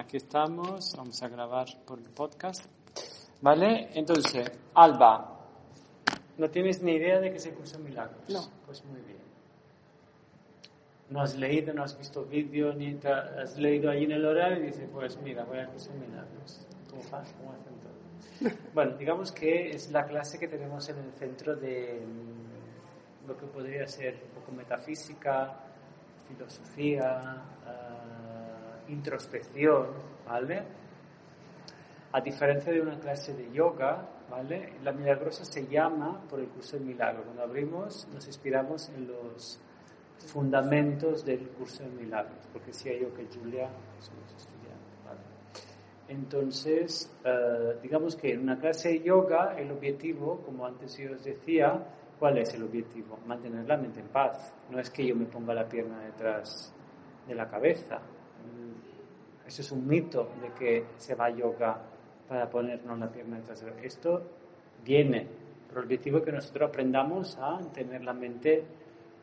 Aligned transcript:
aquí 0.00 0.16
estamos, 0.16 0.94
vamos 0.96 1.22
a 1.22 1.28
grabar 1.28 1.66
por 1.86 1.98
el 1.98 2.08
podcast. 2.10 2.64
¿Vale? 3.42 3.88
Entonces, 3.94 4.50
Alba, 4.74 5.38
¿no 6.36 6.50
tienes 6.50 6.82
ni 6.82 6.92
idea 6.92 7.20
de 7.20 7.32
que 7.32 7.38
se 7.38 7.52
cursa 7.54 7.78
milagros? 7.78 8.28
No. 8.28 8.40
Pues 8.66 8.84
muy 8.84 9.00
bien. 9.00 9.20
No 11.08 11.22
has 11.22 11.36
leído, 11.36 11.72
no 11.74 11.82
has 11.82 11.96
visto 11.98 12.24
vídeo, 12.24 12.72
ni 12.74 12.94
te 12.94 13.08
has 13.08 13.56
leído 13.58 13.90
ahí 13.90 14.04
en 14.04 14.12
el 14.12 14.24
horario 14.24 14.58
y 14.62 14.66
dices, 14.66 14.88
pues 14.92 15.18
mira, 15.22 15.44
voy 15.44 15.58
a 15.58 15.66
cursar 15.68 15.94
milagros. 15.96 16.66
¿Cómo, 16.88 17.02
fa- 17.02 17.22
cómo 17.38 17.52
hacen 17.52 17.74
todo? 17.80 17.90
Bueno, 18.74 18.96
digamos 18.96 19.32
que 19.32 19.70
es 19.70 19.90
la 19.90 20.04
clase 20.06 20.38
que 20.38 20.48
tenemos 20.48 20.88
en 20.88 20.98
el 20.98 21.12
centro 21.12 21.56
de 21.56 22.04
mm, 22.06 23.28
lo 23.28 23.36
que 23.36 23.46
podría 23.46 23.86
ser 23.86 24.14
un 24.14 24.40
poco 24.40 24.52
metafísica, 24.52 25.56
filosofía, 26.28 27.20
ah, 27.66 27.79
introspección, 28.90 29.86
¿vale? 30.26 30.62
A 32.12 32.20
diferencia 32.20 32.72
de 32.72 32.80
una 32.80 32.98
clase 32.98 33.34
de 33.34 33.52
yoga, 33.52 34.08
¿vale? 34.28 34.74
La 34.82 34.92
milagrosa 34.92 35.44
se 35.44 35.66
llama 35.66 36.20
por 36.28 36.40
el 36.40 36.48
curso 36.48 36.76
del 36.76 36.86
milagro. 36.86 37.22
Cuando 37.24 37.42
abrimos 37.42 38.08
nos 38.12 38.26
inspiramos 38.26 38.88
en 38.90 39.06
los 39.06 39.60
fundamentos 40.26 41.24
del 41.24 41.48
curso 41.50 41.82
de 41.84 41.90
milagros, 41.90 42.46
porque 42.52 42.68
decía 42.68 42.92
yo 42.98 43.14
que 43.14 43.26
Julia 43.26 43.68
somos 44.00 44.32
estudiantes, 44.36 45.04
¿vale? 45.04 45.20
Entonces, 46.08 47.10
eh, 47.24 47.78
digamos 47.82 48.16
que 48.16 48.32
en 48.32 48.40
una 48.40 48.58
clase 48.58 48.90
de 48.90 49.00
yoga 49.02 49.54
el 49.56 49.70
objetivo, 49.70 50.42
como 50.44 50.66
antes 50.66 50.96
yo 50.98 51.12
os 51.12 51.24
decía, 51.24 51.80
¿cuál 52.18 52.38
es 52.38 52.52
el 52.54 52.64
objetivo? 52.64 53.18
Mantener 53.26 53.66
la 53.66 53.76
mente 53.76 54.00
en 54.00 54.08
paz. 54.08 54.52
No 54.68 54.78
es 54.78 54.90
que 54.90 55.06
yo 55.06 55.14
me 55.14 55.26
ponga 55.26 55.54
la 55.54 55.68
pierna 55.68 56.00
detrás 56.00 56.74
de 57.26 57.34
la 57.34 57.48
cabeza. 57.48 58.00
Eso 59.50 59.62
es 59.62 59.72
un 59.72 59.84
mito 59.84 60.30
de 60.40 60.52
que 60.52 60.84
se 60.96 61.16
va 61.16 61.24
a 61.24 61.30
yoga 61.30 61.76
para 62.28 62.48
ponernos 62.48 62.96
la 62.96 63.10
pierna 63.10 63.38
detrás 63.38 63.64
Esto 63.82 64.22
viene 64.84 65.26
por 65.66 65.78
el 65.78 65.84
objetivo 65.86 66.22
que 66.22 66.30
nosotros 66.30 66.68
aprendamos 66.68 67.36
a 67.36 67.58
tener 67.74 68.04
la 68.04 68.12
mente 68.12 68.62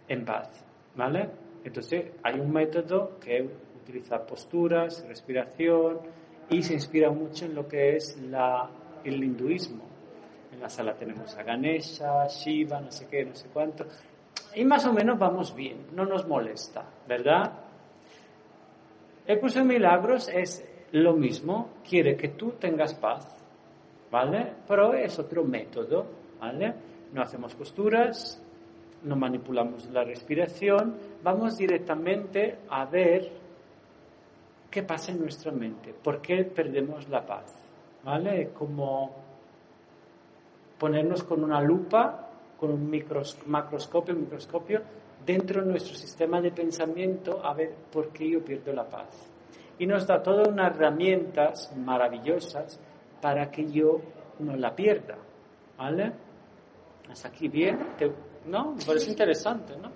en 0.05 0.25
paz. 0.25 0.49
¿Vale? 0.97 1.29
Entonces, 1.63 2.11
hay 2.23 2.41
un 2.41 2.51
método 2.51 3.17
que 3.21 3.41
utiliza 3.81 4.25
posturas, 4.25 5.05
respiración 5.07 5.99
y 6.49 6.61
se 6.61 6.73
inspira 6.73 7.09
mucho 7.09 7.45
en 7.45 7.55
lo 7.55 7.65
que 7.65 7.95
es 7.95 8.17
la, 8.17 8.69
el 9.05 9.23
hinduismo. 9.23 9.85
En 10.51 10.59
la 10.59 10.67
sala 10.67 10.93
tenemos 10.93 11.37
a 11.37 11.43
Ganesha, 11.43 12.27
Shiva, 12.27 12.81
no 12.81 12.91
sé 12.91 13.07
qué, 13.07 13.23
no 13.23 13.33
sé 13.33 13.47
cuánto. 13.53 13.85
Y 14.55 14.65
más 14.65 14.85
o 14.85 14.91
menos 14.91 15.17
vamos 15.17 15.55
bien, 15.55 15.87
no 15.93 16.03
nos 16.03 16.27
molesta, 16.27 16.83
¿verdad? 17.07 17.66
El 19.27 19.39
curso 19.39 19.59
de 19.59 19.65
milagros 19.65 20.29
es 20.29 20.65
lo 20.93 21.13
mismo, 21.13 21.69
quiere 21.87 22.15
que 22.15 22.29
tú 22.29 22.51
tengas 22.53 22.93
paz, 22.93 23.27
¿vale? 24.09 24.53
Pero 24.65 24.93
es 24.93 25.19
otro 25.19 25.43
método, 25.43 26.05
¿vale? 26.39 26.73
No 27.13 27.21
hacemos 27.21 27.53
posturas, 27.53 28.41
no 29.03 29.15
manipulamos 29.17 29.85
la 29.87 30.05
respiración, 30.05 30.95
vamos 31.23 31.57
directamente 31.57 32.59
a 32.69 32.85
ver 32.85 33.29
qué 34.71 34.83
pasa 34.83 35.11
en 35.11 35.19
nuestra 35.19 35.51
mente, 35.51 35.93
por 35.93 36.21
qué 36.21 36.45
perdemos 36.45 37.09
la 37.09 37.25
paz, 37.25 37.53
¿vale? 38.05 38.51
Como 38.57 39.13
ponernos 40.79 41.23
con 41.23 41.43
una 41.43 41.61
lupa, 41.61 42.29
con 42.57 42.71
un 42.71 42.89
micros- 42.89 43.45
macroscopio, 43.45 44.15
microscopio, 44.15 44.81
dentro 45.27 45.61
de 45.61 45.69
nuestro 45.71 45.93
sistema 45.95 46.41
de 46.41 46.51
pensamiento 46.51 47.45
a 47.45 47.53
ver 47.53 47.75
por 47.91 48.09
qué 48.13 48.27
yo 48.31 48.43
pierdo 48.43 48.71
la 48.73 48.87
paz. 48.89 49.29
Y 49.77 49.85
nos 49.85 50.07
da 50.07 50.23
todas 50.23 50.47
unas 50.47 50.73
herramientas 50.75 51.71
maravillosas 51.77 52.79
para 53.21 53.51
que 53.51 53.69
yo 53.69 53.99
no 54.39 54.55
la 54.55 54.73
pierda, 54.75 55.17
¿vale? 55.77 56.13
Hasta 57.11 57.27
aquí 57.27 57.47
bien, 57.49 57.77
Te- 57.97 58.11
¿no? 58.47 58.71
Me 58.73 58.85
parece 58.85 59.11
interesante, 59.11 59.73
¿no? 59.77 59.91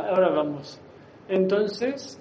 Ahora 0.00 0.30
vamos. 0.30 0.80
Entonces, 1.28 2.20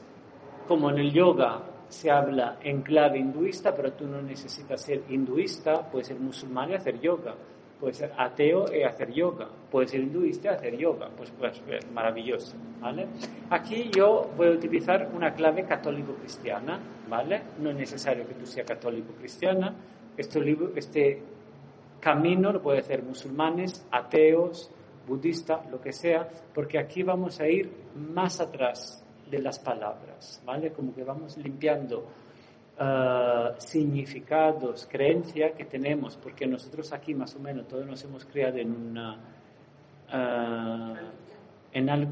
como 0.68 0.90
en 0.92 1.00
el 1.00 1.12
yoga 1.14 1.64
se 1.88 2.12
habla 2.12 2.60
en 2.62 2.82
clave 2.84 3.18
hinduista, 3.18 3.74
pero 3.74 3.94
tú 3.94 4.06
no 4.06 4.22
necesitas 4.22 4.82
ser 4.82 5.04
hinduista, 5.10 5.90
puedes 5.90 6.08
ser 6.08 6.20
musulmán 6.20 6.70
y 6.72 6.76
hacer 6.76 7.00
yoga, 7.00 7.34
puedes 7.80 7.98
ser 7.98 8.12
ateo 8.18 8.66
y 8.74 8.84
hacer 8.84 9.12
yoga, 9.12 9.48
puedes 9.72 9.92
ser 9.92 10.02
hinduista 10.02 10.52
y 10.52 10.56
hacer 10.56 10.78
yoga, 10.78 11.10
pues, 11.16 11.32
pues 11.32 11.62
eh, 11.68 11.80
maravilloso, 11.94 12.58
¿vale? 12.82 13.08
Aquí 13.50 13.90
yo 13.96 14.30
voy 14.36 14.48
a 14.48 14.52
utilizar 14.52 15.10
una 15.14 15.34
clave 15.34 15.64
católico-cristiana, 15.64 16.80
¿vale? 17.08 17.44
No 17.60 17.70
es 17.70 17.78
necesario 17.78 18.28
que 18.28 18.34
tú 18.34 18.46
seas 18.46 18.68
católico-cristiana, 18.68 19.76
este 20.18 20.40
este 20.76 21.24
camino 22.00 22.52
lo 22.52 22.62
puede 22.62 22.80
hacer 22.80 23.04
musulmanes, 23.04 23.88
ateos, 23.92 24.72
budistas, 25.08 25.70
lo 25.72 25.82
que 25.82 25.94
sea, 25.94 26.28
porque 26.54 26.78
aquí 26.78 27.04
vamos 27.04 27.40
a 27.40 27.48
ir 27.48 27.72
más 27.96 28.40
atrás 28.42 29.04
de 29.30 29.40
las 29.40 29.60
palabras, 29.60 30.42
¿vale? 30.46 30.72
Como 30.72 30.94
que 30.94 31.04
vamos 31.04 31.38
limpiando 31.38 32.06
ah, 32.80 33.54
significados, 33.58 34.88
creencias 34.90 35.52
que 35.54 35.66
tenemos, 35.66 36.18
porque 36.18 36.48
nosotros 36.48 36.92
aquí 36.94 37.14
más 37.14 37.36
o 37.36 37.40
menos 37.40 37.68
todos 37.68 37.86
nos 37.86 38.04
hemos 38.04 38.26
criado 38.26 38.58
en 38.58 38.72
una... 38.72 39.18
ah, 40.12 40.96
en, 41.72 41.90
al- 41.90 42.08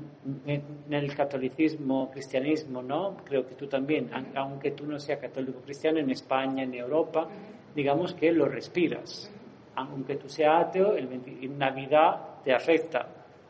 en 0.46 0.62
el 0.92 1.16
catolicismo, 1.16 2.12
cristianismo, 2.12 2.84
¿no? 2.84 3.18
Creo 3.26 3.48
que 3.48 3.56
tú 3.56 3.66
también, 3.68 4.10
aun- 4.12 4.32
aunque 4.36 4.72
tú 4.72 4.86
no 4.86 5.00
seas 5.00 5.20
católico 5.20 5.60
cristiano, 5.62 5.98
en 6.00 6.12
España, 6.12 6.62
en 6.64 6.74
Europa, 6.76 7.28
digamos 7.76 8.14
que 8.14 8.32
lo 8.32 8.46
respiras. 8.46 9.32
Aunque 9.76 10.16
tú 10.18 10.30
seas 10.30 10.68
ateo, 10.68 10.96
el 10.96 11.08
20 11.08 11.38
en 11.46 11.58
Navidad 11.58 12.20
te 12.44 12.54
afecta, 12.54 13.08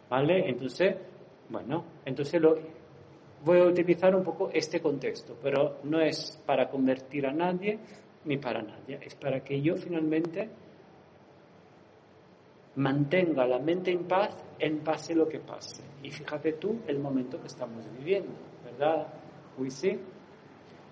¿vale? 0.09 0.47
Entonces, 0.49 0.95
bueno, 1.49 1.83
entonces 2.05 2.41
lo, 2.41 2.57
voy 3.43 3.59
a 3.59 3.63
utilizar 3.65 4.15
un 4.15 4.23
poco 4.23 4.49
este 4.53 4.81
contexto, 4.81 5.37
pero 5.41 5.77
no 5.83 5.99
es 5.99 6.41
para 6.45 6.69
convertir 6.69 7.25
a 7.27 7.31
nadie 7.31 7.79
ni 8.25 8.37
para 8.37 8.61
nadie, 8.61 8.99
es 9.01 9.15
para 9.15 9.41
que 9.41 9.61
yo 9.61 9.75
finalmente 9.77 10.49
mantenga 12.75 13.47
la 13.47 13.59
mente 13.59 13.91
en 13.91 14.03
paz 14.03 14.35
en 14.59 14.79
pase 14.79 15.15
lo 15.15 15.27
que 15.27 15.39
pase. 15.39 15.83
Y 16.03 16.11
fíjate 16.11 16.53
tú 16.53 16.79
el 16.87 16.99
momento 16.99 17.39
que 17.39 17.47
estamos 17.47 17.83
viviendo, 17.97 18.33
¿verdad? 18.63 19.07
Uy, 19.57 19.69
sí. 19.69 19.99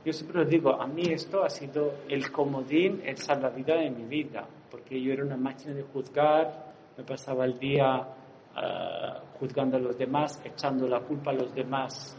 Yo 0.03 0.13
siempre 0.13 0.41
os 0.41 0.49
digo, 0.49 0.71
a 0.73 0.85
mí 0.87 1.03
esto 1.11 1.43
ha 1.43 1.49
sido 1.49 1.93
el 2.07 2.31
comodín, 2.31 3.01
el 3.03 3.17
salvavidas 3.17 3.79
de 3.79 3.89
mi 3.89 4.05
vida, 4.05 4.47
porque 4.69 5.01
yo 5.01 5.13
era 5.13 5.23
una 5.23 5.37
máquina 5.37 5.73
de 5.73 5.81
juzgar, 5.81 6.73
me 6.95 7.03
pasaba 7.03 7.45
el 7.45 7.57
día 7.57 8.07
ah, 8.55 9.23
juzgando 9.39 9.77
a 9.77 9.79
los 9.79 9.97
demás, 9.97 10.39
echando 10.43 10.87
la 10.87 10.99
culpa 10.99 11.31
a 11.31 11.33
los 11.33 11.53
demás. 11.55 12.15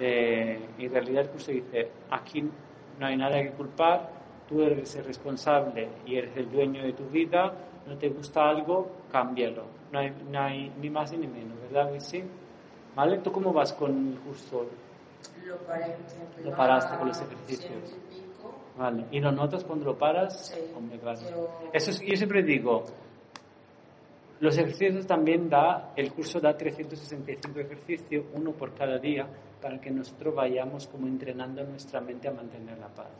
Eh, 0.00 0.60
y 0.78 0.86
en 0.86 0.92
realidad 0.92 1.22
el 1.22 1.30
curso 1.30 1.50
dice, 1.50 1.88
aquí 2.10 2.42
no 2.98 3.06
hay 3.06 3.16
nada 3.16 3.42
que 3.42 3.50
culpar, 3.50 4.10
tú 4.48 4.62
eres 4.62 4.94
el 4.96 5.04
responsable 5.04 5.88
y 6.06 6.16
eres 6.16 6.36
el 6.36 6.50
dueño 6.50 6.82
de 6.84 6.92
tu 6.92 7.04
vida, 7.06 7.52
no 7.86 7.96
te 7.96 8.08
gusta 8.08 8.48
algo, 8.48 8.90
cámbialo. 9.10 9.64
No 9.92 9.98
hay, 10.00 10.12
no 10.30 10.40
hay 10.40 10.70
ni 10.80 10.90
más 10.90 11.10
ni 11.12 11.26
menos, 11.26 11.58
¿verdad? 11.62 11.90
Sí. 11.98 12.22
¿Vale? 12.94 13.18
¿Tú 13.18 13.32
cómo 13.32 13.52
vas 13.52 13.72
con 13.72 14.08
el 14.12 14.18
curso? 14.20 14.66
Lo 15.46 15.56
paré, 15.58 15.96
Lo 16.44 16.54
paraste 16.54 16.96
con 16.98 17.08
los 17.08 17.20
ejercicios. 17.20 17.96
y. 18.12 18.78
Vale. 18.78 19.04
¿Y 19.10 19.18
lo 19.20 19.32
notas 19.32 19.64
cuando 19.64 19.86
lo 19.86 19.98
paras? 19.98 20.48
Sí. 20.48 20.60
Hombre, 20.76 20.98
claro. 20.98 21.18
Pero- 21.24 21.50
Eso 21.72 21.90
es- 21.90 22.00
yo 22.00 22.16
siempre 22.16 22.42
digo, 22.42 22.84
los 24.40 24.56
ejercicios 24.56 25.06
también 25.06 25.48
da, 25.48 25.92
el 25.96 26.12
curso 26.12 26.38
da 26.40 26.56
365 26.56 27.58
ejercicios, 27.60 28.24
uno 28.34 28.52
por 28.52 28.72
cada 28.74 28.98
día, 28.98 29.26
para 29.60 29.80
que 29.80 29.90
nosotros 29.90 30.34
vayamos 30.34 30.86
como 30.86 31.06
entrenando 31.06 31.64
nuestra 31.64 32.00
mente 32.00 32.28
a 32.28 32.32
mantener 32.32 32.78
la 32.78 32.88
paz. 32.88 33.10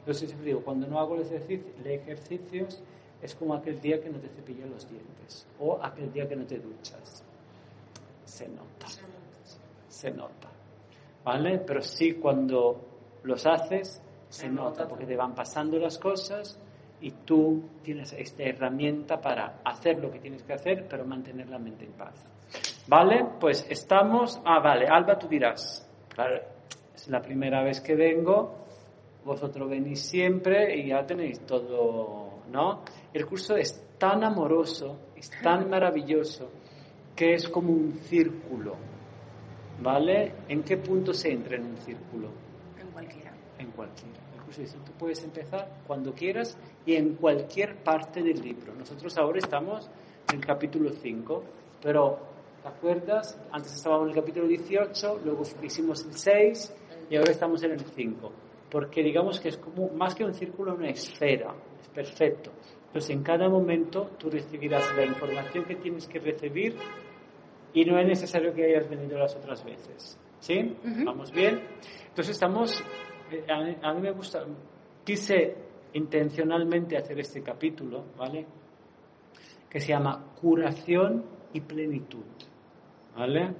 Entonces 0.00 0.28
siempre 0.28 0.48
digo, 0.48 0.62
cuando 0.62 0.86
no 0.86 0.98
hago 0.98 1.16
los 1.16 1.30
ejercici- 1.30 1.76
los 1.78 1.86
ejercicios, 1.86 2.82
es 3.22 3.34
como 3.34 3.54
aquel 3.54 3.80
día 3.80 4.00
que 4.02 4.10
no 4.10 4.18
te 4.18 4.28
cepillas 4.28 4.68
los 4.68 4.88
dientes 4.88 5.46
o 5.58 5.78
aquel 5.82 6.12
día 6.12 6.28
que 6.28 6.36
no 6.36 6.44
te 6.44 6.58
duchas. 6.58 7.24
Se 8.24 8.48
nota 8.48 8.86
se 9.88 10.10
nota. 10.10 10.50
¿Vale? 11.24 11.60
Pero 11.60 11.80
sí 11.80 12.14
cuando 12.14 12.80
los 13.22 13.46
haces, 13.46 14.02
se 14.28 14.48
nota. 14.50 14.86
porque 14.88 15.06
te 15.06 15.16
van 15.16 15.34
pasando 15.34 15.78
las 15.78 15.98
cosas 15.98 16.58
y 17.00 17.10
tú 17.10 17.62
tienes 17.82 18.12
esta 18.12 18.42
herramienta 18.42 19.20
para 19.20 19.60
hacer 19.64 19.98
lo 20.00 20.10
que 20.10 20.18
tienes 20.18 20.42
que 20.42 20.52
hacer, 20.52 20.86
pero 20.88 21.04
mantener 21.06 21.48
la 21.48 21.58
mente 21.58 21.84
en 21.84 21.92
paz. 21.92 22.14
¿Vale? 22.86 23.26
Pues 23.40 23.66
estamos... 23.68 24.40
Ah, 24.44 24.60
vale, 24.60 24.86
Alba, 24.86 25.18
tú 25.18 25.26
dirás. 25.26 25.88
Claro, 26.08 26.40
es 26.94 27.08
la 27.08 27.20
primera 27.20 27.62
vez 27.62 27.80
que 27.80 27.94
vengo, 27.94 28.64
vosotros 29.24 29.68
venís 29.68 30.00
siempre 30.00 30.76
y 30.76 30.88
ya 30.88 31.04
tenéis 31.06 31.40
todo, 31.40 32.40
¿no? 32.52 32.82
El 33.12 33.26
curso 33.26 33.56
es 33.56 33.96
tan 33.98 34.22
amoroso, 34.22 34.98
es 35.16 35.30
tan 35.42 35.68
maravilloso, 35.70 36.50
que 37.16 37.34
es 37.34 37.48
como 37.48 37.72
un 37.72 37.94
círculo, 37.94 38.76
¿vale? 39.80 40.34
¿En 40.48 40.62
qué 40.62 40.76
punto 40.76 41.12
se 41.12 41.32
entra 41.32 41.56
en 41.56 41.64
un 41.64 41.76
círculo? 41.78 42.28
En 42.78 42.88
cualquiera. 42.88 43.32
En 43.58 43.70
cualquiera. 43.70 44.20
El 44.36 44.42
curso 44.42 44.60
dice, 44.60 44.76
tú 44.84 44.92
puedes 44.92 45.24
empezar 45.24 45.68
cuando 45.86 46.12
quieras 46.12 46.56
y 46.84 46.94
en 46.94 47.14
cualquier 47.14 47.82
parte 47.82 48.22
del 48.22 48.40
libro. 48.42 48.74
Nosotros 48.74 49.16
ahora 49.16 49.38
estamos 49.38 49.90
en 50.28 50.38
el 50.38 50.46
capítulo 50.46 50.90
5, 50.90 51.44
pero 51.82 52.33
¿te 52.64 52.70
acuerdas? 52.70 53.38
Antes 53.52 53.74
estábamos 53.74 54.04
en 54.04 54.16
el 54.16 54.22
capítulo 54.22 54.48
18, 54.48 55.20
luego 55.22 55.42
hicimos 55.62 56.02
el 56.06 56.14
6 56.14 56.74
y 57.10 57.16
ahora 57.16 57.30
estamos 57.30 57.62
en 57.62 57.72
el 57.72 57.80
5. 57.80 58.32
Porque 58.70 59.02
digamos 59.02 59.38
que 59.38 59.50
es 59.50 59.58
como 59.58 59.90
más 59.90 60.14
que 60.14 60.24
un 60.24 60.32
círculo, 60.32 60.74
una 60.74 60.88
esfera, 60.88 61.54
es 61.78 61.88
perfecto. 61.90 62.52
Entonces 62.86 63.10
en 63.10 63.22
cada 63.22 63.50
momento 63.50 64.12
tú 64.18 64.30
recibirás 64.30 64.96
la 64.96 65.04
información 65.04 65.66
que 65.66 65.76
tienes 65.76 66.08
que 66.08 66.18
recibir 66.18 66.74
y 67.74 67.84
no 67.84 67.98
es 67.98 68.06
necesario 68.06 68.54
que 68.54 68.64
hayas 68.64 68.88
venido 68.88 69.18
las 69.18 69.36
otras 69.36 69.62
veces. 69.62 70.18
¿Sí? 70.40 70.74
¿Vamos 71.04 71.32
bien? 71.32 71.60
Entonces 72.08 72.30
estamos, 72.30 72.82
eh, 73.30 73.44
a 73.82 73.92
mí, 73.92 74.00
me 74.00 74.12
gusta, 74.12 74.42
quise 75.04 75.54
intencionalmente 75.92 76.96
hacer 76.96 77.20
este 77.20 77.42
capítulo, 77.42 78.06
¿vale? 78.16 78.46
Que 79.68 79.80
se 79.80 79.88
llama 79.88 80.32
curación 80.40 81.24
y 81.54 81.60
plenitud, 81.60 82.24
¿vale? 83.16 83.54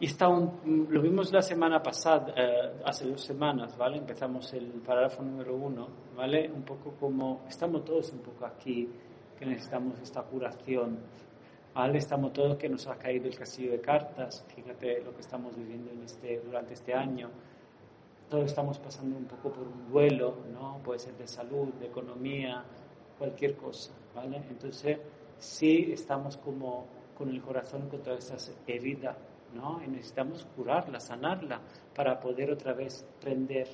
Y 0.00 0.06
está 0.06 0.28
un, 0.28 0.88
lo 0.90 1.00
vimos 1.00 1.32
la 1.32 1.42
semana 1.42 1.80
pasada, 1.80 2.34
eh, 2.36 2.82
hace 2.84 3.06
dos 3.08 3.22
semanas, 3.22 3.76
¿vale? 3.78 3.98
Empezamos 3.98 4.52
el 4.52 4.66
parágrafo 4.84 5.22
número 5.22 5.54
uno, 5.54 5.86
¿vale? 6.16 6.50
Un 6.50 6.62
poco 6.62 6.94
como, 6.98 7.44
estamos 7.48 7.84
todos 7.84 8.12
un 8.12 8.18
poco 8.18 8.44
aquí, 8.44 8.88
que 9.38 9.46
necesitamos 9.46 10.00
esta 10.00 10.22
curación, 10.22 10.98
¿vale? 11.72 11.98
Estamos 11.98 12.32
todos 12.32 12.56
que 12.56 12.68
nos 12.68 12.86
ha 12.88 12.96
caído 12.96 13.28
el 13.28 13.36
castillo 13.36 13.70
de 13.70 13.80
cartas, 13.80 14.44
fíjate 14.52 15.02
lo 15.04 15.14
que 15.14 15.20
estamos 15.20 15.56
viviendo 15.56 15.92
en 15.92 16.02
este, 16.02 16.40
durante 16.40 16.74
este 16.74 16.94
año, 16.94 17.30
todos 18.28 18.46
estamos 18.46 18.78
pasando 18.80 19.16
un 19.16 19.26
poco 19.26 19.52
por 19.52 19.68
un 19.68 19.88
duelo, 19.88 20.38
¿no? 20.52 20.80
Puede 20.82 20.98
ser 20.98 21.16
de 21.16 21.28
salud, 21.28 21.74
de 21.74 21.86
economía, 21.86 22.64
cualquier 23.18 23.54
cosa, 23.54 23.92
¿vale? 24.16 24.42
Entonces, 24.50 24.98
sí 25.38 25.90
estamos 25.92 26.38
como 26.38 27.01
con 27.16 27.28
el 27.28 27.40
corazón 27.42 27.88
con 27.88 28.02
todas 28.02 28.24
esas 28.24 28.54
heridas, 28.66 29.16
¿no? 29.54 29.80
Y 29.84 29.88
necesitamos 29.88 30.46
curarla, 30.56 30.98
sanarla, 31.00 31.60
para 31.94 32.18
poder 32.18 32.50
otra 32.50 32.72
vez 32.72 33.06
prender 33.20 33.68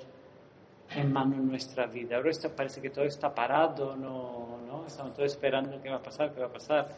en 0.91 1.13
mano 1.13 1.37
nuestra 1.37 1.87
vida. 1.87 2.17
Ahora 2.17 2.31
parece 2.57 2.81
que 2.81 2.91
todo 2.91 3.05
está 3.05 3.35
parado, 3.35 3.97
no, 3.97 4.59
no, 4.67 4.87
estamos 4.87 5.15
todos 5.15 5.33
esperando 5.33 5.81
qué 5.83 5.91
va 5.91 5.97
a 5.97 6.03
pasar, 6.03 6.33
qué 6.33 6.41
va 6.41 6.47
a 6.47 6.53
pasar. 6.53 6.89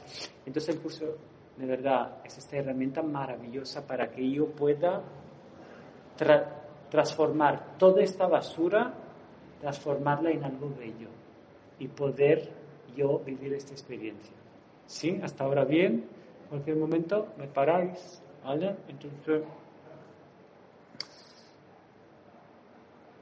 Entonces 0.46 0.75
el 0.75 0.81
curso, 0.81 1.16
de 1.56 1.66
verdad, 1.66 2.19
es 2.25 2.38
esta 2.38 2.56
herramienta 2.56 3.02
maravillosa 3.02 3.87
para 3.87 4.10
que 4.10 4.31
yo 4.31 4.46
pueda 4.46 5.02
transformar 6.90 7.76
toda 7.78 8.02
esta 8.02 8.26
basura, 8.26 8.92
transformarla 9.60 10.31
en 10.31 10.44
algo 10.44 10.72
bello 10.78 11.08
y 11.78 11.88
poder 11.88 12.50
yo 12.96 13.19
vivir 13.20 13.54
esta 13.54 13.72
experiencia. 13.72 14.34
¿Sí? 14.87 15.20
Hasta 15.22 15.44
ahora 15.44 15.64
bien, 15.64 16.04
en 16.04 16.19
cualquier 16.50 16.76
momento 16.76 17.29
me 17.38 17.47
paráis, 17.47 18.20
¿vale? 18.44 18.76
Entonces, 18.88 19.43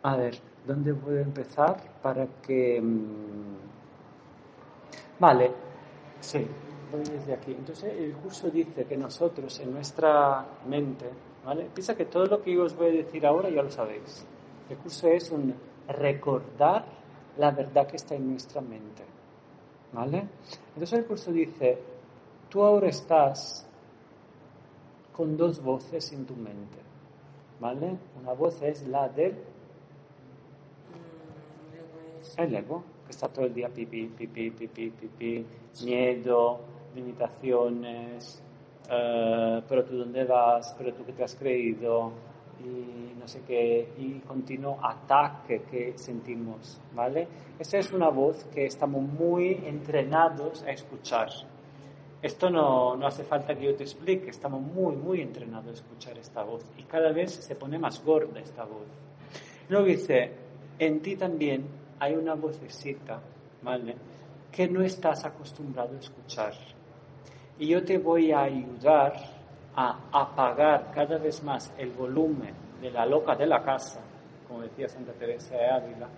a 0.03 0.17
ver, 0.17 0.39
¿dónde 0.67 0.95
puedo 0.95 1.19
empezar 1.19 1.77
para 2.03 2.27
que... 2.43 2.81
Mm, 2.81 3.59
vale, 5.21 5.53
sí, 6.21 6.47
voy 6.91 7.05
desde 7.05 7.35
aquí. 7.35 7.53
Entonces 7.53 7.93
el 7.97 8.15
curso 8.15 8.51
dice 8.51 8.85
que 8.87 8.97
nosotros 8.97 9.61
en 9.61 9.73
nuestra 9.73 10.47
mente, 10.67 11.07
¿vale? 11.45 11.69
Piensa 11.75 11.95
que 11.95 12.07
todo 12.07 12.27
lo 12.27 12.43
que 12.43 12.55
yo 12.55 12.65
os 12.65 12.75
voy 12.75 12.89
a 12.89 12.93
decir 12.93 13.27
ahora 13.27 13.51
ya 13.51 13.63
lo 13.63 13.71
sabéis. 13.71 14.27
El 14.71 14.77
curso 14.79 15.09
es 15.09 15.31
un 15.31 15.55
recordar 15.89 16.85
la 17.37 17.51
verdad 17.51 17.87
que 17.87 17.97
está 17.97 18.15
en 18.15 18.31
nuestra 18.31 18.61
mente, 18.61 19.05
¿vale? 19.93 20.27
Entonces 20.75 20.99
el 20.99 21.05
curso 21.05 21.33
dice, 21.33 21.79
tú 22.49 22.62
ahora 22.62 22.89
estás 22.89 23.67
con 25.12 25.37
dos 25.37 25.62
voces 25.62 26.12
en 26.12 26.27
tu 26.27 26.35
mente, 26.37 26.79
¿vale? 27.61 27.97
Una 28.21 28.33
voz 28.33 28.62
es 28.62 28.87
la 28.87 29.09
del 29.09 29.35
el 32.37 32.55
ego, 32.55 32.85
que 33.05 33.11
está 33.11 33.29
todo 33.29 33.47
el 33.47 33.55
día 33.55 33.69
pipi, 33.69 34.06
pipi, 34.06 34.50
pipi, 34.50 34.91
pipi, 34.91 35.47
miedo, 35.85 36.61
limitaciones, 36.95 38.43
eh, 38.89 39.62
pero 39.69 39.85
tú 39.85 39.97
dónde 39.97 40.25
vas, 40.25 40.75
pero 40.79 40.94
tú 40.94 41.05
qué 41.05 41.12
te 41.12 41.25
has 41.25 41.35
creído, 41.35 42.12
y 42.61 43.19
no 43.19 43.27
sé 43.27 43.43
qué, 43.47 43.93
y 43.99 44.21
continuo 44.21 44.79
ataque 44.83 45.62
que 45.71 45.99
sentimos, 45.99 46.81
¿vale? 46.94 47.27
Esa 47.59 47.79
es 47.79 47.93
una 47.93 48.09
voz 48.09 48.44
que 48.55 48.67
estamos 48.67 49.03
muy 49.03 49.55
entrenados 49.65 50.62
a 50.62 50.71
escuchar. 50.71 51.29
Esto 52.20 52.50
no, 52.50 52.97
no 52.97 53.06
hace 53.06 53.23
falta 53.23 53.55
que 53.55 53.67
yo 53.67 53.76
te 53.76 53.85
explique, 53.85 54.31
estamos 54.31 54.61
muy, 54.61 54.97
muy 54.97 55.20
entrenados 55.20 55.69
a 55.69 55.75
escuchar 55.75 56.19
esta 56.19 56.43
voz 56.43 56.65
y 56.76 56.82
cada 56.82 57.12
vez 57.12 57.32
se 57.32 57.55
pone 57.55 57.79
más 57.79 58.05
gorda 58.05 58.41
esta 58.41 58.65
voz. 58.65 58.88
Luego 59.69 59.87
dice, 59.87 60.32
en 60.81 61.00
ti 61.00 61.15
también 61.15 61.65
hay 62.00 62.15
una 62.15 62.35
vocecita, 62.35 63.20
¿vale? 63.62 63.94
Que 64.50 64.69
no 64.69 64.82
estás 64.82 65.25
acostumbrado 65.25 65.94
a 65.94 66.00
escuchar. 66.00 66.55
Y 67.59 67.69
yo 67.69 67.85
te 67.85 67.99
voy 67.99 68.32
a 68.32 68.43
ayudar 68.43 69.15
a 69.76 70.09
apagar 70.11 70.91
cada 70.93 71.19
vez 71.19 71.43
más 71.44 71.73
el 71.79 71.91
volumen 71.91 72.55
de 72.81 72.91
la 72.91 73.06
loca 73.06 73.37
de 73.37 73.47
la 73.47 73.62
casa, 73.62 74.00
como 74.49 74.62
decía 74.62 74.88
Santa 74.88 75.12
Teresa 75.12 75.55
de 75.55 75.67
Ávila, 75.69 76.09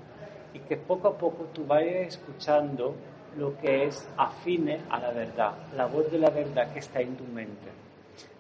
y 0.55 0.61
que 0.61 0.79
poco 0.79 1.09
a 1.09 1.19
poco 1.19 1.45
tú 1.53 1.67
vayas 1.67 2.09
escuchando 2.15 2.95
lo 3.37 3.57
que 3.59 3.85
es 3.85 4.09
afine 4.17 4.81
a 4.91 4.99
la 4.99 5.11
verdad, 5.11 5.55
la 5.77 5.87
voz 5.87 6.11
de 6.11 6.19
la 6.19 6.31
verdad 6.31 6.73
que 6.73 6.81
está 6.81 7.01
en 7.01 7.17
tu 7.17 7.25
mente. 7.25 7.71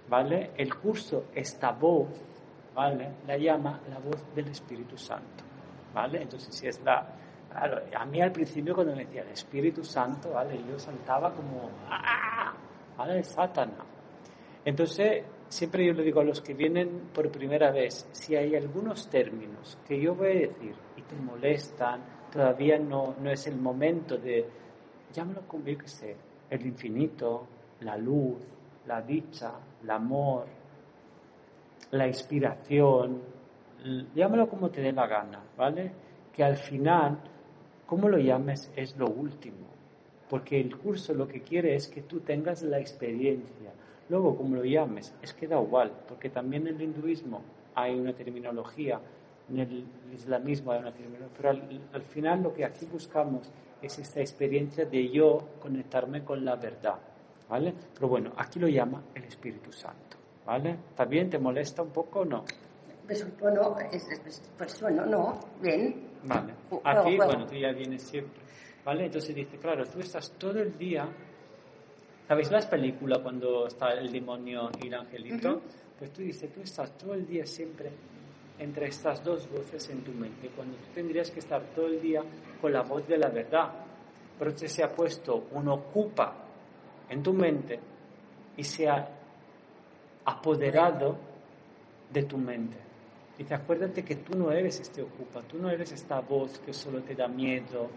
¿Vale? 0.08 0.50
El 0.56 0.74
curso, 0.74 1.26
esta 1.34 1.70
voz, 1.70 2.08
¿vale? 2.74 3.12
La 3.26 3.36
llama 3.36 3.80
la 3.88 3.98
voz 3.98 4.34
del 4.34 4.48
Espíritu 4.48 4.96
Santo. 4.96 5.44
¿Vale? 5.94 6.22
Entonces, 6.22 6.54
si 6.54 6.66
es 6.66 6.82
la, 6.82 7.06
Claro, 7.50 7.82
a 7.98 8.04
mí 8.06 8.22
al 8.22 8.30
principio 8.30 8.74
cuando 8.74 8.94
me 8.94 9.04
decía 9.04 9.22
el 9.22 9.30
Espíritu 9.30 9.82
Santo, 9.82 10.30
¿vale? 10.30 10.60
Yo 10.68 10.78
saltaba 10.78 11.32
como, 11.34 11.68
¡ah! 11.88 12.54
¿Vale? 12.96 13.24
Satana. 13.24 13.84
Entonces, 14.64 15.24
siempre 15.48 15.84
yo 15.84 15.92
le 15.92 16.04
digo 16.04 16.20
a 16.20 16.24
los 16.24 16.40
que 16.40 16.54
vienen 16.54 17.10
por 17.12 17.28
primera 17.30 17.72
vez, 17.72 18.08
si 18.12 18.36
hay 18.36 18.54
algunos 18.54 19.08
términos 19.10 19.78
que 19.86 20.00
yo 20.00 20.14
voy 20.14 20.28
a 20.28 20.34
decir 20.34 20.74
y 20.96 21.02
te 21.02 21.16
molestan, 21.16 22.02
todavía 22.30 22.78
no, 22.78 23.16
no 23.20 23.30
es 23.30 23.46
el 23.48 23.56
momento 23.56 24.16
de, 24.16 24.46
llámalo 25.12 25.42
como 25.46 25.66
yo 25.66 25.78
que 25.78 25.88
sé, 25.88 26.16
el 26.48 26.66
infinito, 26.66 27.46
la 27.80 27.96
luz, 27.96 28.38
la 28.86 29.02
dicha, 29.02 29.52
el 29.82 29.90
amor, 29.90 30.46
la 31.90 32.06
inspiración, 32.06 33.20
llámalo 34.14 34.48
como 34.48 34.70
te 34.70 34.80
dé 34.80 34.92
la 34.92 35.06
gana, 35.06 35.40
¿vale? 35.56 35.92
Que 36.32 36.44
al 36.44 36.56
final 36.56 37.18
cómo 37.86 38.08
lo 38.08 38.18
llames 38.18 38.70
es 38.76 38.96
lo 38.96 39.08
último, 39.08 39.66
porque 40.28 40.60
el 40.60 40.76
curso 40.76 41.12
lo 41.14 41.26
que 41.26 41.42
quiere 41.42 41.74
es 41.74 41.88
que 41.88 42.02
tú 42.02 42.20
tengas 42.20 42.62
la 42.62 42.78
experiencia. 42.78 43.72
Luego, 44.08 44.36
como 44.36 44.56
lo 44.56 44.64
llames, 44.64 45.14
es 45.22 45.34
que 45.34 45.46
da 45.46 45.60
igual, 45.60 45.92
porque 46.08 46.30
también 46.30 46.66
en 46.66 46.76
el 46.76 46.82
hinduismo 46.82 47.42
hay 47.74 47.98
una 47.98 48.12
terminología, 48.12 49.00
en 49.50 49.60
el 49.60 49.84
islamismo 50.12 50.72
hay 50.72 50.80
una 50.80 50.92
pero 51.36 51.50
al, 51.50 52.02
final 52.02 52.42
lo 52.42 52.52
que 52.52 52.64
aquí 52.64 52.86
buscamos 52.86 53.50
es 53.82 53.98
esta 53.98 54.20
experiencia 54.20 54.84
de 54.84 55.08
yo 55.10 55.38
conectarme 55.58 56.22
con 56.24 56.44
la 56.44 56.56
verdad, 56.56 56.98
¿vale? 57.48 57.74
Pero 57.94 58.08
bueno, 58.08 58.32
aquí 58.36 58.58
lo 58.58 58.68
llama 58.68 59.02
el 59.14 59.24
Espíritu 59.24 59.72
Santo, 59.72 60.16
¿vale? 60.46 60.78
¿Está 60.90 61.04
bien? 61.04 61.30
¿Te 61.30 61.38
molesta 61.38 61.82
un 61.82 61.90
poco 61.90 62.20
o 62.20 62.24
no? 62.24 62.44
Pues 63.06 63.26
bueno, 63.38 63.76
es, 63.90 64.06
pues 64.56 64.80
bueno, 64.80 65.04
no, 65.06 65.40
bien. 65.60 66.10
Vale. 66.24 66.54
Aquí, 66.84 67.16
bueno, 67.16 67.46
tú 67.46 67.56
ya 67.56 67.72
vienes 67.72 68.02
siempre. 68.02 68.40
¿Vale? 68.84 69.06
Entonces 69.06 69.34
dice, 69.34 69.58
claro, 69.58 69.84
tú 69.84 69.98
estás 69.98 70.30
todo 70.38 70.60
el 70.60 70.76
día. 70.78 71.08
¿Sabéis 72.28 72.50
las 72.50 72.66
películas 72.66 73.18
cuando 73.18 73.66
está 73.66 73.90
el 73.92 74.12
demonio 74.12 74.70
y 74.80 74.86
el 74.86 74.94
angelito? 74.94 75.62
Pues 75.98 76.12
tú 76.12 76.22
dices, 76.22 76.52
tú 76.52 76.60
estás 76.60 76.96
todo 76.96 77.14
el 77.14 77.26
día 77.26 77.44
siempre 77.44 77.90
entre 78.60 78.88
estas 78.88 79.24
dos 79.24 79.50
voces 79.50 79.88
en 79.88 80.04
tu 80.04 80.12
mente, 80.12 80.50
cuando 80.54 80.76
tú 80.76 80.84
tendrías 80.94 81.30
que 81.30 81.40
estar 81.40 81.62
todo 81.74 81.86
el 81.86 82.00
día 82.00 82.22
con 82.60 82.72
la 82.72 82.82
voz 82.82 83.08
de 83.08 83.16
la 83.16 83.28
verdad. 83.28 83.72
Pero 84.38 84.50
usted 84.50 84.66
se 84.68 84.84
ha 84.84 84.92
puesto 84.92 85.48
un 85.52 85.68
ocupa 85.68 86.34
en 87.08 87.22
tu 87.22 87.32
mente 87.32 87.80
y 88.56 88.62
se 88.62 88.88
ha 88.88 89.08
apoderado 90.26 91.16
de 92.12 92.22
tu 92.24 92.36
mente. 92.36 92.76
Dice, 93.38 93.54
acuérdate 93.54 94.04
que 94.04 94.16
tú 94.16 94.36
no 94.36 94.52
eres 94.52 94.78
este 94.80 95.00
ocupa, 95.00 95.40
tú 95.42 95.58
no 95.58 95.70
eres 95.70 95.92
esta 95.92 96.20
voz 96.20 96.58
que 96.58 96.74
solo 96.74 97.00
te 97.00 97.14
da 97.14 97.26
miedo, 97.26 97.88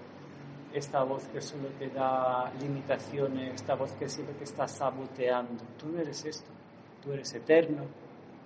esta 0.74 1.04
voz 1.04 1.28
que 1.28 1.42
solo 1.42 1.68
te 1.78 1.90
da 1.90 2.52
limitaciones, 2.62 3.56
esta 3.56 3.76
voz 3.76 3.92
que 3.94 4.08
siempre 4.08 4.36
te 4.36 4.46
está 4.46 4.66
saboteando. 4.66 5.66
Tú 5.78 5.90
no 5.90 6.00
eres 6.00 6.24
esto, 6.24 6.50
tú 7.04 7.12
eres 7.12 7.34
eterno, 7.34 7.84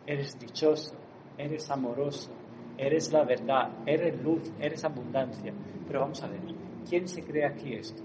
eres 0.08 0.40
dichoso, 0.40 0.96
eres 1.38 1.70
amoroso, 1.70 2.32
eres 2.78 3.12
la 3.12 3.24
verdad, 3.24 3.70
eres 3.86 4.22
luz, 4.22 4.52
eres 4.60 4.84
abundancia. 4.84 5.54
Pero 5.88 6.02
vamos 6.02 6.22
a 6.24 6.28
ver, 6.28 6.42
¿quién 6.88 7.08
se 7.08 7.24
cree 7.24 7.46
aquí 7.46 7.74
esto? 7.74 8.04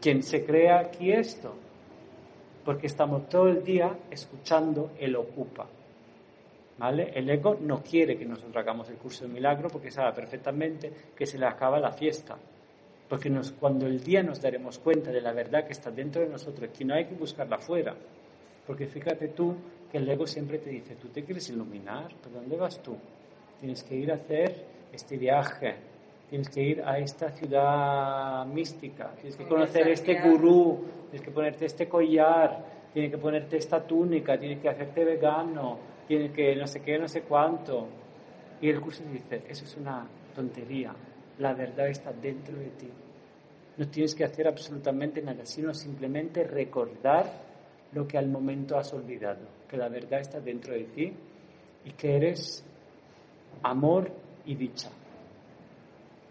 ¿Quién 0.00 0.22
se 0.22 0.44
cree 0.44 0.70
aquí 0.70 1.12
esto? 1.12 1.54
Porque 2.64 2.86
estamos 2.86 3.28
todo 3.28 3.48
el 3.48 3.62
día 3.62 3.98
escuchando 4.10 4.92
el 4.98 5.16
ocupa. 5.16 5.66
¿Vale? 6.78 7.10
El 7.14 7.28
ego 7.28 7.58
no 7.60 7.82
quiere 7.82 8.16
que 8.16 8.24
nosotros 8.24 8.56
hagamos 8.56 8.88
el 8.88 8.96
curso 8.96 9.26
de 9.26 9.34
milagro 9.34 9.68
porque 9.68 9.90
sabe 9.90 10.14
perfectamente 10.14 10.90
que 11.14 11.26
se 11.26 11.38
le 11.38 11.44
acaba 11.44 11.78
la 11.78 11.92
fiesta. 11.92 12.38
Porque 13.06 13.30
cuando 13.58 13.86
el 13.86 14.00
día 14.02 14.22
nos 14.22 14.40
daremos 14.40 14.78
cuenta 14.78 15.10
de 15.10 15.20
la 15.20 15.32
verdad 15.32 15.66
que 15.66 15.72
está 15.72 15.90
dentro 15.90 16.22
de 16.22 16.28
nosotros, 16.28 16.70
que 16.70 16.84
no 16.84 16.94
hay 16.94 17.04
que 17.04 17.14
buscarla 17.14 17.56
afuera. 17.56 17.94
Porque 18.66 18.86
fíjate 18.86 19.28
tú 19.28 19.54
que 19.90 19.98
el 19.98 20.08
ego 20.08 20.26
siempre 20.26 20.58
te 20.58 20.70
dice, 20.70 20.94
tú 20.96 21.08
te 21.08 21.24
quieres 21.24 21.48
iluminar, 21.48 22.12
¿pero 22.22 22.36
dónde 22.36 22.56
vas 22.56 22.82
tú? 22.82 22.96
Tienes 23.58 23.82
que 23.82 23.96
ir 23.96 24.10
a 24.12 24.14
hacer 24.14 24.64
este 24.92 25.16
viaje, 25.16 25.74
tienes 26.28 26.48
que 26.48 26.62
ir 26.62 26.82
a 26.82 26.98
esta 26.98 27.30
ciudad 27.30 28.46
mística, 28.46 29.10
tienes 29.20 29.36
que 29.36 29.46
conocer 29.46 29.88
este 29.88 30.20
gurú, 30.20 30.84
tienes 31.10 31.26
que 31.26 31.32
ponerte 31.32 31.66
este 31.66 31.88
collar, 31.88 32.64
tienes 32.92 33.10
que 33.10 33.18
ponerte 33.18 33.56
esta 33.56 33.84
túnica, 33.84 34.38
tienes 34.38 34.60
que 34.60 34.68
hacerte 34.68 35.04
vegano, 35.04 35.78
tienes 36.06 36.32
que 36.32 36.54
no 36.56 36.66
sé 36.66 36.80
qué, 36.80 36.98
no 36.98 37.08
sé 37.08 37.22
cuánto. 37.22 37.88
Y 38.60 38.68
el 38.68 38.80
curso 38.80 39.02
dice, 39.12 39.42
eso 39.48 39.64
es 39.64 39.76
una 39.76 40.06
tontería, 40.34 40.94
la 41.38 41.52
verdad 41.52 41.88
está 41.88 42.12
dentro 42.12 42.56
de 42.56 42.68
ti. 42.70 42.88
No 43.76 43.88
tienes 43.88 44.14
que 44.14 44.24
hacer 44.24 44.46
absolutamente 44.46 45.22
nada, 45.22 45.44
sino 45.46 45.72
simplemente 45.72 46.44
recordar 46.44 47.49
lo 47.92 48.06
que 48.06 48.18
al 48.18 48.28
momento 48.28 48.76
has 48.76 48.92
olvidado, 48.92 49.40
que 49.68 49.76
la 49.76 49.88
verdad 49.88 50.20
está 50.20 50.40
dentro 50.40 50.74
de 50.74 50.84
ti 50.84 51.12
y 51.84 51.90
que 51.92 52.16
eres 52.16 52.64
amor 53.62 54.10
y 54.44 54.54
dicha. 54.54 54.90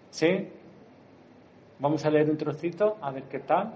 ¿Sí? 0.10 0.50
Vamos 1.80 2.06
a 2.06 2.10
leer 2.10 2.30
un 2.30 2.38
trocito, 2.38 2.98
a 3.02 3.12
ver 3.12 3.24
qué 3.24 3.40
tal. 3.40 3.74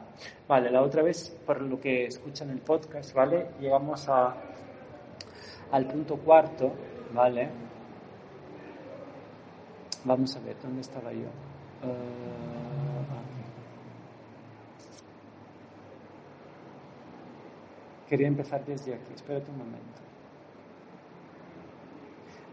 Vale, 0.48 0.70
la 0.70 0.82
otra 0.82 1.02
vez, 1.04 1.30
por 1.46 1.62
lo 1.62 1.80
que 1.80 2.06
escuchan 2.06 2.50
el 2.50 2.60
podcast, 2.60 3.14
¿vale? 3.14 3.52
Llegamos 3.62 4.10
a, 4.10 4.36
al 5.72 5.88
punto 5.88 6.18
cuarto, 6.18 6.74
¿vale? 7.14 7.50
Vamos 10.04 10.36
a 10.36 10.40
ver, 10.42 10.58
¿dónde 10.62 10.82
estaba 10.82 11.14
yo? 11.14 11.28
Uh... 11.88 12.63
Quería 18.14 18.28
empezar 18.28 18.64
desde 18.64 18.94
aquí, 18.94 19.12
espérate 19.16 19.50
un 19.50 19.58
momento. 19.58 20.02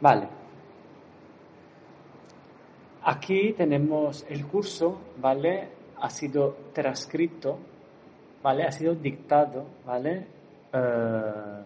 Vale. 0.00 0.26
Aquí 3.02 3.52
tenemos 3.52 4.24
el 4.30 4.46
curso, 4.46 4.98
¿vale? 5.18 5.68
Ha 5.98 6.08
sido 6.08 6.56
transcrito, 6.72 7.58
¿vale? 8.42 8.62
Ha 8.64 8.72
sido 8.72 8.94
dictado, 8.94 9.66
¿vale? 9.84 10.26
Eh, 10.72 11.64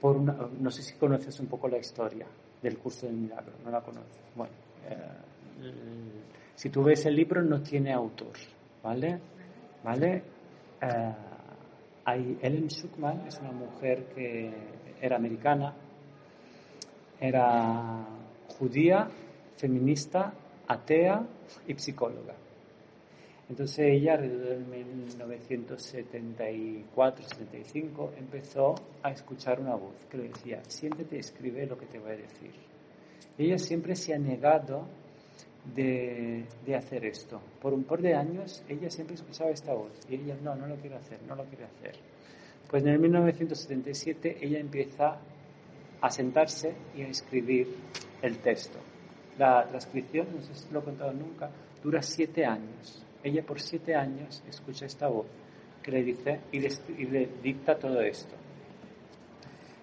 por 0.00 0.16
una, 0.16 0.38
no 0.58 0.70
sé 0.70 0.80
si 0.80 0.94
conoces 0.94 1.38
un 1.38 1.48
poco 1.48 1.68
la 1.68 1.76
historia 1.76 2.26
del 2.62 2.78
curso 2.78 3.04
del 3.04 3.16
milagro, 3.16 3.52
no 3.62 3.70
la 3.70 3.82
conoces. 3.82 4.22
Bueno, 4.34 4.54
eh, 4.88 5.74
si 6.54 6.70
tú 6.70 6.82
ves 6.82 7.04
el 7.04 7.14
libro 7.14 7.42
no 7.42 7.60
tiene 7.60 7.92
autor, 7.92 8.32
¿vale? 8.82 9.20
¿Vale? 9.82 10.22
Eh, 10.80 11.12
hay 12.04 12.38
Ellen 12.42 12.68
Schuckman 12.68 13.26
es 13.26 13.38
una 13.40 13.52
mujer 13.52 14.06
que 14.14 14.52
era 15.00 15.16
americana, 15.16 15.74
era 17.20 18.06
judía, 18.58 19.08
feminista, 19.56 20.32
atea 20.66 21.26
y 21.66 21.74
psicóloga. 21.74 22.34
Entonces 23.48 23.78
ella, 23.80 24.14
alrededor 24.14 24.64
de 24.66 24.84
1974-75, 26.88 28.10
empezó 28.16 28.74
a 29.02 29.10
escuchar 29.10 29.60
una 29.60 29.74
voz 29.74 29.94
que 30.10 30.16
le 30.16 30.28
decía, 30.28 30.62
siéntete, 30.66 31.18
escribe 31.18 31.66
lo 31.66 31.76
que 31.76 31.84
te 31.86 31.98
voy 31.98 32.12
a 32.12 32.16
decir. 32.16 32.52
ella 33.36 33.58
siempre 33.58 33.96
se 33.96 34.14
ha 34.14 34.18
negado 34.18 34.86
de, 35.72 36.46
hacer 36.76 37.04
esto. 37.04 37.40
Por 37.60 37.72
un 37.72 37.84
par 37.84 38.00
de 38.00 38.14
años 38.14 38.62
ella 38.68 38.90
siempre 38.90 39.14
escuchaba 39.14 39.50
esta 39.50 39.72
voz 39.72 39.92
y 40.08 40.16
ella 40.16 40.36
no, 40.42 40.54
no 40.54 40.66
lo 40.66 40.76
quiere 40.76 40.96
hacer, 40.96 41.20
no 41.26 41.34
lo 41.34 41.44
quiere 41.44 41.64
hacer. 41.64 41.94
Pues 42.68 42.82
en 42.82 42.90
el 42.90 42.98
1977 42.98 44.38
ella 44.40 44.58
empieza 44.58 45.18
a 46.00 46.10
sentarse 46.10 46.74
y 46.96 47.02
a 47.02 47.08
escribir 47.08 47.68
el 48.20 48.38
texto. 48.38 48.78
La 49.38 49.66
transcripción, 49.66 50.28
no 50.34 50.42
sé 50.42 50.54
si 50.54 50.72
lo 50.72 50.80
he 50.80 50.84
contado 50.84 51.12
nunca, 51.12 51.50
dura 51.82 52.02
siete 52.02 52.44
años. 52.44 53.02
Ella 53.22 53.42
por 53.42 53.60
siete 53.60 53.94
años 53.94 54.42
escucha 54.48 54.86
esta 54.86 55.08
voz 55.08 55.26
que 55.82 55.90
le 55.90 56.02
dice 56.02 56.40
y 56.52 56.60
le, 56.60 56.68
y 56.98 57.04
le 57.04 57.28
dicta 57.42 57.78
todo 57.78 58.00
esto. 58.00 58.34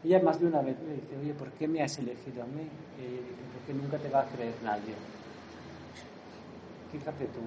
Ella 0.04 0.22
más 0.22 0.40
de 0.40 0.48
una 0.48 0.62
vez 0.62 0.78
le 0.82 0.96
dice, 0.96 1.18
oye, 1.22 1.34
¿por 1.34 1.52
qué 1.52 1.68
me 1.68 1.84
has 1.84 1.98
elegido 2.00 2.44
a 2.44 2.48
mí? 2.48 2.68
Y 2.98 3.04
ella 3.04 3.22
dice, 3.22 3.44
porque 3.54 3.74
nunca 3.74 3.98
te 3.98 4.10
va 4.10 4.22
a 4.22 4.26
creer 4.26 4.54
nadie 4.64 4.96
fíjate 6.91 7.25
tú. 7.25 7.39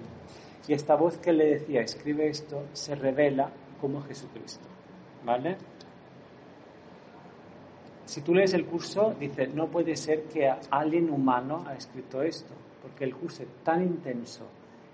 Y 0.67 0.73
esta 0.73 0.95
voz 0.95 1.19
que 1.19 1.33
le 1.33 1.47
decía, 1.47 1.83
escribe 1.83 2.29
esto, 2.29 2.65
se 2.73 2.95
revela 2.95 3.51
como 3.81 4.03
Jesucristo. 4.03 4.67
¿Vale? 5.25 5.57
Si 8.07 8.21
tú 8.21 8.35
lees 8.35 8.55
el 8.55 8.67
curso, 8.67 9.15
dice, 9.19 9.47
no 9.49 9.69
puede 9.69 9.97
ser 9.97 10.25
que 10.25 10.51
alguien 10.71 11.11
humano 11.11 11.65
ha 11.67 11.75
escrito 11.75 12.23
esto, 12.23 12.53
porque 12.83 13.05
el 13.05 13.15
curso 13.15 13.43
es 13.43 13.49
tan 13.63 13.83
intenso 13.83 14.47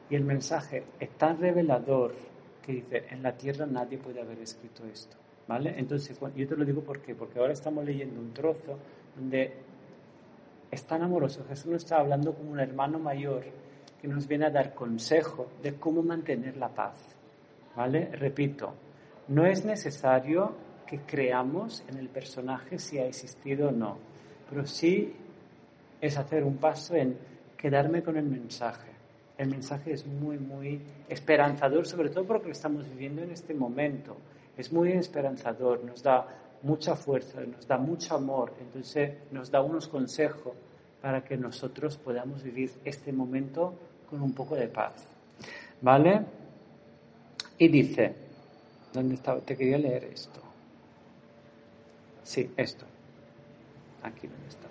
y 0.08 0.14
el 0.14 0.24
mensaje 0.24 0.84
es 0.98 1.10
tan 1.10 1.38
revelador 1.38 2.14
que 2.62 2.72
dice, 2.72 3.04
en 3.10 3.22
la 3.22 3.36
tierra 3.36 3.66
nadie 3.66 3.98
puede 3.98 4.20
haber 4.20 4.38
escrito 4.38 4.84
esto. 4.86 5.16
¿Vale? 5.48 5.74
Entonces, 5.76 6.16
yo 6.36 6.46
te 6.46 6.56
lo 6.56 6.64
digo 6.64 6.80
¿por 6.82 7.00
qué? 7.00 7.16
porque 7.16 7.40
ahora 7.40 7.52
estamos 7.52 7.84
leyendo 7.84 8.20
un 8.20 8.32
trozo 8.32 8.78
donde 9.16 9.52
es 10.70 10.84
tan 10.84 11.02
amoroso. 11.02 11.44
Jesús 11.48 11.66
nos 11.66 11.82
está 11.82 11.98
hablando 11.98 12.32
como 12.32 12.52
un 12.52 12.60
hermano 12.60 13.00
mayor 13.00 13.42
que 14.00 14.08
nos 14.08 14.26
viene 14.26 14.46
a 14.46 14.50
dar 14.50 14.74
consejo 14.74 15.48
de 15.62 15.74
cómo 15.74 16.02
mantener 16.02 16.56
la 16.56 16.68
paz. 16.68 16.96
¿Vale? 17.76 18.10
Repito, 18.12 18.74
no 19.28 19.46
es 19.46 19.64
necesario 19.64 20.54
que 20.86 21.00
creamos 21.00 21.84
en 21.88 21.98
el 21.98 22.08
personaje 22.08 22.78
si 22.78 22.98
ha 22.98 23.06
existido 23.06 23.68
o 23.68 23.72
no, 23.72 23.98
pero 24.48 24.66
sí 24.66 25.14
es 26.00 26.18
hacer 26.18 26.42
un 26.42 26.56
paso 26.56 26.96
en 26.96 27.16
quedarme 27.56 28.02
con 28.02 28.16
el 28.16 28.24
mensaje. 28.24 28.90
El 29.38 29.48
mensaje 29.50 29.92
es 29.92 30.06
muy, 30.06 30.38
muy 30.38 30.80
esperanzador, 31.08 31.86
sobre 31.86 32.10
todo 32.10 32.24
porque 32.24 32.46
lo 32.46 32.52
estamos 32.52 32.88
viviendo 32.88 33.22
en 33.22 33.30
este 33.30 33.54
momento. 33.54 34.16
Es 34.56 34.72
muy 34.72 34.92
esperanzador, 34.92 35.84
nos 35.84 36.02
da 36.02 36.26
mucha 36.62 36.96
fuerza, 36.96 37.40
nos 37.42 37.66
da 37.66 37.78
mucho 37.78 38.16
amor, 38.16 38.52
entonces 38.60 39.12
nos 39.30 39.50
da 39.50 39.62
unos 39.62 39.88
consejos 39.88 40.54
para 41.00 41.22
que 41.24 41.36
nosotros 41.36 41.96
podamos 41.96 42.42
vivir 42.42 42.70
este 42.84 43.12
momento 43.12 43.74
con 44.10 44.20
un 44.20 44.32
poco 44.32 44.56
de 44.56 44.68
paz. 44.68 45.06
¿Vale? 45.80 46.26
Y 47.58 47.68
dice, 47.68 48.14
¿dónde 48.92 49.14
estaba? 49.14 49.40
Te 49.40 49.56
quería 49.56 49.78
leer 49.78 50.04
esto. 50.04 50.40
Sí, 52.22 52.50
esto. 52.56 52.84
Aquí 54.02 54.26
donde 54.26 54.48
está. 54.48 54.68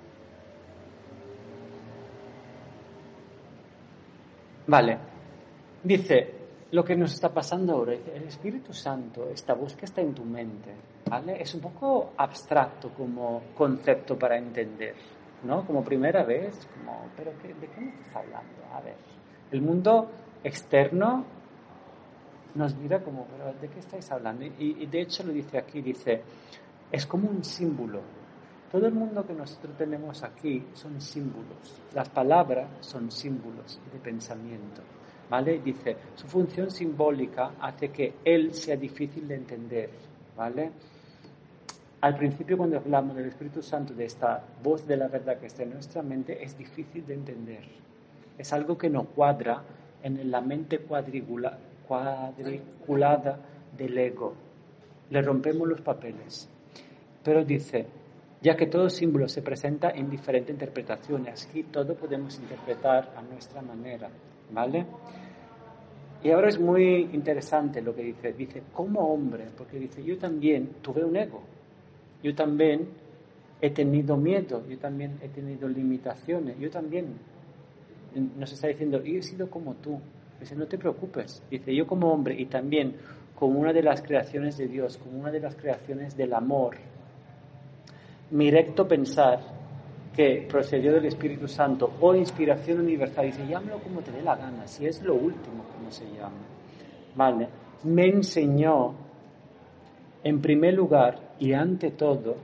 Vale. 4.67 4.97
Dice, 5.83 6.39
lo 6.71 6.83
que 6.83 6.95
nos 6.95 7.13
está 7.13 7.33
pasando 7.33 7.73
ahora, 7.73 7.93
el 7.93 8.23
Espíritu 8.23 8.73
Santo, 8.73 9.29
esta 9.29 9.55
que 9.77 9.85
está 9.85 10.01
en 10.01 10.13
tu 10.13 10.23
mente, 10.23 10.71
¿vale? 11.09 11.41
Es 11.41 11.55
un 11.55 11.61
poco 11.61 12.13
abstracto 12.17 12.89
como 12.93 13.41
concepto 13.55 14.17
para 14.17 14.37
entender, 14.37 14.95
¿no? 15.43 15.65
Como 15.65 15.83
primera 15.83 16.23
vez, 16.23 16.67
como, 16.77 17.09
¿pero 17.17 17.31
de 17.31 17.67
qué 17.67 17.81
me 17.81 17.89
estás 17.89 18.15
hablando? 18.17 18.65
A 18.73 18.81
ver, 18.81 18.95
el 19.51 19.61
mundo 19.61 20.09
externo 20.43 21.25
nos 22.55 22.75
mira 22.75 23.01
como, 23.03 23.25
¿pero 23.25 23.53
¿de 23.59 23.67
qué 23.67 23.79
estáis 23.79 24.11
hablando? 24.11 24.45
Y, 24.45 24.85
de 24.85 25.01
hecho 25.01 25.23
lo 25.23 25.31
dice 25.31 25.57
aquí, 25.57 25.81
dice, 25.81 26.21
es 26.91 27.05
como 27.05 27.29
un 27.29 27.43
símbolo. 27.43 28.01
Todo 28.71 28.87
el 28.87 28.93
mundo 28.93 29.25
que 29.25 29.33
nosotros 29.33 29.75
tenemos 29.77 30.23
aquí 30.23 30.63
son 30.73 30.99
símbolos. 31.01 31.81
Las 31.93 32.09
palabras 32.09 32.69
son 32.81 33.11
símbolos 33.11 33.79
de 33.91 33.99
pensamiento. 33.99 34.81
¿Vale? 35.29 35.59
Dice, 35.59 35.95
su 36.15 36.27
función 36.27 36.71
simbólica 36.71 37.53
hace 37.59 37.89
que 37.89 38.15
él 38.23 38.53
sea 38.53 38.75
difícil 38.75 39.27
de 39.27 39.35
entender. 39.35 39.89
¿Vale? 40.35 40.71
Al 42.01 42.15
principio 42.15 42.57
cuando 42.57 42.77
hablamos 42.77 43.15
del 43.15 43.27
Espíritu 43.27 43.61
Santo, 43.61 43.93
de 43.93 44.05
esta 44.05 44.43
voz 44.63 44.87
de 44.87 44.97
la 44.97 45.07
verdad 45.07 45.39
que 45.39 45.47
está 45.47 45.63
en 45.63 45.71
nuestra 45.71 46.01
mente, 46.01 46.43
es 46.43 46.57
difícil 46.57 47.05
de 47.05 47.13
entender 47.13 47.88
es 48.39 48.51
algo 48.53 48.75
que 48.77 48.89
no 48.89 49.03
cuadra 49.03 49.61
en 50.01 50.31
la 50.31 50.41
mente 50.41 50.79
cuadriculada 50.79 51.59
del 53.77 53.97
ego. 53.97 54.33
Le 55.09 55.21
rompemos 55.21 55.67
los 55.67 55.81
papeles. 55.81 56.49
Pero 57.23 57.43
dice, 57.43 57.85
ya 58.41 58.55
que 58.55 58.67
todo 58.67 58.89
símbolo 58.89 59.27
se 59.27 59.41
presenta 59.41 59.89
en 59.89 60.09
diferentes 60.09 60.53
interpretaciones. 60.53 61.47
Aquí 61.47 61.63
todo 61.63 61.95
podemos 61.95 62.39
interpretar 62.39 63.13
a 63.17 63.21
nuestra 63.21 63.61
manera, 63.61 64.09
¿vale? 64.51 64.85
Y 66.23 66.31
ahora 66.31 66.47
es 66.47 66.59
muy 66.59 67.09
interesante 67.11 67.81
lo 67.81 67.93
que 67.93 68.03
dice. 68.03 68.31
Dice, 68.33 68.63
como 68.73 69.01
hombre, 69.13 69.47
porque 69.57 69.77
dice, 69.79 70.01
yo 70.03 70.17
también 70.17 70.75
tuve 70.81 71.03
un 71.03 71.17
ego. 71.17 71.41
Yo 72.23 72.33
también 72.33 72.87
he 73.61 73.69
tenido 73.71 74.15
miedo, 74.15 74.63
yo 74.67 74.77
también 74.77 75.19
he 75.21 75.27
tenido 75.27 75.67
limitaciones, 75.67 76.57
yo 76.57 76.69
también. 76.69 77.07
Nos 78.37 78.51
está 78.51 78.67
diciendo, 78.67 79.03
yo 79.03 79.19
he 79.19 79.21
sido 79.21 79.49
como 79.49 79.75
tú. 79.75 79.99
Dice, 80.39 80.55
no 80.55 80.65
te 80.67 80.77
preocupes. 80.77 81.43
Dice, 81.49 81.75
yo 81.75 81.85
como 81.85 82.11
hombre 82.11 82.35
y 82.39 82.45
también 82.45 82.95
como 83.35 83.59
una 83.59 83.71
de 83.71 83.83
las 83.83 84.01
creaciones 84.01 84.57
de 84.57 84.67
Dios, 84.67 84.97
como 84.97 85.19
una 85.19 85.31
de 85.31 85.39
las 85.39 85.55
creaciones 85.55 86.15
del 86.17 86.33
amor, 86.33 86.75
mi 88.31 88.51
recto 88.51 88.87
pensar 88.87 89.39
que 90.15 90.45
procedió 90.49 90.93
del 90.93 91.05
Espíritu 91.05 91.47
Santo 91.47 91.93
o 92.01 92.13
inspiración 92.13 92.79
universal, 92.79 93.25
dice, 93.27 93.47
llámalo 93.47 93.79
como 93.79 94.01
te 94.01 94.11
dé 94.11 94.21
la 94.21 94.35
gana, 94.35 94.67
si 94.67 94.85
es 94.85 95.01
lo 95.01 95.15
último 95.15 95.63
como 95.73 95.89
se 95.91 96.05
llama, 96.05 96.35
¿vale? 97.15 97.47
Me 97.83 98.07
enseñó, 98.07 98.93
en 100.23 100.41
primer 100.41 100.73
lugar 100.73 101.19
y 101.39 101.53
ante 101.53 101.91
todo, 101.91 102.35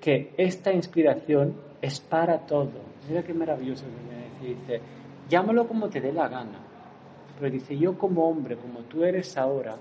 que 0.00 0.34
esta 0.36 0.72
inspiración 0.72 1.54
es 1.80 2.00
para 2.00 2.38
todo. 2.38 2.72
Mira 3.08 3.22
qué 3.22 3.34
maravilloso 3.34 3.84
que 3.84 4.46
me 4.46 4.54
dice, 4.54 4.80
llámalo 5.28 5.66
como 5.66 5.88
te 5.88 6.00
dé 6.00 6.12
la 6.12 6.28
gana, 6.28 6.58
pero 7.38 7.50
dice, 7.50 7.76
yo 7.76 7.96
como 7.96 8.28
hombre, 8.28 8.56
como 8.56 8.80
tú 8.80 9.04
eres 9.04 9.36
ahora, 9.36 9.76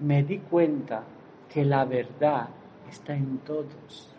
me 0.00 0.22
di 0.22 0.38
cuenta 0.38 1.02
que 1.48 1.64
la 1.64 1.84
verdad 1.84 2.48
está 2.88 3.14
en 3.14 3.38
todos. 3.38 4.12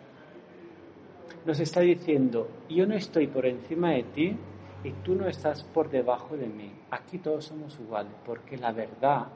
Nos 1.44 1.60
está 1.60 1.80
diciendo, 1.80 2.48
yo 2.68 2.86
no 2.86 2.94
estoy 2.94 3.26
por 3.28 3.46
encima 3.46 3.92
de 3.92 4.02
ti 4.02 4.36
y 4.84 4.90
tú 5.02 5.14
no 5.14 5.26
estás 5.26 5.64
por 5.64 5.88
debajo 5.88 6.36
de 6.36 6.46
mí. 6.46 6.72
Aquí 6.90 7.18
todos 7.18 7.46
somos 7.46 7.78
iguales, 7.80 8.12
porque 8.26 8.56
la 8.56 8.72
verdad 8.72 9.28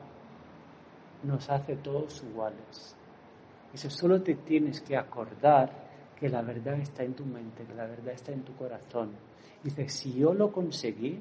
nos 1.23 1.49
hace 1.49 1.77
todos 1.77 2.23
iguales. 2.23 2.97
Dice, 3.73 3.89
solo 3.89 4.21
te 4.21 4.35
tienes 4.35 4.81
que 4.81 4.97
acordar 4.97 5.82
que 6.23 6.29
la 6.29 6.41
verdad 6.41 6.79
está 6.79 7.03
en 7.03 7.15
tu 7.15 7.25
mente, 7.25 7.65
que 7.65 7.75
la 7.75 7.85
verdad 7.85 8.15
está 8.15 8.31
en 8.31 8.45
tu 8.45 8.55
corazón. 8.55 9.11
Dice, 9.65 9.89
si 9.89 10.15
yo 10.15 10.33
lo 10.33 10.53
conseguí, 10.53 11.19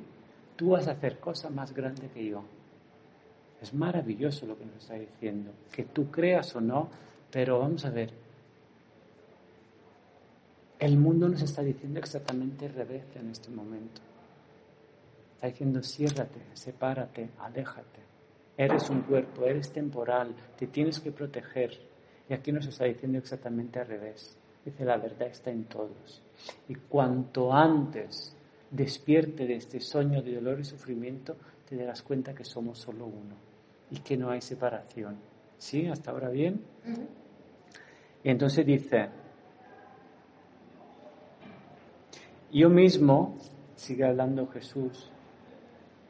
tú 0.55 0.69
vas 0.69 0.87
a 0.87 0.91
hacer 0.91 1.19
cosas 1.19 1.51
más 1.51 1.73
grandes 1.73 2.11
que 2.11 2.23
yo. 2.23 2.43
Es 3.59 3.73
maravilloso 3.73 4.45
lo 4.45 4.55
que 4.55 4.63
nos 4.63 4.75
está 4.75 4.93
diciendo. 4.93 5.53
Que 5.71 5.85
tú 5.85 6.11
creas 6.11 6.55
o 6.55 6.61
no, 6.61 6.87
pero 7.31 7.57
vamos 7.57 7.83
a 7.83 7.89
ver, 7.89 8.13
el 10.77 10.99
mundo 10.99 11.27
nos 11.27 11.41
está 11.41 11.63
diciendo 11.63 11.99
exactamente 11.99 12.67
al 12.67 12.73
revés 12.73 13.03
en 13.15 13.31
este 13.31 13.49
momento. 13.49 14.01
Está 15.33 15.47
diciendo, 15.47 15.81
ciérrate, 15.81 16.41
sepárate, 16.53 17.31
aléjate. 17.39 18.01
Eres 18.55 18.87
un 18.91 19.01
cuerpo, 19.01 19.45
eres 19.45 19.71
temporal, 19.71 20.35
te 20.55 20.67
tienes 20.67 20.99
que 20.99 21.11
proteger. 21.11 21.71
Y 22.29 22.35
aquí 22.35 22.51
nos 22.51 22.67
está 22.67 22.85
diciendo 22.85 23.17
exactamente 23.17 23.79
al 23.79 23.87
revés. 23.87 24.37
Dice, 24.65 24.85
la 24.85 24.97
verdad 24.97 25.27
está 25.27 25.49
en 25.49 25.65
todos. 25.65 26.21
Y 26.67 26.75
cuanto 26.75 27.51
antes 27.53 28.35
despierte 28.69 29.45
de 29.45 29.55
este 29.55 29.79
sueño 29.79 30.21
de 30.21 30.35
dolor 30.35 30.59
y 30.59 30.63
sufrimiento, 30.63 31.35
te 31.67 31.75
darás 31.75 32.01
cuenta 32.01 32.33
que 32.33 32.43
somos 32.43 32.79
solo 32.79 33.05
uno 33.05 33.35
y 33.89 33.99
que 33.99 34.17
no 34.17 34.29
hay 34.29 34.41
separación. 34.41 35.17
¿Sí? 35.57 35.87
¿Hasta 35.87 36.11
ahora 36.11 36.29
bien? 36.29 36.61
Y 38.23 38.29
entonces 38.29 38.65
dice, 38.65 39.09
yo 42.51 42.69
mismo, 42.69 43.37
sigue 43.75 44.05
hablando 44.05 44.47
Jesús, 44.47 45.09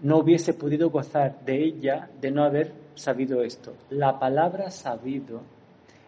no 0.01 0.17
hubiese 0.17 0.53
podido 0.53 0.89
gozar 0.89 1.43
de 1.45 1.63
ella 1.63 2.09
de 2.19 2.31
no 2.31 2.43
haber 2.43 2.73
sabido 2.95 3.43
esto. 3.43 3.75
La 3.89 4.19
palabra 4.19 4.71
sabido 4.71 5.41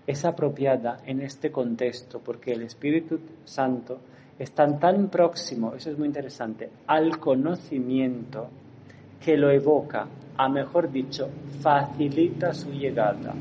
es 0.05 0.25
apropiada 0.25 0.99
en 1.05 1.21
este 1.21 1.51
contexto 1.51 2.19
porque 2.19 2.51
el 2.51 2.63
Espíritu 2.63 3.19
Santo 3.45 3.99
está 4.37 4.67
tan 4.77 5.09
próximo, 5.09 5.73
eso 5.73 5.91
es 5.91 5.97
muy 5.97 6.07
interesante, 6.07 6.69
al 6.87 7.19
conocimiento 7.19 8.49
que 9.23 9.37
lo 9.37 9.49
evoca, 9.51 10.07
a 10.37 10.49
mejor 10.49 10.91
dicho, 10.91 11.29
facilita 11.61 12.53
su 12.53 12.71
llegada. 12.71 13.33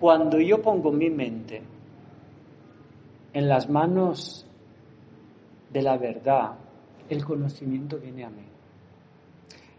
Cuando 0.00 0.40
yo 0.40 0.62
pongo 0.62 0.90
mi 0.90 1.10
mente 1.10 1.62
en 3.32 3.48
las 3.48 3.68
manos 3.68 4.46
de 5.70 5.82
la 5.82 5.96
verdad, 5.96 6.54
el 7.08 7.24
conocimiento 7.24 7.98
viene 7.98 8.24
a 8.24 8.30
mí. 8.30 8.44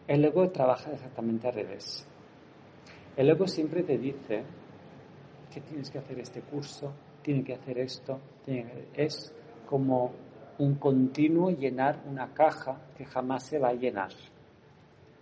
El 0.07 0.25
ego 0.25 0.49
trabaja 0.49 0.91
exactamente 0.91 1.47
al 1.47 1.55
revés. 1.55 2.07
El 3.15 3.29
ego 3.29 3.47
siempre 3.47 3.83
te 3.83 3.97
dice 3.97 4.43
que 5.53 5.61
tienes 5.61 5.89
que 5.89 5.99
hacer 5.99 6.19
este 6.19 6.41
curso, 6.41 6.91
tienes 7.21 7.45
que 7.45 7.53
hacer 7.53 7.77
esto. 7.79 8.19
Es 8.93 9.33
como 9.67 10.11
un 10.57 10.75
continuo 10.75 11.51
llenar 11.51 12.01
una 12.05 12.33
caja 12.33 12.77
que 12.97 13.05
jamás 13.05 13.43
se 13.43 13.59
va 13.59 13.69
a 13.69 13.73
llenar. 13.73 14.11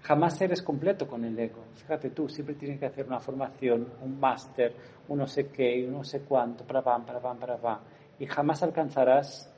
Jamás 0.02 0.41
eres 0.41 0.62
completo 0.62 1.08
con 1.08 1.24
el 1.26 1.38
ego. 1.38 1.63
Fíjate 1.76 2.10
tú, 2.10 2.28
siempre 2.28 2.56
tienes 2.56 2.80
que 2.80 2.88
hacer 2.88 3.06
una 3.06 3.20
formación, 3.20 3.88
un 4.02 4.20
máster, 4.20 4.74
un 5.08 5.20
no 5.20 5.28
sé 5.28 5.48
qué, 5.48 5.86
un 5.86 5.94
no 5.94 6.04
sé 6.04 6.22
cuánto, 6.22 6.65
para 6.65 6.82
pam, 6.82 7.06
para 7.06 7.20
pam, 7.20 7.38
para 7.38 7.58
pam. 7.58 7.80
Y 8.17 8.26
jamás 8.26 8.63
alcanzarás 8.63 9.52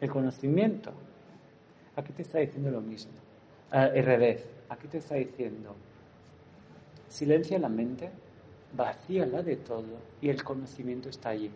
el 0.00 0.10
conocimiento. 0.10 0.92
Aquí 1.94 2.12
te 2.12 2.22
está 2.22 2.38
diciendo 2.38 2.70
lo 2.70 2.80
mismo. 2.80 3.12
Uh, 3.72 3.94
el 3.94 4.04
revés. 4.04 4.44
Aquí 4.68 4.88
te 4.88 4.98
está 4.98 5.14
diciendo, 5.14 5.74
silencia 7.08 7.58
la 7.58 7.68
mente, 7.68 8.10
vacíala 8.74 9.42
de 9.42 9.56
todo 9.56 9.98
y 10.20 10.28
el 10.28 10.42
conocimiento 10.42 11.08
está 11.08 11.30
allí. 11.30 11.50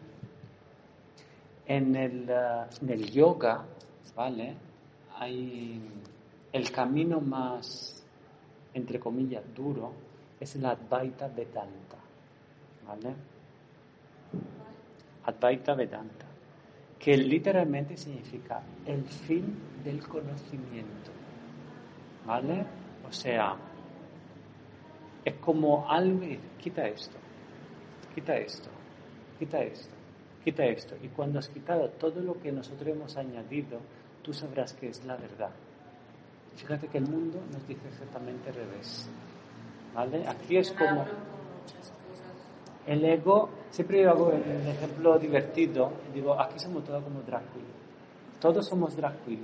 En 1.66 1.94
el, 1.94 2.28
uh, 2.28 2.84
en 2.84 2.90
el 2.90 3.10
yoga, 3.10 3.64
¿vale? 4.16 4.54
Hay 5.18 5.80
el 6.52 6.70
camino 6.70 7.20
más 7.20 8.02
entre 8.74 8.98
comillas, 8.98 9.42
duro, 9.54 9.92
es 10.40 10.56
el 10.56 10.64
Advaita 10.64 11.28
Vedanta. 11.28 11.98
¿Vale? 12.86 13.14
Advaita 15.24 15.74
Vedanta, 15.74 16.26
que 16.98 17.16
literalmente 17.16 17.96
significa 17.96 18.62
el 18.86 19.04
fin 19.04 19.56
del 19.84 20.06
conocimiento. 20.06 21.10
¿Vale? 22.26 22.64
O 23.08 23.12
sea, 23.12 23.56
es 25.24 25.34
como 25.34 25.88
algo 25.88 26.26
quita 26.60 26.86
esto, 26.86 27.16
quita 28.14 28.36
esto, 28.36 28.68
quita 29.38 29.62
esto, 29.62 29.94
quita 30.44 30.64
esto. 30.64 30.96
Y 31.02 31.08
cuando 31.08 31.38
has 31.38 31.48
quitado 31.48 31.88
todo 31.90 32.20
lo 32.20 32.40
que 32.40 32.50
nosotros 32.50 32.88
hemos 32.88 33.16
añadido, 33.16 33.78
tú 34.22 34.32
sabrás 34.32 34.72
que 34.72 34.88
es 34.88 35.04
la 35.04 35.16
verdad. 35.16 35.50
Fíjate 36.56 36.88
que 36.88 36.98
el 36.98 37.08
mundo 37.08 37.40
nos 37.52 37.66
dice 37.66 37.88
exactamente 37.88 38.50
al 38.50 38.56
revés. 38.56 39.08
¿Vale? 39.94 40.26
Aquí 40.26 40.56
es 40.56 40.72
como 40.72 41.04
el 42.86 43.04
ego, 43.04 43.48
siempre 43.70 44.02
yo 44.02 44.10
hago 44.10 44.32
el 44.32 44.66
ejemplo 44.66 45.18
divertido, 45.18 45.92
digo, 46.12 46.38
aquí 46.38 46.58
somos 46.58 46.84
todos 46.84 47.02
como 47.04 47.20
drag 47.20 47.42
Todos 48.40 48.66
somos 48.66 48.96
drag 48.96 49.12
aquí. 49.12 49.38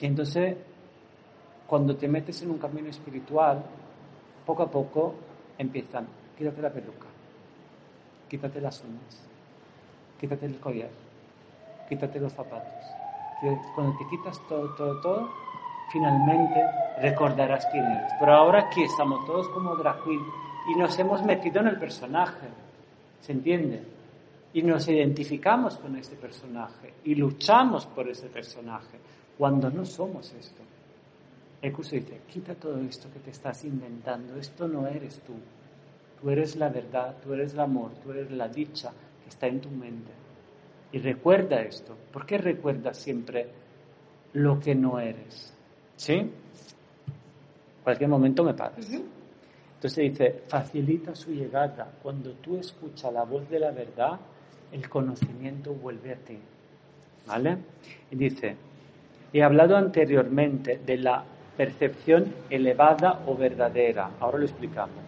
Y 0.00 0.06
entonces, 0.06 0.56
cuando 1.68 1.94
te 1.94 2.08
metes 2.08 2.40
en 2.42 2.50
un 2.50 2.58
camino 2.58 2.88
espiritual, 2.88 3.62
poco 4.46 4.62
a 4.62 4.70
poco 4.70 5.14
empiezan, 5.58 6.08
quítate 6.36 6.62
la 6.62 6.70
peluca, 6.70 7.06
quítate 8.26 8.58
las 8.58 8.82
uñas, 8.82 9.28
quítate 10.18 10.46
el 10.46 10.58
collar, 10.58 10.88
quítate 11.86 12.18
los 12.20 12.32
zapatos, 12.32 12.84
cuando 13.74 13.98
te 13.98 14.06
quitas 14.08 14.40
todo, 14.48 14.74
todo, 14.76 14.98
todo, 15.02 15.28
finalmente 15.92 16.58
recordarás 17.02 17.66
quién 17.70 17.84
eres. 17.84 18.12
Pero 18.18 18.32
ahora 18.32 18.60
aquí 18.62 18.84
estamos 18.84 19.26
todos 19.26 19.46
como 19.50 19.76
drag 19.76 19.98
y 20.68 20.74
nos 20.74 20.98
hemos 20.98 21.22
metido 21.22 21.60
en 21.60 21.68
el 21.68 21.78
personaje, 21.78 22.48
¿se 23.20 23.32
entiende? 23.32 23.82
Y 24.54 24.62
nos 24.62 24.88
identificamos 24.88 25.76
con 25.76 25.96
este 25.96 26.16
personaje 26.16 26.94
y 27.04 27.14
luchamos 27.14 27.84
por 27.84 28.08
ese 28.08 28.28
personaje 28.28 28.98
cuando 29.36 29.68
no 29.68 29.84
somos 29.84 30.32
esto. 30.32 30.62
El 31.60 31.72
curso 31.72 31.96
dice, 31.96 32.20
quita 32.28 32.54
todo 32.54 32.80
esto 32.80 33.08
que 33.12 33.18
te 33.18 33.30
estás 33.30 33.64
inventando, 33.64 34.36
esto 34.36 34.68
no 34.68 34.86
eres 34.86 35.20
tú. 35.20 35.34
Tú 36.20 36.30
eres 36.30 36.56
la 36.56 36.68
verdad, 36.68 37.16
tú 37.22 37.32
eres 37.32 37.52
el 37.54 37.60
amor, 37.60 37.92
tú 38.02 38.12
eres 38.12 38.30
la 38.30 38.48
dicha 38.48 38.92
que 39.22 39.28
está 39.28 39.46
en 39.46 39.60
tu 39.60 39.70
mente. 39.70 40.12
Y 40.92 40.98
recuerda 40.98 41.60
esto. 41.60 41.96
¿Por 42.12 42.26
qué 42.26 42.38
recuerdas 42.38 42.96
siempre 42.96 43.48
lo 44.32 44.58
que 44.58 44.74
no 44.74 44.98
eres? 45.00 45.52
¿Sí? 45.96 46.30
Cualquier 47.84 48.08
momento 48.08 48.44
me 48.44 48.54
paras. 48.54 48.88
Entonces 48.90 50.12
dice, 50.12 50.42
facilita 50.48 51.14
su 51.14 51.32
llegada. 51.32 51.90
Cuando 52.02 52.32
tú 52.34 52.56
escuchas 52.56 53.12
la 53.12 53.24
voz 53.24 53.48
de 53.48 53.60
la 53.60 53.70
verdad, 53.70 54.18
el 54.72 54.88
conocimiento 54.88 55.72
vuelve 55.72 56.12
a 56.12 56.16
ti. 56.16 56.38
¿Vale? 57.26 57.58
Y 58.10 58.16
dice, 58.16 58.56
he 59.32 59.42
hablado 59.42 59.76
anteriormente 59.76 60.80
de 60.84 60.96
la 60.98 61.24
percepción 61.58 62.32
elevada 62.48 63.20
o 63.26 63.34
verdadera. 63.34 64.12
Ahora 64.20 64.38
lo 64.38 64.44
explicamos. 64.44 65.02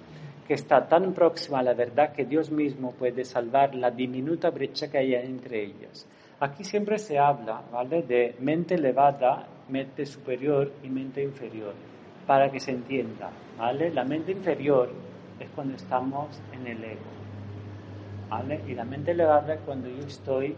Que 0.48 0.54
está 0.54 0.88
tan 0.88 1.14
próxima 1.14 1.60
a 1.60 1.62
la 1.62 1.74
verdad 1.74 2.12
que 2.12 2.24
Dios 2.24 2.50
mismo 2.50 2.90
puede 2.90 3.24
salvar 3.24 3.76
la 3.76 3.92
diminuta 3.92 4.50
brecha 4.50 4.90
que 4.90 4.98
hay 4.98 5.14
entre 5.14 5.62
ellas. 5.62 6.08
Aquí 6.40 6.64
siempre 6.64 6.98
se 6.98 7.18
habla, 7.18 7.62
¿vale? 7.70 8.02
De 8.02 8.34
mente 8.40 8.74
elevada, 8.74 9.46
mente 9.68 10.04
superior 10.04 10.72
y 10.82 10.88
mente 10.88 11.22
inferior, 11.22 11.74
para 12.26 12.50
que 12.50 12.58
se 12.58 12.72
entienda, 12.72 13.30
¿vale? 13.56 13.90
La 13.90 14.04
mente 14.04 14.32
inferior 14.32 14.90
es 15.38 15.48
cuando 15.50 15.76
estamos 15.76 16.40
en 16.52 16.66
el 16.66 16.82
ego, 16.82 17.10
¿vale? 18.28 18.60
Y 18.66 18.74
la 18.74 18.84
mente 18.84 19.12
elevada 19.12 19.54
es 19.54 19.60
cuando 19.60 19.88
yo 19.88 20.04
estoy 20.04 20.56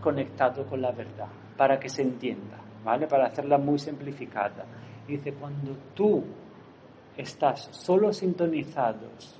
conectado 0.00 0.64
con 0.66 0.82
la 0.82 0.92
verdad, 0.92 1.28
para 1.56 1.80
que 1.80 1.88
se 1.88 2.02
entienda, 2.02 2.58
¿vale? 2.84 3.08
Para 3.08 3.26
hacerla 3.26 3.58
muy 3.58 3.78
simplificada. 3.78 4.66
Dice, 5.06 5.32
cuando 5.34 5.76
tú 5.94 6.24
estás 7.16 7.68
solo 7.72 8.12
sintonizados 8.12 9.38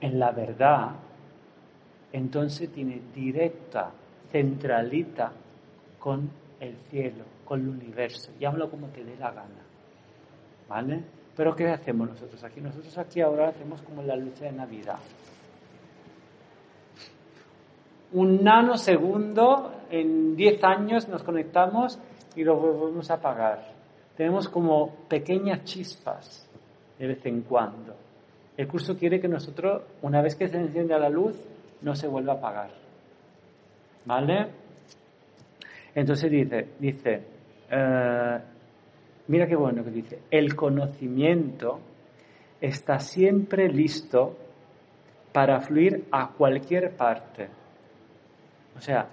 en 0.00 0.18
la 0.18 0.30
verdad, 0.30 0.90
entonces 2.12 2.70
tiene 2.72 3.00
directa, 3.14 3.90
centralita 4.30 5.32
con 5.98 6.30
el 6.60 6.76
cielo, 6.90 7.24
con 7.44 7.60
el 7.60 7.68
universo. 7.68 8.32
Llámalo 8.38 8.70
como 8.70 8.86
te 8.88 9.04
dé 9.04 9.16
la 9.16 9.30
gana. 9.32 9.62
¿Vale? 10.68 11.02
Pero 11.36 11.54
¿qué 11.54 11.68
hacemos 11.68 12.08
nosotros 12.08 12.42
aquí? 12.44 12.60
Nosotros 12.60 12.96
aquí 12.98 13.20
ahora 13.20 13.48
hacemos 13.48 13.80
como 13.82 14.02
la 14.02 14.16
luz 14.16 14.38
de 14.40 14.52
Navidad. 14.52 14.98
Un 18.12 18.42
nanosegundo, 18.42 19.82
en 19.90 20.34
10 20.34 20.64
años 20.64 21.08
nos 21.08 21.22
conectamos 21.22 21.98
y 22.34 22.44
lo 22.44 22.56
volvemos 22.56 23.10
a 23.10 23.14
apagar. 23.14 23.77
Tenemos 24.18 24.48
como 24.48 25.06
pequeñas 25.08 25.62
chispas 25.62 26.44
de 26.98 27.06
vez 27.06 27.24
en 27.24 27.42
cuando. 27.42 27.94
El 28.56 28.66
curso 28.66 28.98
quiere 28.98 29.20
que 29.20 29.28
nosotros, 29.28 29.80
una 30.02 30.20
vez 30.20 30.34
que 30.34 30.48
se 30.48 30.56
enciende 30.56 30.98
la 30.98 31.08
luz, 31.08 31.40
no 31.82 31.94
se 31.94 32.08
vuelva 32.08 32.32
a 32.32 32.36
apagar. 32.36 32.70
¿Vale? 34.04 34.48
Entonces 35.94 36.32
dice, 36.32 36.66
dice, 36.80 37.22
eh, 37.70 38.38
mira 39.28 39.46
qué 39.46 39.54
bueno 39.54 39.84
que 39.84 39.90
dice, 39.90 40.18
el 40.32 40.56
conocimiento 40.56 41.78
está 42.60 42.98
siempre 42.98 43.68
listo 43.68 44.36
para 45.32 45.60
fluir 45.60 46.06
a 46.10 46.30
cualquier 46.30 46.96
parte. 46.96 47.46
O 48.76 48.80
sea, 48.80 49.08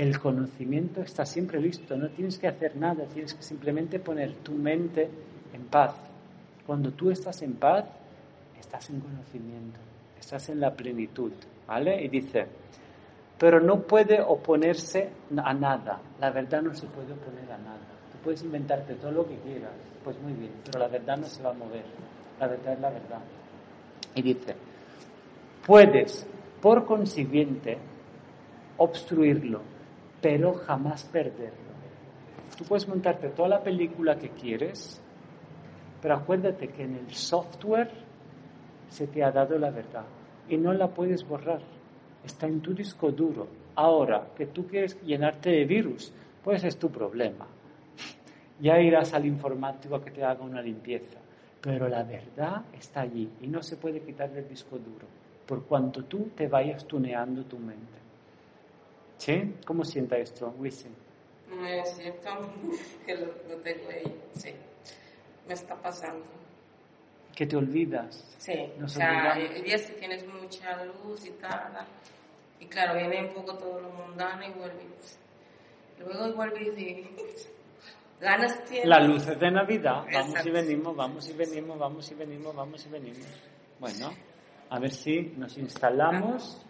el 0.00 0.18
conocimiento 0.18 1.02
está 1.02 1.26
siempre 1.26 1.60
listo, 1.60 1.94
no 1.94 2.08
tienes 2.08 2.38
que 2.38 2.48
hacer 2.48 2.74
nada, 2.74 3.04
tienes 3.04 3.34
que 3.34 3.42
simplemente 3.42 3.98
poner 4.00 4.34
tu 4.36 4.52
mente 4.52 5.10
en 5.52 5.64
paz. 5.66 5.94
Cuando 6.66 6.90
tú 6.92 7.10
estás 7.10 7.42
en 7.42 7.52
paz, 7.52 7.84
estás 8.58 8.88
en 8.88 9.00
conocimiento, 9.00 9.78
estás 10.18 10.48
en 10.48 10.58
la 10.60 10.74
plenitud. 10.74 11.32
¿Vale? 11.66 12.02
Y 12.02 12.08
dice, 12.08 12.46
pero 13.38 13.60
no 13.60 13.82
puede 13.82 14.22
oponerse 14.22 15.10
a 15.36 15.52
nada. 15.52 16.00
La 16.18 16.30
verdad 16.30 16.62
no 16.62 16.74
se 16.74 16.86
puede 16.86 17.12
oponer 17.12 17.52
a 17.52 17.58
nada. 17.58 17.78
Tú 18.10 18.18
puedes 18.24 18.42
inventarte 18.42 18.94
todo 18.94 19.12
lo 19.12 19.28
que 19.28 19.36
quieras, 19.36 19.70
pues 20.02 20.18
muy 20.22 20.32
bien, 20.32 20.52
pero 20.64 20.78
la 20.78 20.88
verdad 20.88 21.18
no 21.18 21.26
se 21.26 21.42
va 21.42 21.50
a 21.50 21.54
mover. 21.54 21.84
La 22.40 22.46
verdad 22.46 22.72
es 22.72 22.80
la 22.80 22.90
verdad. 22.90 23.20
Y 24.14 24.22
dice, 24.22 24.56
puedes, 25.66 26.26
por 26.62 26.86
consiguiente, 26.86 27.76
obstruirlo, 28.78 29.60
pero 30.20 30.54
jamás 30.54 31.04
perderlo. 31.04 31.70
Tú 32.56 32.64
puedes 32.64 32.86
montarte 32.88 33.30
toda 33.30 33.48
la 33.48 33.62
película 33.62 34.16
que 34.16 34.30
quieres, 34.30 35.02
pero 36.02 36.16
acuérdate 36.16 36.68
que 36.68 36.82
en 36.82 36.96
el 36.96 37.10
software 37.10 37.90
se 38.88 39.06
te 39.06 39.22
ha 39.22 39.30
dado 39.30 39.58
la 39.58 39.70
verdad 39.70 40.04
y 40.48 40.56
no 40.56 40.72
la 40.72 40.88
puedes 40.88 41.26
borrar. 41.26 41.62
Está 42.24 42.46
en 42.46 42.60
tu 42.60 42.74
disco 42.74 43.10
duro. 43.10 43.46
Ahora 43.76 44.28
que 44.36 44.46
tú 44.46 44.66
quieres 44.66 45.00
llenarte 45.02 45.50
de 45.50 45.64
virus, 45.64 46.12
pues 46.44 46.64
es 46.64 46.76
tu 46.76 46.90
problema. 46.90 47.46
Ya 48.60 48.78
irás 48.78 49.14
al 49.14 49.24
informático 49.24 49.94
a 49.94 50.04
que 50.04 50.10
te 50.10 50.22
haga 50.22 50.42
una 50.42 50.60
limpieza. 50.60 51.18
Pero 51.62 51.88
la 51.88 52.02
verdad 52.02 52.64
está 52.72 53.02
allí 53.02 53.28
y 53.40 53.46
no 53.46 53.62
se 53.62 53.76
puede 53.76 54.00
quitar 54.00 54.30
del 54.30 54.48
disco 54.48 54.78
duro, 54.78 55.06
por 55.46 55.64
cuanto 55.64 56.04
tú 56.04 56.30
te 56.34 56.48
vayas 56.48 56.86
tuneando 56.86 57.44
tu 57.44 57.58
mente. 57.58 58.00
¿Sí? 59.20 59.54
¿Cómo 59.66 59.84
sienta 59.84 60.16
esto, 60.16 60.52
Wisin? 60.58 60.94
Me 61.48 61.84
siento 61.84 62.30
que 63.06 63.14
lo, 63.14 63.26
lo 63.48 63.56
tengo 63.62 63.88
ahí, 63.90 64.20
sí. 64.34 64.50
Me 65.46 65.54
está 65.54 65.76
pasando 65.76 66.24
que 67.40 67.46
te 67.46 67.56
olvidas. 67.56 68.22
Sí, 68.36 68.52
o 68.84 68.86
sea, 68.86 69.32
el 69.32 69.62
día 69.62 69.78
si 69.78 69.94
tienes 69.94 70.26
mucha 70.26 70.84
luz 70.84 71.24
y 71.24 71.30
tal, 71.40 71.72
y 72.58 72.66
claro, 72.66 72.98
viene 72.98 73.28
un 73.28 73.32
poco 73.32 73.56
todo 73.56 73.80
lo 73.80 73.88
mundano 73.88 74.44
y 74.44 74.52
vuelve, 74.52 74.84
y 75.96 76.02
luego 76.02 76.34
vuelve 76.34 76.62
y 76.78 77.16
ganas 78.20 78.62
tienes. 78.64 78.86
La 78.86 79.00
luz 79.00 79.26
es 79.26 79.40
de 79.40 79.50
Navidad, 79.50 80.04
vamos 80.12 80.44
y 80.44 80.50
venimos, 80.50 80.94
vamos 80.94 81.30
y 81.30 81.32
venimos, 81.32 81.78
vamos 81.78 82.10
y 82.10 82.14
venimos, 82.14 82.54
vamos 82.54 82.84
y 82.84 82.88
venimos. 82.90 83.26
Bueno, 83.78 84.10
a 84.68 84.78
ver 84.78 84.90
si 84.90 85.20
nos 85.38 85.56
instalamos 85.56 86.60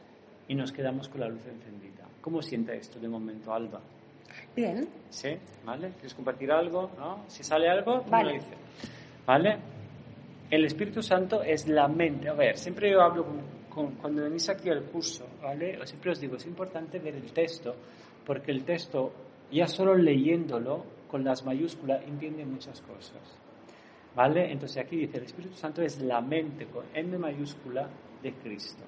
y 0.47 0.55
nos 0.55 0.71
quedamos 0.71 1.09
con 1.09 1.21
la 1.21 1.29
luz 1.29 1.45
encendida. 1.47 2.05
¿Cómo 2.21 2.43
siente 2.43 2.77
esto 2.77 2.99
de 2.99 3.09
momento, 3.09 3.53
Alba? 3.53 3.81
Bien. 4.55 4.89
¿Sí? 5.09 5.31
¿Vale? 5.65 5.93
¿Quieres 5.93 6.15
compartir 6.15 6.51
algo? 6.53 6.91
¿No? 6.99 7.25
Si 7.29 7.43
sale 7.43 7.69
algo, 7.69 8.01
tú 8.03 8.11
vale. 8.11 8.33
me 8.33 8.39
dices. 8.39 8.59
¿Vale? 9.27 9.59
El 10.51 10.65
Espíritu 10.65 11.03
Santo 11.03 11.43
es 11.43 11.69
la 11.69 11.89
mente. 11.89 12.29
A 12.29 12.35
ver, 12.35 12.57
siempre 12.59 12.91
yo 12.91 13.01
hablo 13.01 13.25
con, 13.69 13.93
cuando 13.97 14.25
venís 14.25 14.49
aquí 14.49 14.69
al 14.69 14.83
curso, 14.85 15.27
¿vale? 15.41 15.79
Siempre 15.87 16.11
os 16.11 16.21
digo, 16.21 16.37
es 16.37 16.47
importante 16.47 16.99
ver 16.99 17.15
el 17.15 17.33
texto, 17.33 17.75
porque 18.27 18.51
el 18.51 18.65
texto, 18.65 19.13
ya 19.51 19.67
solo 19.67 19.95
leyéndolo 19.95 20.85
con 21.09 21.25
las 21.25 21.45
mayúsculas, 21.45 22.03
entiende 22.05 22.45
muchas 22.45 22.81
cosas. 22.83 23.21
¿Vale? 24.15 24.51
Entonces 24.51 24.85
aquí 24.85 24.97
dice, 24.97 25.19
el 25.19 25.25
Espíritu 25.25 25.55
Santo 25.55 25.83
es 25.83 26.01
la 26.01 26.21
mente 26.21 26.67
con 26.67 26.85
M 26.93 27.17
mayúscula 27.17 27.89
de 28.21 28.33
Cristo. 28.35 28.83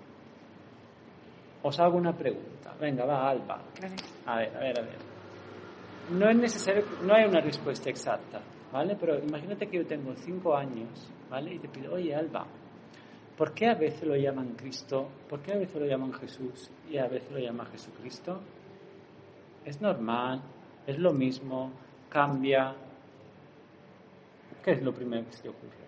Os 1.62 1.78
hago 1.78 1.96
una 1.96 2.12
pregunta. 2.16 2.74
Venga, 2.80 3.04
va, 3.04 3.30
Alba. 3.30 3.60
A 4.26 4.36
ver, 4.38 4.56
a 4.56 4.60
ver, 4.60 4.78
a 4.78 4.82
ver. 4.82 4.98
No 6.10 6.28
es 6.28 6.36
necesario, 6.36 6.84
no 7.02 7.14
hay 7.14 7.24
una 7.24 7.40
respuesta 7.40 7.88
exacta, 7.88 8.40
¿vale? 8.72 8.96
Pero 8.98 9.18
imagínate 9.18 9.68
que 9.68 9.76
yo 9.78 9.86
tengo 9.86 10.14
cinco 10.16 10.56
años 10.56 11.12
¿vale? 11.32 11.54
Y 11.54 11.58
te 11.58 11.68
pido, 11.68 11.94
oye 11.94 12.14
Alba, 12.14 12.46
¿por 13.38 13.54
qué 13.54 13.66
a 13.66 13.74
veces 13.74 14.06
lo 14.06 14.14
llaman 14.14 14.54
Cristo? 14.54 15.08
¿Por 15.28 15.40
qué 15.40 15.54
a 15.54 15.56
veces 15.56 15.80
lo 15.80 15.86
llaman 15.86 16.12
Jesús 16.12 16.70
y 16.90 16.98
a 16.98 17.08
veces 17.08 17.32
lo 17.32 17.38
llaman 17.38 17.66
Jesucristo? 17.68 18.38
Es 19.64 19.80
normal, 19.80 20.42
es 20.86 20.98
lo 20.98 21.12
mismo, 21.14 21.72
cambia. 22.10 22.74
¿Qué 24.62 24.72
es 24.72 24.82
lo 24.82 24.92
primero 24.92 25.24
que 25.24 25.32
se 25.32 25.42
te 25.44 25.48
ocurre? 25.48 25.82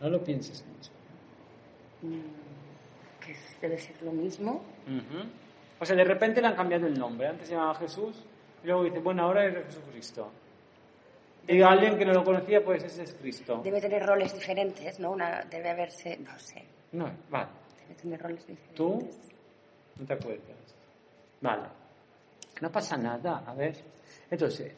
No 0.00 0.08
lo 0.08 0.22
pienses 0.22 0.64
mucho. 0.64 0.92
Que 3.26 3.68
debe 3.68 3.78
ser 3.78 4.00
lo 4.02 4.12
mismo. 4.12 4.62
O 5.78 5.84
sea, 5.84 5.96
de 5.96 6.04
repente 6.04 6.40
le 6.40 6.46
han 6.48 6.56
cambiado 6.56 6.86
el 6.86 6.98
nombre. 6.98 7.28
Antes 7.28 7.48
se 7.48 7.54
llamaba 7.54 7.74
Jesús 7.74 8.24
y 8.62 8.66
luego 8.66 8.84
dice, 8.84 8.98
bueno, 9.00 9.24
ahora 9.24 9.46
es 9.46 9.66
Jesucristo. 9.66 10.30
Y 11.48 11.62
alguien 11.62 11.96
que 11.96 12.04
no 12.04 12.12
lo 12.12 12.24
conocía, 12.24 12.64
pues 12.64 12.82
ese 12.82 13.04
es 13.04 13.14
Cristo. 13.14 13.60
Debe 13.62 13.80
tener 13.80 14.04
roles 14.04 14.34
diferentes, 14.34 14.98
¿no? 14.98 15.12
Una, 15.12 15.42
debe 15.42 15.70
haberse, 15.70 16.16
no 16.18 16.36
sé. 16.38 16.64
No, 16.92 17.08
vale. 17.30 17.48
Debe 17.82 17.94
tener 17.94 18.20
roles 18.20 18.46
diferentes. 18.46 18.74
¿Tú? 18.74 19.08
No 19.96 20.06
te 20.06 20.12
acuerdas. 20.12 20.74
Vale. 21.40 21.68
No 22.60 22.72
pasa 22.72 22.96
nada, 22.96 23.44
a 23.46 23.54
ver. 23.54 23.76
Entonces, 24.30 24.72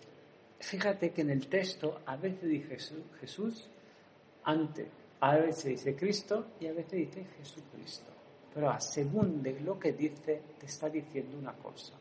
fíjate 0.58 1.10
que 1.10 1.22
en 1.22 1.30
el 1.30 1.48
texto 1.48 2.00
a 2.04 2.16
veces 2.16 2.42
dice 2.42 2.68
Jesús, 2.68 3.02
Jesús 3.20 3.70
antes, 4.44 4.88
a 5.20 5.36
veces 5.36 5.64
dice 5.64 5.96
Cristo 5.96 6.48
y 6.60 6.66
a 6.66 6.72
veces 6.72 6.92
dice 6.92 7.24
Jesucristo. 7.38 8.12
Pero 8.54 8.74
según 8.80 9.42
de 9.42 9.60
lo 9.60 9.78
que 9.78 9.92
dice, 9.92 10.42
te 10.58 10.66
está 10.66 10.88
diciendo 10.88 11.38
una 11.38 11.52
cosa. 11.52 11.94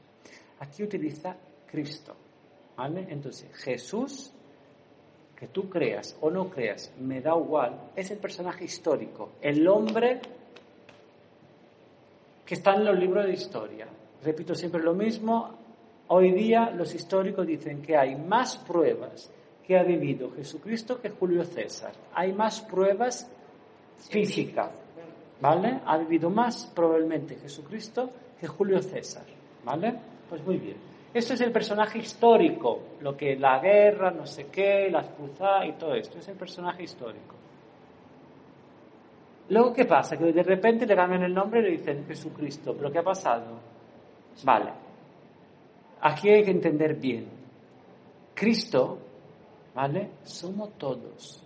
Aquí 0.59 0.83
utiliza 0.83 1.35
Cristo. 1.69 2.15
¿Vale? 2.75 3.07
Entonces, 3.09 3.49
Jesús 3.55 4.31
que 5.37 5.47
tú 5.47 5.69
creas 5.69 6.17
o 6.21 6.31
no 6.31 6.49
creas, 6.49 6.91
me 6.99 7.21
da 7.21 7.37
igual, 7.37 7.91
es 7.95 8.09
el 8.09 8.17
personaje 8.17 8.65
histórico, 8.65 9.33
el 9.39 9.67
hombre 9.67 10.19
que 12.43 12.55
está 12.55 12.73
en 12.73 12.85
los 12.85 12.97
libros 12.97 13.25
de 13.25 13.33
historia. 13.33 13.87
Repito 14.23 14.55
siempre 14.55 14.81
lo 14.81 14.95
mismo, 14.95 15.51
hoy 16.07 16.31
día 16.31 16.71
los 16.71 16.95
históricos 16.95 17.45
dicen 17.45 17.83
que 17.83 17.95
hay 17.95 18.15
más 18.15 18.57
pruebas 18.57 19.31
que 19.63 19.77
ha 19.77 19.83
vivido 19.83 20.31
Jesucristo 20.31 20.99
que 20.99 21.09
Julio 21.11 21.43
César. 21.43 21.91
Hay 22.15 22.33
más 22.33 22.61
pruebas 22.61 23.29
físicas, 24.09 24.71
¿vale? 25.41 25.79
Ha 25.85 25.97
vivido 25.97 26.29
más 26.29 26.71
probablemente 26.75 27.35
Jesucristo 27.35 28.09
que 28.39 28.47
Julio 28.47 28.81
César, 28.81 29.25
¿vale? 29.63 29.95
Pues 30.29 30.43
muy 30.45 30.57
bien. 30.57 30.77
Esto 31.13 31.33
es 31.33 31.41
el 31.41 31.51
personaje 31.51 31.99
histórico, 31.99 32.79
lo 33.01 33.15
que 33.15 33.35
la 33.37 33.59
guerra, 33.59 34.11
no 34.11 34.25
sé 34.25 34.47
qué, 34.47 34.89
las 34.91 35.09
cruzadas 35.09 35.67
y 35.67 35.73
todo 35.73 35.95
esto, 35.95 36.19
es 36.19 36.27
el 36.27 36.35
personaje 36.35 36.83
histórico. 36.83 37.35
Luego, 39.49 39.73
¿qué 39.73 39.85
pasa? 39.85 40.17
Que 40.17 40.25
de 40.25 40.43
repente 40.43 40.85
le 40.85 40.95
cambian 40.95 41.23
el 41.23 41.33
nombre 41.33 41.61
y 41.61 41.63
le 41.63 41.71
dicen 41.71 42.05
Jesucristo. 42.05 42.75
¿Pero 42.75 42.91
qué 42.91 42.99
ha 42.99 43.03
pasado? 43.03 43.59
Vale. 44.43 44.73
Aquí 46.01 46.29
hay 46.29 46.43
que 46.43 46.51
entender 46.51 46.95
bien. 46.95 47.27
Cristo, 48.33 48.99
¿vale? 49.73 50.11
Somos 50.23 50.77
todos. 50.77 51.43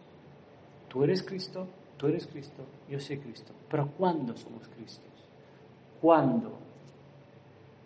Tú 0.90 1.04
eres 1.04 1.24
Cristo, 1.24 1.68
tú 2.02 2.08
eres 2.08 2.26
Cristo, 2.26 2.66
yo 2.90 3.00
soy 3.00 3.20
Cristo. 3.20 3.54
Pero 3.70 3.92
¿cuándo 3.96 4.36
somos 4.36 4.68
Cristos? 4.70 5.06
¿Cuándo? 6.02 6.58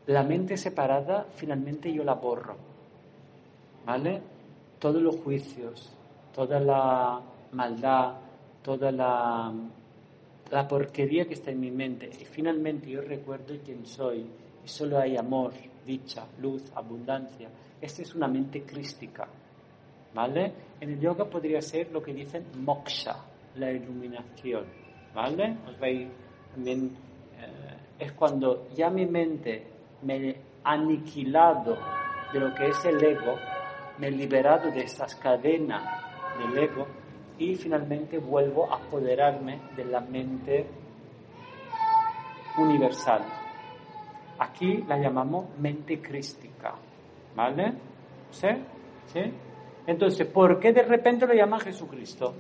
La 0.08 0.24
mente 0.24 0.56
separada, 0.56 1.26
finalmente 1.36 1.92
yo 1.92 2.02
la 2.06 2.14
borro. 2.14 2.56
¿Vale? 3.86 4.22
Todos 4.80 5.02
los 5.02 5.18
juicios, 5.18 5.92
toda 6.34 6.62
la 6.62 7.20
maldad, 7.52 8.14
toda 8.64 8.90
la 8.90 9.54
la 10.52 10.68
porquería 10.68 11.26
que 11.26 11.34
está 11.34 11.52
en 11.52 11.60
mi 11.60 11.72
mente 11.72 12.08
y 12.08 12.24
finalmente 12.26 12.90
yo 12.90 13.02
recuerdo 13.02 13.56
quién 13.66 13.86
soy 13.86 14.26
y 14.64 14.68
solo 14.68 15.00
hay 15.00 15.18
amor, 15.18 15.54
dicha, 15.86 16.26
luz, 16.40 16.72
abundancia. 16.76 17.50
Esta 17.82 18.02
es 18.04 18.16
una 18.16 18.28
mente 18.28 18.62
crística, 18.62 19.28
¿vale? 20.14 20.54
En 20.80 20.92
el 20.92 21.00
yoga 21.00 21.26
podría 21.26 21.62
ser 21.62 21.92
lo 21.92 22.02
que 22.02 22.14
dicen 22.14 22.46
moksha, 22.60 23.16
la 23.56 23.72
iluminación, 23.72 24.66
¿vale? 25.14 25.58
Os 25.68 25.80
veis 25.80 26.08
también, 26.54 26.92
eh, 27.40 27.76
es 28.00 28.12
cuando 28.14 28.68
ya 28.76 28.90
mi 28.90 29.06
mente 29.06 29.68
me 30.04 30.16
he 30.16 30.42
aniquilado 30.64 31.78
de 32.34 32.40
lo 32.40 32.54
que 32.54 32.68
es 32.68 32.86
el 32.86 33.04
ego, 33.04 33.38
me 33.98 34.08
he 34.08 34.12
liberado 34.12 34.72
de 34.72 34.82
estas 34.82 35.16
cadenas 35.16 35.84
del 36.38 36.58
ego 36.58 36.86
y 37.38 37.56
finalmente 37.56 38.18
vuelvo 38.18 38.72
a 38.72 38.78
apoderarme 38.78 39.60
de 39.76 39.86
la 39.86 40.02
mente 40.02 40.66
universal. 42.58 43.22
Aquí 44.40 44.84
la 44.88 44.98
llamamos 44.98 45.58
mente 45.60 46.02
crística, 46.02 46.76
¿vale? 47.36 47.74
¿Sí? 48.32 48.48
¿Sí? 49.08 49.22
Entonces, 49.88 50.28
¿por 50.28 50.60
qué 50.60 50.74
de 50.74 50.84
repente 50.84 51.26
lo 51.28 51.34
llaman 51.34 51.60
Jesucristo? 51.60 52.34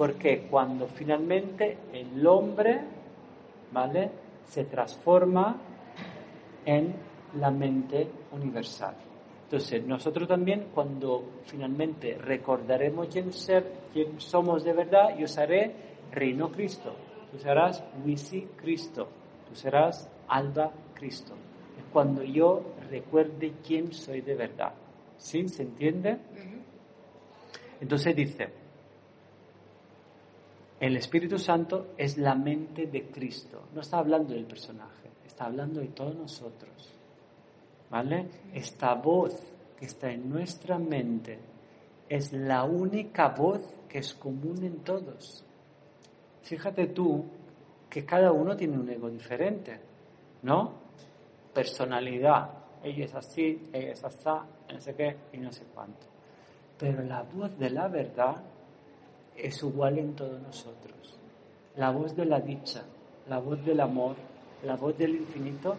Porque 0.00 0.46
cuando 0.50 0.86
finalmente 0.86 1.76
el 1.92 2.26
hombre, 2.26 2.80
¿vale? 3.70 4.10
Se 4.46 4.64
transforma 4.64 5.54
en 6.64 6.94
la 7.38 7.50
mente 7.50 8.08
universal. 8.32 8.94
Entonces, 9.42 9.84
nosotros 9.84 10.26
también 10.26 10.68
cuando 10.72 11.42
finalmente 11.44 12.16
recordaremos 12.16 13.08
quién, 13.08 13.30
ser, 13.30 13.88
quién 13.92 14.18
somos 14.18 14.64
de 14.64 14.72
verdad, 14.72 15.18
yo 15.18 15.26
seré 15.26 15.70
Reino 16.10 16.50
Cristo, 16.50 16.96
tú 17.30 17.36
serás 17.38 17.84
Misi 18.02 18.48
Cristo, 18.56 19.06
tú 19.46 19.54
serás 19.54 20.08
Alba 20.28 20.72
Cristo. 20.94 21.34
Es 21.78 21.84
cuando 21.92 22.22
yo 22.22 22.62
recuerde 22.88 23.52
quién 23.62 23.92
soy 23.92 24.22
de 24.22 24.34
verdad. 24.34 24.72
¿Sí? 25.18 25.46
¿Se 25.46 25.62
entiende? 25.62 26.16
Entonces 27.82 28.16
dice, 28.16 28.60
el 30.80 30.96
Espíritu 30.96 31.38
Santo 31.38 31.88
es 31.98 32.16
la 32.16 32.34
mente 32.34 32.86
de 32.86 33.10
Cristo. 33.10 33.68
No 33.74 33.82
está 33.82 33.98
hablando 33.98 34.32
del 34.32 34.46
personaje, 34.46 35.10
está 35.26 35.44
hablando 35.44 35.80
de 35.80 35.88
todos 35.88 36.16
nosotros. 36.16 36.94
¿Vale? 37.90 38.28
Esta 38.54 38.94
voz 38.94 39.38
que 39.78 39.84
está 39.84 40.10
en 40.10 40.30
nuestra 40.30 40.78
mente 40.78 41.38
es 42.08 42.32
la 42.32 42.64
única 42.64 43.28
voz 43.28 43.60
que 43.88 43.98
es 43.98 44.14
común 44.14 44.64
en 44.64 44.78
todos. 44.78 45.44
Fíjate 46.42 46.86
tú 46.86 47.26
que 47.90 48.06
cada 48.06 48.32
uno 48.32 48.56
tiene 48.56 48.78
un 48.78 48.88
ego 48.88 49.10
diferente, 49.10 49.78
¿no? 50.42 50.72
Personalidad. 51.52 52.50
Ella 52.82 53.04
es 53.04 53.14
así, 53.14 53.68
ella 53.72 53.92
es 53.92 54.02
así, 54.02 54.24
no 54.72 54.80
sé 54.80 54.94
qué 54.94 55.16
y 55.34 55.38
no 55.38 55.52
sé 55.52 55.64
cuánto. 55.74 56.06
Pero 56.78 57.02
la 57.02 57.22
voz 57.22 57.58
de 57.58 57.68
la 57.68 57.88
verdad 57.88 58.36
es 59.36 59.62
igual 59.62 59.98
en 59.98 60.14
todos 60.14 60.40
nosotros. 60.40 61.18
La 61.76 61.90
voz 61.90 62.14
de 62.16 62.24
la 62.24 62.40
dicha, 62.40 62.82
la 63.28 63.38
voz 63.38 63.64
del 63.64 63.80
amor, 63.80 64.16
la 64.64 64.76
voz 64.76 64.96
del 64.98 65.16
infinito 65.16 65.76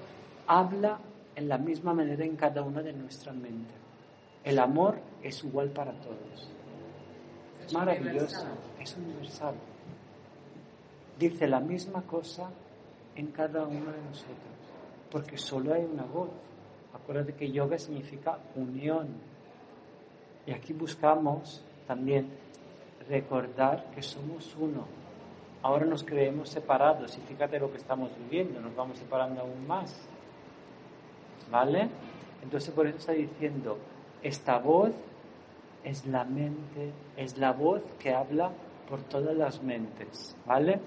habla 0.47 0.99
en 1.35 1.47
la 1.47 1.57
misma 1.57 1.93
manera 1.93 2.25
en 2.25 2.35
cada 2.35 2.61
una 2.61 2.81
de 2.81 2.93
nuestras 2.93 3.35
mentes. 3.35 3.75
El 4.43 4.59
amor 4.59 4.99
es 5.21 5.43
igual 5.43 5.69
para 5.69 5.91
todos. 6.01 6.49
Es 7.63 7.73
maravilloso, 7.73 8.45
es 8.79 8.97
universal. 8.97 9.55
Dice 11.19 11.47
la 11.47 11.59
misma 11.59 12.01
cosa 12.01 12.49
en 13.15 13.27
cada 13.27 13.63
uno 13.63 13.91
de 13.91 14.01
nosotros, 14.01 14.55
porque 15.11 15.37
solo 15.37 15.73
hay 15.73 15.83
una 15.85 16.03
voz. 16.03 16.29
Acuérdate 16.93 17.33
que 17.33 17.51
yoga 17.51 17.77
significa 17.77 18.39
unión. 18.55 19.09
Y 20.45 20.53
aquí 20.53 20.73
buscamos 20.73 21.63
también 21.85 22.29
recordar 23.09 23.85
que 23.93 24.01
somos 24.01 24.55
uno. 24.59 24.85
Ahora 25.63 25.85
nos 25.85 26.03
creemos 26.03 26.49
separados 26.49 27.17
y 27.17 27.21
fíjate 27.21 27.59
lo 27.59 27.71
que 27.71 27.77
estamos 27.77 28.09
viviendo, 28.17 28.59
nos 28.59 28.75
vamos 28.75 28.97
separando 28.97 29.41
aún 29.41 29.67
más. 29.67 29.95
¿Vale? 31.51 31.89
Entonces 32.43 32.73
por 32.73 32.87
eso 32.87 32.97
está 32.97 33.11
diciendo, 33.11 33.77
esta 34.23 34.57
voz 34.57 34.91
es 35.83 36.05
la 36.05 36.23
mente, 36.23 36.91
es 37.17 37.37
la 37.37 37.51
voz 37.51 37.81
que 37.99 38.13
habla 38.13 38.51
por 38.89 39.01
todas 39.03 39.35
las 39.35 39.61
mentes, 39.61 40.35
¿vale? 40.45 40.79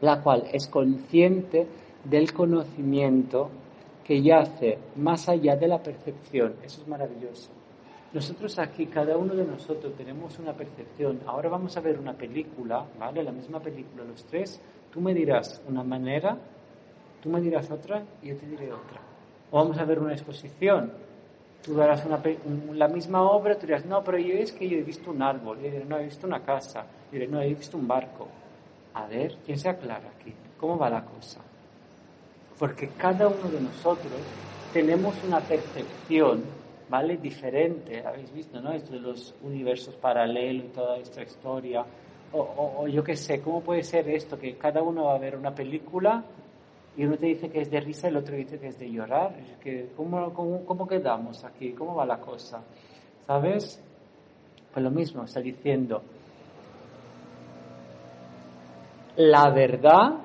La 0.00 0.22
cual 0.22 0.44
es 0.52 0.66
consciente 0.68 1.66
del 2.04 2.32
conocimiento 2.32 3.50
que 4.04 4.22
yace 4.22 4.78
más 4.96 5.28
allá 5.28 5.56
de 5.56 5.68
la 5.68 5.82
percepción. 5.82 6.54
Eso 6.64 6.82
es 6.82 6.88
maravilloso. 6.88 7.50
Nosotros 8.12 8.58
aquí, 8.58 8.86
cada 8.86 9.16
uno 9.16 9.34
de 9.34 9.44
nosotros 9.44 9.94
tenemos 9.94 10.36
una 10.40 10.52
percepción. 10.52 11.20
Ahora 11.26 11.48
vamos 11.48 11.76
a 11.76 11.80
ver 11.80 11.98
una 11.98 12.12
película, 12.12 12.84
¿vale? 12.98 13.22
La 13.22 13.30
misma 13.30 13.60
película, 13.60 14.02
los 14.02 14.24
tres. 14.24 14.60
Tú 14.92 15.00
me 15.00 15.14
dirás 15.14 15.62
una 15.68 15.84
manera, 15.84 16.36
tú 17.22 17.30
me 17.30 17.40
dirás 17.40 17.70
otra 17.70 18.02
y 18.20 18.28
yo 18.28 18.36
te 18.36 18.46
diré 18.46 18.72
otra. 18.72 19.00
O 19.52 19.58
vamos 19.58 19.78
a 19.78 19.84
ver 19.84 20.00
una 20.00 20.12
exposición. 20.12 20.92
Tú 21.62 21.74
darás 21.74 22.04
una, 22.04 22.20
la 22.72 22.88
misma 22.88 23.22
obra, 23.22 23.54
tú 23.56 23.66
dirás, 23.66 23.84
no, 23.84 24.02
pero 24.02 24.18
yo 24.18 24.34
es 24.34 24.50
que 24.50 24.68
yo 24.68 24.78
he 24.78 24.82
visto 24.82 25.10
un 25.10 25.22
árbol, 25.22 25.58
yo 25.58 25.70
diré, 25.70 25.84
no, 25.84 25.98
he 25.98 26.04
visto 26.04 26.26
una 26.26 26.42
casa, 26.42 26.86
yo 27.12 27.18
diré, 27.18 27.28
no, 27.28 27.40
he 27.40 27.54
visto 27.54 27.76
un 27.76 27.86
barco. 27.86 28.26
A 28.94 29.06
ver, 29.06 29.36
¿quién 29.44 29.58
se 29.58 29.68
aclara 29.68 30.08
aquí? 30.18 30.34
¿Cómo 30.58 30.78
va 30.78 30.90
la 30.90 31.04
cosa? 31.04 31.40
Porque 32.58 32.88
cada 32.96 33.28
uno 33.28 33.48
de 33.50 33.60
nosotros 33.60 34.20
tenemos 34.72 35.14
una 35.22 35.40
percepción, 35.40 36.42
¿vale? 36.90 37.16
Diferente, 37.16 38.04
habéis 38.04 38.30
visto, 38.32 38.60
¿no? 38.60 38.72
Esto 38.72 38.92
de 38.92 39.00
los 39.00 39.34
universos 39.42 39.94
paralelos 39.96 40.66
y 40.66 40.68
toda 40.68 40.98
esta 40.98 41.22
historia. 41.22 41.86
O, 42.32 42.76
o 42.80 42.88
yo 42.88 43.02
qué 43.02 43.16
sé, 43.16 43.40
¿cómo 43.40 43.62
puede 43.62 43.82
ser 43.82 44.08
esto? 44.10 44.38
Que 44.38 44.56
cada 44.56 44.82
uno 44.82 45.04
va 45.04 45.14
a 45.14 45.18
ver 45.18 45.36
una 45.36 45.54
película 45.54 46.22
y 46.96 47.04
uno 47.04 47.16
te 47.16 47.26
dice 47.26 47.48
que 47.48 47.60
es 47.60 47.70
de 47.70 47.80
risa 47.80 48.08
y 48.08 48.10
el 48.10 48.16
otro 48.16 48.36
dice 48.36 48.58
que 48.58 48.68
es 48.68 48.78
de 48.78 48.90
llorar. 48.90 49.34
que, 49.62 49.90
¿cómo, 49.96 50.34
cómo, 50.34 50.86
quedamos 50.86 51.44
aquí? 51.44 51.72
¿Cómo 51.72 51.94
va 51.94 52.04
la 52.04 52.18
cosa? 52.18 52.62
¿Sabes? 53.26 53.82
Pues 54.72 54.84
lo 54.84 54.90
mismo, 54.90 55.24
está 55.24 55.40
diciendo, 55.40 56.02
la 59.16 59.50
verdad 59.50 60.18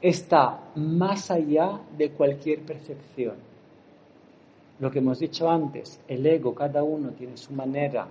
está 0.00 0.60
más 0.76 1.30
allá 1.30 1.80
de 1.96 2.10
cualquier 2.10 2.62
percepción. 2.64 3.36
Lo 4.80 4.90
que 4.90 4.98
hemos 4.98 5.20
dicho 5.20 5.48
antes, 5.48 6.00
el 6.08 6.26
ego, 6.26 6.54
cada 6.54 6.82
uno 6.82 7.10
tiene 7.10 7.36
su 7.36 7.52
manera 7.52 8.06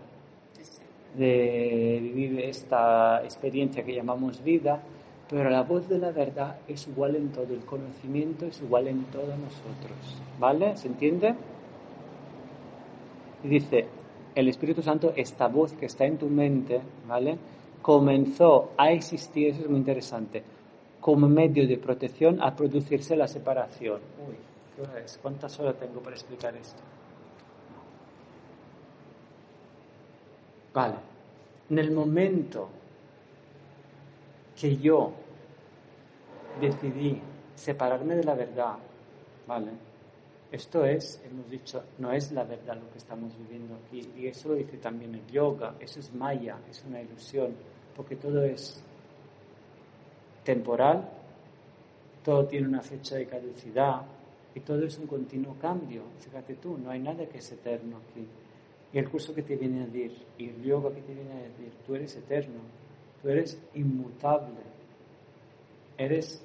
de 1.17 1.99
vivir 2.01 2.39
esta 2.39 3.23
experiencia 3.23 3.83
que 3.83 3.93
llamamos 3.93 4.43
vida, 4.43 4.81
pero 5.29 5.49
la 5.49 5.63
voz 5.63 5.87
de 5.89 5.99
la 5.99 6.11
verdad 6.11 6.57
es 6.67 6.87
igual 6.87 7.15
en 7.15 7.31
todo, 7.31 7.53
el 7.53 7.65
conocimiento 7.65 8.45
es 8.45 8.61
igual 8.61 8.87
en 8.87 9.03
todos 9.05 9.37
nosotros. 9.37 10.21
¿Vale? 10.39 10.77
¿Se 10.77 10.87
entiende? 10.87 11.35
Y 13.43 13.47
dice, 13.47 13.85
el 14.35 14.47
Espíritu 14.47 14.81
Santo, 14.81 15.13
esta 15.15 15.47
voz 15.47 15.73
que 15.73 15.87
está 15.87 16.05
en 16.05 16.17
tu 16.17 16.27
mente, 16.27 16.81
¿vale? 17.07 17.37
Comenzó 17.81 18.71
a 18.77 18.91
existir, 18.91 19.49
eso 19.49 19.61
es 19.61 19.69
muy 19.69 19.79
interesante, 19.79 20.43
como 21.01 21.27
medio 21.27 21.67
de 21.67 21.77
protección 21.77 22.41
a 22.41 22.55
producirse 22.55 23.15
la 23.15 23.27
separación. 23.27 23.99
Uy, 24.27 24.35
¿Cuántas 25.21 25.59
horas 25.59 25.77
tengo 25.77 26.01
para 26.01 26.15
explicar 26.15 26.55
esto? 26.55 26.81
Vale. 30.73 30.95
En 31.69 31.79
el 31.79 31.91
momento 31.91 32.69
que 34.59 34.77
yo 34.77 35.11
decidí 36.59 37.21
separarme 37.55 38.15
de 38.15 38.23
la 38.23 38.33
verdad, 38.33 38.77
¿vale? 39.47 39.71
Esto 40.51 40.85
es, 40.85 41.21
hemos 41.25 41.49
dicho, 41.49 41.83
no 41.99 42.11
es 42.11 42.31
la 42.31 42.43
verdad 42.43 42.75
lo 42.75 42.89
que 42.91 42.97
estamos 42.97 43.35
viviendo 43.37 43.75
aquí. 43.75 44.11
Y 44.15 44.27
eso 44.27 44.49
lo 44.49 44.55
dice 44.55 44.77
también 44.77 45.15
el 45.15 45.25
yoga, 45.27 45.75
eso 45.79 45.99
es 45.99 46.13
maya, 46.13 46.57
es 46.69 46.83
una 46.85 47.01
ilusión, 47.01 47.55
porque 47.95 48.15
todo 48.15 48.43
es 48.43 48.81
temporal, 50.43 51.09
todo 52.23 52.45
tiene 52.45 52.67
una 52.67 52.81
fecha 52.81 53.15
de 53.15 53.27
caducidad 53.27 54.01
y 54.55 54.59
todo 54.59 54.85
es 54.85 54.97
un 54.97 55.07
continuo 55.07 55.55
cambio. 55.59 56.03
Fíjate 56.19 56.55
tú, 56.55 56.77
no 56.77 56.91
hay 56.91 56.99
nada 56.99 57.25
que 57.25 57.39
es 57.39 57.51
eterno 57.51 57.97
aquí. 57.97 58.25
Y 58.93 58.99
el 58.99 59.09
curso 59.09 59.33
que 59.33 59.41
te 59.41 59.55
viene 59.55 59.81
a 59.81 59.85
decir, 59.87 60.15
y 60.37 60.49
el 60.49 60.61
yoga 60.61 60.93
que 60.93 61.01
te 61.01 61.13
viene 61.13 61.31
a 61.31 61.43
decir, 61.43 61.71
tú 61.85 61.95
eres 61.95 62.15
eterno, 62.15 62.59
tú 63.21 63.29
eres 63.29 63.59
inmutable, 63.73 64.59
eres 65.97 66.43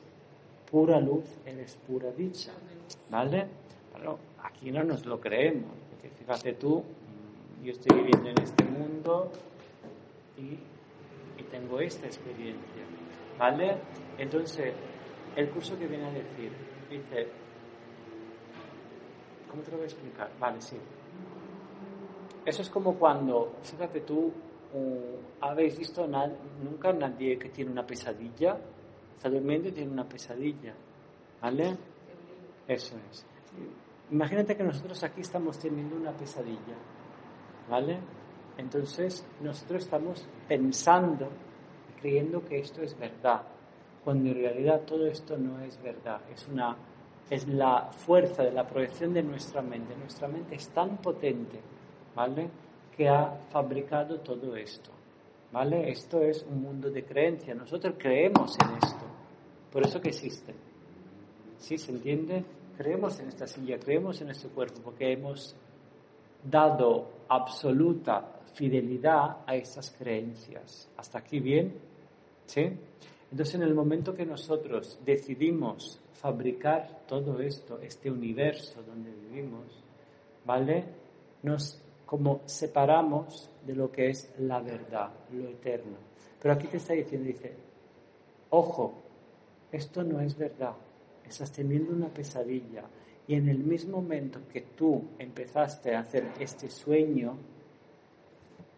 pura 0.70 0.98
luz, 0.98 1.24
eres 1.44 1.76
pura 1.86 2.10
dicha, 2.12 2.52
¿vale? 3.10 3.46
Pero 3.92 4.18
aquí 4.42 4.70
no 4.70 4.82
nos 4.82 5.04
lo 5.04 5.20
creemos, 5.20 5.70
porque 5.90 6.08
fíjate 6.08 6.54
tú, 6.54 6.78
mm, 6.78 7.64
yo 7.64 7.72
estoy 7.72 7.98
viviendo 7.98 8.30
en 8.30 8.42
este 8.42 8.64
mundo 8.64 9.30
y, 10.36 10.58
tengo 11.50 11.80
esta 11.80 12.06
experiencia, 12.06 12.82
¿vale? 13.38 13.76
Entonces, 14.18 14.74
el 15.34 15.48
curso 15.48 15.78
que 15.78 15.86
viene 15.86 16.04
a 16.04 16.12
decir, 16.12 16.52
dice, 16.90 17.26
¿cómo 19.48 19.62
te 19.62 19.70
lo 19.70 19.78
voy 19.78 19.84
a 19.84 19.88
explicar? 19.88 20.30
Vale, 20.38 20.60
sí. 20.60 20.76
Eso 22.44 22.62
es 22.62 22.70
como 22.70 22.94
cuando, 22.98 23.56
fíjate 23.62 24.00
tú, 24.00 24.32
habéis 25.40 25.78
visto 25.78 26.06
nunca 26.06 26.92
nadie 26.92 27.38
que 27.38 27.48
tiene 27.48 27.70
una 27.70 27.86
pesadilla, 27.86 28.58
está 29.16 29.28
durmiendo 29.28 29.68
y 29.68 29.72
tiene 29.72 29.90
una 29.92 30.08
pesadilla, 30.08 30.74
¿vale? 31.42 31.76
Eso 32.66 32.96
es. 33.10 33.26
Imagínate 34.10 34.56
que 34.56 34.62
nosotros 34.62 35.02
aquí 35.04 35.20
estamos 35.20 35.58
teniendo 35.58 35.96
una 35.96 36.12
pesadilla, 36.12 36.76
¿vale? 37.68 37.98
Entonces 38.56 39.26
nosotros 39.42 39.84
estamos 39.84 40.26
pensando, 40.48 41.28
creyendo 42.00 42.44
que 42.44 42.60
esto 42.60 42.82
es 42.82 42.98
verdad, 42.98 43.42
cuando 44.04 44.30
en 44.30 44.36
realidad 44.36 44.82
todo 44.86 45.06
esto 45.06 45.36
no 45.36 45.60
es 45.60 45.82
verdad, 45.82 46.20
es 46.32 46.48
una 46.48 46.74
es 47.30 47.46
la 47.48 47.90
fuerza 47.90 48.42
de 48.42 48.52
la 48.52 48.66
proyección 48.66 49.12
de 49.12 49.22
nuestra 49.22 49.62
mente. 49.62 49.96
Nuestra 49.96 50.28
mente 50.28 50.54
es 50.54 50.68
tan 50.70 50.98
potente, 50.98 51.60
¿vale? 52.14 52.48
Que 52.96 53.08
ha 53.08 53.32
fabricado 53.50 54.20
todo 54.20 54.56
esto, 54.56 54.90
¿vale? 55.52 55.90
Esto 55.90 56.20
es 56.20 56.42
un 56.42 56.62
mundo 56.62 56.90
de 56.90 57.04
creencia. 57.04 57.54
Nosotros 57.54 57.94
creemos 57.98 58.56
en 58.60 58.76
esto, 58.76 59.04
por 59.72 59.84
eso 59.84 60.00
que 60.00 60.08
existe. 60.08 60.54
¿Sí? 61.58 61.76
¿Se 61.76 61.90
entiende? 61.90 62.44
creemos 62.78 63.18
en 63.18 63.26
esta 63.26 63.48
silla, 63.48 63.76
creemos 63.76 64.20
en 64.20 64.30
este 64.30 64.48
cuerpo, 64.48 64.80
porque 64.84 65.12
hemos 65.12 65.56
dado 66.44 67.24
absoluta 67.28 68.40
fidelidad 68.54 69.38
a 69.44 69.56
estas 69.56 69.90
creencias. 69.90 70.88
¿Hasta 70.96 71.18
aquí 71.18 71.40
bien? 71.40 71.74
¿Sí? 72.46 72.70
Entonces, 73.32 73.56
en 73.56 73.62
el 73.62 73.74
momento 73.74 74.14
que 74.14 74.24
nosotros 74.24 75.00
decidimos 75.04 76.00
fabricar 76.20 77.02
todo 77.06 77.40
esto, 77.40 77.80
este 77.80 78.10
universo 78.10 78.82
donde 78.82 79.10
vivimos, 79.10 79.66
¿vale? 80.44 80.84
Nos 81.42 81.80
como 82.06 82.40
separamos 82.46 83.50
de 83.66 83.74
lo 83.74 83.90
que 83.90 84.08
es 84.10 84.32
la 84.38 84.60
verdad, 84.60 85.10
lo 85.32 85.48
eterno. 85.48 85.96
Pero 86.40 86.54
aquí 86.54 86.66
te 86.66 86.78
está 86.78 86.94
diciendo, 86.94 87.26
dice, 87.26 87.54
ojo, 88.50 88.94
esto 89.70 90.02
no 90.02 90.20
es 90.20 90.36
verdad 90.36 90.74
estás 91.28 91.52
teniendo 91.52 91.92
una 91.92 92.08
pesadilla 92.08 92.84
y 93.26 93.34
en 93.34 93.48
el 93.48 93.58
mismo 93.58 94.00
momento 94.00 94.40
que 94.50 94.62
tú 94.62 95.02
empezaste 95.18 95.94
a 95.94 96.00
hacer 96.00 96.32
este 96.40 96.70
sueño 96.70 97.36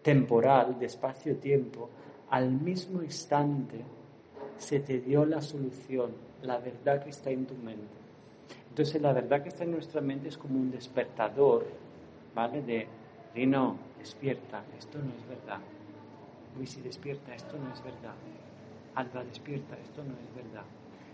temporal, 0.02 0.78
de 0.78 0.86
espacio-tiempo, 0.86 1.88
al 2.30 2.50
mismo 2.50 3.02
instante 3.02 3.80
se 4.58 4.80
te 4.80 5.00
dio 5.00 5.24
la 5.24 5.40
solución, 5.40 6.10
la 6.42 6.58
verdad 6.58 7.02
que 7.02 7.10
está 7.10 7.30
en 7.30 7.46
tu 7.46 7.54
mente. 7.54 8.00
Entonces 8.70 9.00
la 9.00 9.12
verdad 9.12 9.42
que 9.42 9.48
está 9.48 9.64
en 9.64 9.72
nuestra 9.72 10.00
mente 10.00 10.28
es 10.28 10.38
como 10.38 10.58
un 10.58 10.70
despertador, 10.70 11.66
¿vale? 12.34 12.62
De, 12.62 12.86
Rino, 13.34 13.76
despierta, 13.98 14.62
esto 14.78 14.98
no 14.98 15.12
es 15.12 15.28
verdad. 15.28 15.60
Luisi, 16.56 16.80
despierta, 16.80 17.34
esto 17.34 17.56
no 17.58 17.72
es 17.72 17.82
verdad. 17.82 18.14
Alba, 18.94 19.22
despierta, 19.24 19.76
esto 19.76 20.02
no 20.02 20.14
es 20.14 20.34
verdad. 20.34 20.64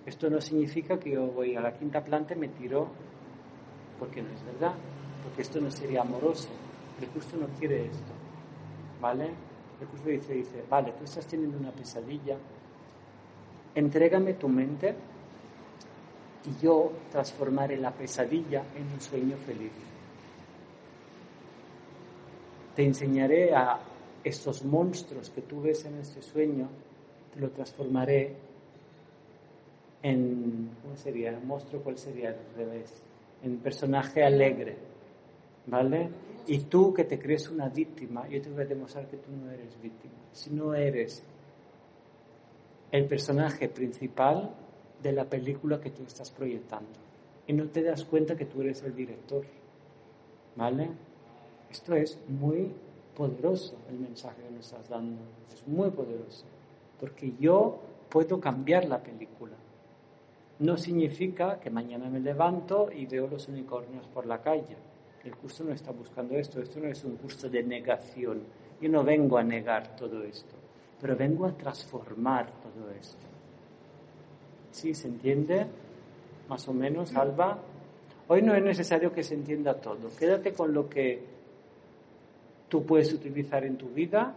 Esto 0.07 0.31
no 0.31 0.41
significa 0.41 0.99
que 0.99 1.11
yo 1.11 1.27
voy 1.27 1.57
a 1.57 1.61
la 1.61 1.73
quinta 1.73 2.03
planta 2.03 2.35
y 2.35 2.39
me 2.39 2.49
tiro, 2.49 2.89
porque 3.99 4.23
no 4.23 4.29
es 4.31 4.45
verdad, 4.45 4.75
porque 5.23 5.43
esto 5.43 5.61
no 5.61 5.71
sería 5.71 6.03
amoroso. 6.03 6.49
El 7.01 7.09
curso 7.09 7.37
no 7.37 7.49
quiere 7.59 7.87
esto, 7.87 8.12
¿vale? 9.01 9.31
El 9.81 9.87
curso 9.89 10.09
dice, 10.09 10.33
dice, 10.33 10.65
vale, 10.71 10.93
tú 10.93 11.05
estás 11.05 11.27
teniendo 11.27 11.59
una 11.59 11.73
pesadilla, 11.73 12.39
entrégame 13.75 14.35
tu 14.35 14.49
mente 14.49 14.95
y 16.47 16.65
yo 16.65 16.93
transformaré 17.11 17.77
la 17.77 17.93
pesadilla 17.93 18.65
en 18.77 18.93
un 18.93 19.01
sueño 19.01 19.37
feliz. 19.39 19.73
Te 22.75 22.85
enseñaré 22.85 23.55
a 23.55 23.81
estos 24.23 24.65
monstruos 24.65 25.31
que 25.31 25.43
tú 25.43 25.63
ves 25.63 25.85
en 25.85 25.99
este 25.99 26.23
sueño, 26.23 26.69
te 27.33 27.41
lo 27.41 27.51
transformaré 27.51 28.35
en, 30.03 30.71
¿cómo 30.83 30.97
sería? 30.97 31.39
monstruo, 31.45 31.83
¿cuál 31.83 31.99
sería 31.99 32.31
al 32.31 32.39
revés? 32.57 32.93
En 33.43 33.59
personaje 33.59 34.23
alegre, 34.23 34.77
¿vale? 35.67 36.11
Y 36.47 36.59
tú 36.61 36.93
que 36.93 37.05
te 37.05 37.19
crees 37.19 37.49
una 37.49 37.69
víctima, 37.69 38.29
yo 38.29 38.41
te 38.41 38.51
voy 38.51 38.63
a 38.63 38.67
demostrar 38.67 39.07
que 39.09 39.17
tú 39.17 39.31
no 39.33 39.51
eres 39.51 39.81
víctima. 39.81 40.15
Si 40.33 40.51
no 40.51 40.75
eres 40.75 41.23
el 42.93 43.07
personaje 43.07 43.69
principal 43.69 44.55
de 45.03 45.13
la 45.13 45.25
película 45.25 45.81
que 45.81 45.91
tú 45.91 46.03
estás 46.05 46.31
proyectando. 46.31 46.99
Y 47.47 47.53
no 47.53 47.65
te 47.69 47.83
das 47.83 48.05
cuenta 48.05 48.37
que 48.37 48.47
tú 48.47 48.63
eres 48.63 48.83
el 48.83 48.95
director. 48.95 49.45
¿Vale? 50.57 50.89
Esto 51.71 51.95
es 51.95 52.19
muy 52.29 52.73
poderoso 53.17 53.77
el 53.91 53.99
mensaje 53.99 54.43
que 54.43 54.51
nos 54.51 54.67
estás 54.67 54.89
dando. 54.89 55.21
Es 55.53 55.67
muy 55.67 55.91
poderoso. 55.91 56.45
Porque 56.99 57.35
yo 57.39 57.79
puedo 58.09 58.41
cambiar 58.41 58.87
la 58.87 59.03
película 59.03 59.57
no 60.59 60.79
significa 60.79 61.61
que 61.61 61.69
mañana 61.69 62.09
me 62.09 62.21
levanto 62.21 62.89
y 62.91 63.05
veo 63.05 63.27
los 63.27 63.49
unicornios 63.49 64.07
por 64.07 64.27
la 64.27 64.41
calle. 64.41 64.77
El 65.23 65.37
curso 65.37 65.65
no 65.65 65.73
está 65.73 65.91
buscando 65.91 66.35
esto, 66.35 66.63
esto 66.63 66.81
no 66.81 66.89
es 66.89 67.05
un 67.05 67.17
curso 67.17 67.51
de 67.51 67.63
negación. 67.63 68.43
Yo 68.81 68.89
no 68.89 69.05
vengo 69.05 69.37
a 69.37 69.43
negar 69.43 69.97
todo 69.97 70.23
esto, 70.23 70.55
pero 71.01 71.17
vengo 71.17 71.45
a 71.47 71.53
transformar 71.53 72.51
todo 72.63 72.91
esto. 72.91 73.27
¿Sí 74.77 74.93
se 74.93 75.09
entiende? 75.09 75.67
Más 76.51 76.69
o 76.69 76.75
menos, 76.75 77.17
Alba. 77.17 77.59
Hoy 78.29 78.43
no 78.43 78.55
es 78.55 78.62
necesario 78.62 79.11
que 79.11 79.23
se 79.23 79.33
entienda 79.33 79.81
todo. 79.81 80.11
Quédate 80.19 80.53
con 80.53 80.75
lo 80.75 80.87
que 80.87 81.25
tú 82.69 82.85
puedes 82.85 83.11
utilizar 83.11 83.65
en 83.65 83.79
tu 83.79 83.89
vida 83.89 84.35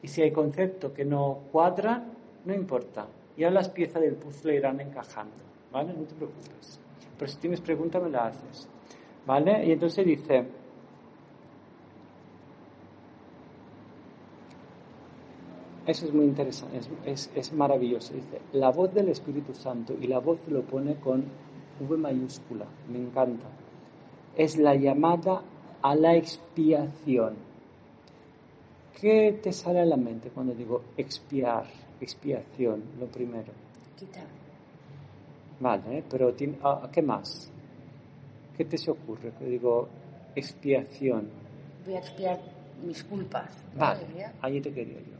y 0.00 0.06
si 0.06 0.22
hay 0.22 0.30
conceptos 0.30 0.92
que 0.92 1.04
no 1.04 1.40
cuadran, 1.50 2.12
no 2.44 2.54
importa. 2.54 3.08
Ya 3.36 3.50
las 3.50 3.68
piezas 3.68 4.00
del 4.00 4.14
puzzle 4.14 4.54
irán 4.54 4.80
encajando. 4.80 5.34
¿vale? 5.72 5.92
No 5.92 6.04
te 6.04 6.14
preocupes. 6.14 6.78
Pero 7.18 7.28
si 7.28 7.38
tienes 7.38 7.60
pregunta 7.60 7.98
me 7.98 8.10
la 8.10 8.26
haces, 8.26 8.68
¿vale? 9.26 9.66
Y 9.66 9.72
entonces 9.72 10.06
dice, 10.06 10.46
eso 15.86 16.06
es 16.06 16.12
muy 16.12 16.26
interesante, 16.26 16.78
es, 16.78 16.90
es, 17.04 17.30
es 17.34 17.52
maravilloso. 17.52 18.14
Dice, 18.14 18.40
la 18.52 18.70
voz 18.70 18.92
del 18.92 19.08
Espíritu 19.08 19.54
Santo, 19.54 19.94
y 20.00 20.06
la 20.06 20.18
voz 20.18 20.38
lo 20.48 20.62
pone 20.62 20.96
con 20.96 21.24
V 21.80 21.96
mayúscula, 21.96 22.66
me 22.88 22.98
encanta. 22.98 23.46
Es 24.36 24.56
la 24.58 24.74
llamada 24.74 25.42
a 25.82 25.94
la 25.94 26.14
expiación. 26.14 27.34
¿Qué 29.00 29.38
te 29.42 29.52
sale 29.52 29.80
a 29.80 29.86
la 29.86 29.96
mente 29.96 30.30
cuando 30.30 30.52
digo 30.54 30.82
expiar, 30.96 31.64
expiación, 32.00 32.82
lo 32.98 33.06
primero? 33.06 33.52
Quitar. 33.96 34.26
Vale, 35.58 36.04
pero 36.08 36.34
ah, 36.62 36.88
¿qué 36.92 37.02
más? 37.02 37.50
¿Qué 38.56 38.64
te 38.66 38.76
se 38.76 38.90
ocurre? 38.90 39.32
Que 39.38 39.46
digo, 39.46 39.88
expiación. 40.34 41.30
Voy 41.84 41.94
a 41.94 41.98
expiar 41.98 42.40
mis 42.84 43.02
culpas. 43.04 43.50
Vale, 43.76 44.06
ahí 44.42 44.60
te 44.60 44.72
quería 44.72 44.98
yo. 44.98 45.19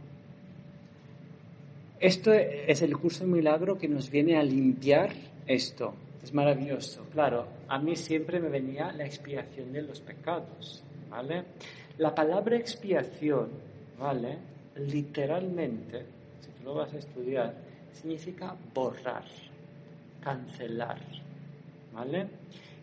Esto 2.00 2.32
es 2.32 2.80
el 2.80 2.96
curso 2.96 3.24
de 3.24 3.30
milagro 3.30 3.76
que 3.76 3.86
nos 3.86 4.10
viene 4.10 4.38
a 4.38 4.42
limpiar 4.42 5.10
esto. 5.46 5.92
Es 6.22 6.32
maravilloso. 6.32 7.04
Claro, 7.12 7.46
a 7.68 7.78
mí 7.78 7.94
siempre 7.94 8.40
me 8.40 8.48
venía 8.48 8.90
la 8.92 9.04
expiación 9.04 9.70
de 9.70 9.82
los 9.82 10.00
pecados. 10.00 10.82
¿Vale? 11.10 11.44
La 11.98 12.14
palabra 12.14 12.56
expiación, 12.56 13.50
¿vale? 13.98 14.38
Literalmente, 14.76 16.04
si 16.40 16.50
tú 16.52 16.64
lo 16.64 16.74
vas 16.76 16.94
a 16.94 16.98
estudiar, 16.98 17.54
significa 17.92 18.56
borrar, 18.72 19.24
cancelar, 20.22 21.00
¿vale? 21.92 22.28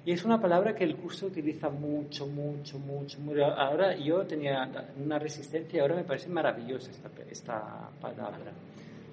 Y 0.05 0.11
es 0.11 0.23
una 0.25 0.39
palabra 0.39 0.75
que 0.75 0.83
el 0.83 0.95
curso 0.95 1.25
utiliza 1.25 1.69
mucho, 1.69 2.27
mucho, 2.27 2.77
mucho. 2.77 3.19
mucho. 3.19 3.45
Ahora 3.45 3.95
yo 3.95 4.27
tenía 4.27 4.69
una 5.03 5.17
resistencia 5.17 5.77
y 5.77 5.79
ahora 5.79 5.95
me 5.95 6.03
parece 6.03 6.29
maravillosa 6.29 6.91
esta, 6.91 7.09
esta 7.31 7.89
palabra, 7.99 8.51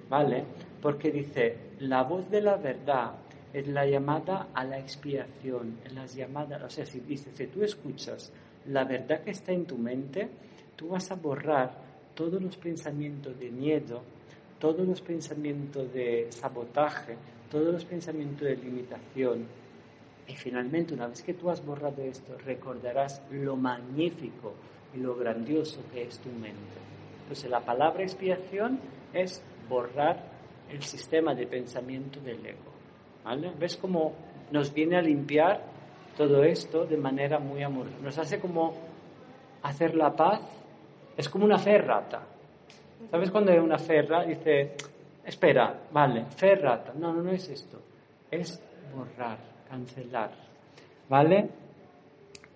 ¿vale? 0.09 0.43
Porque 0.81 1.11
dice, 1.11 1.57
la 1.79 2.03
voz 2.03 2.29
de 2.29 2.41
la 2.41 2.57
verdad 2.57 3.11
es 3.53 3.67
la 3.67 3.85
llamada 3.85 4.47
a 4.53 4.63
la 4.63 4.77
expiación, 4.77 5.79
es 5.85 5.93
las 5.93 6.15
llamadas, 6.15 6.61
o 6.63 6.69
sea, 6.69 6.85
si 6.85 6.99
dice, 6.99 7.31
si 7.33 7.47
tú 7.47 7.63
escuchas 7.63 8.31
la 8.67 8.83
verdad 8.83 9.21
que 9.21 9.31
está 9.31 9.51
en 9.51 9.65
tu 9.65 9.77
mente, 9.77 10.27
tú 10.75 10.89
vas 10.89 11.11
a 11.11 11.15
borrar 11.15 11.71
todos 12.15 12.41
los 12.41 12.57
pensamientos 12.57 13.39
de 13.39 13.51
miedo, 13.51 14.01
todos 14.59 14.87
los 14.87 15.01
pensamientos 15.01 15.93
de 15.93 16.27
sabotaje, 16.31 17.15
todos 17.51 17.73
los 17.73 17.85
pensamientos 17.85 18.47
de 18.47 18.55
limitación. 18.57 19.45
Y 20.27 20.35
finalmente, 20.35 20.93
una 20.93 21.07
vez 21.07 21.21
que 21.21 21.35
tú 21.35 21.49
has 21.49 21.63
borrado 21.63 22.01
esto, 22.01 22.35
recordarás 22.43 23.21
lo 23.31 23.55
magnífico 23.55 24.53
y 24.95 24.99
lo 24.99 25.15
grandioso 25.15 25.81
que 25.93 26.03
es 26.03 26.17
tu 26.19 26.29
mente. 26.29 26.79
Entonces, 27.21 27.49
la 27.49 27.59
palabra 27.59 28.03
expiación 28.03 28.79
es 29.13 29.43
borrar 29.67 30.17
el 30.69 30.81
sistema 30.81 31.33
de 31.33 31.47
pensamiento 31.47 32.19
del 32.19 32.45
ego. 32.45 32.75
¿Ves 33.57 33.77
cómo 33.77 34.13
nos 34.51 34.73
viene 34.73 34.97
a 34.97 35.01
limpiar 35.01 35.61
todo 36.17 36.43
esto 36.43 36.85
de 36.85 36.97
manera 36.97 37.39
muy 37.39 37.63
amorosa? 37.63 37.97
Nos 38.01 38.17
hace 38.17 38.39
como 38.39 38.73
hacer 39.63 39.95
la 39.95 40.15
paz. 40.15 40.41
Es 41.17 41.29
como 41.29 41.45
una 41.45 41.57
ferrata. 41.57 42.23
¿Sabes 43.09 43.31
cuando 43.31 43.51
hay 43.51 43.59
una 43.59 43.77
ferra? 43.77 44.23
Dice, 44.25 44.75
espera, 45.25 45.81
vale, 45.91 46.25
ferrata. 46.25 46.93
No, 46.93 47.13
no, 47.13 47.23
no 47.23 47.31
es 47.31 47.49
esto. 47.49 47.79
Es 48.29 48.61
borrar, 48.95 49.37
cancelar. 49.69 50.31
¿Vale? 51.09 51.49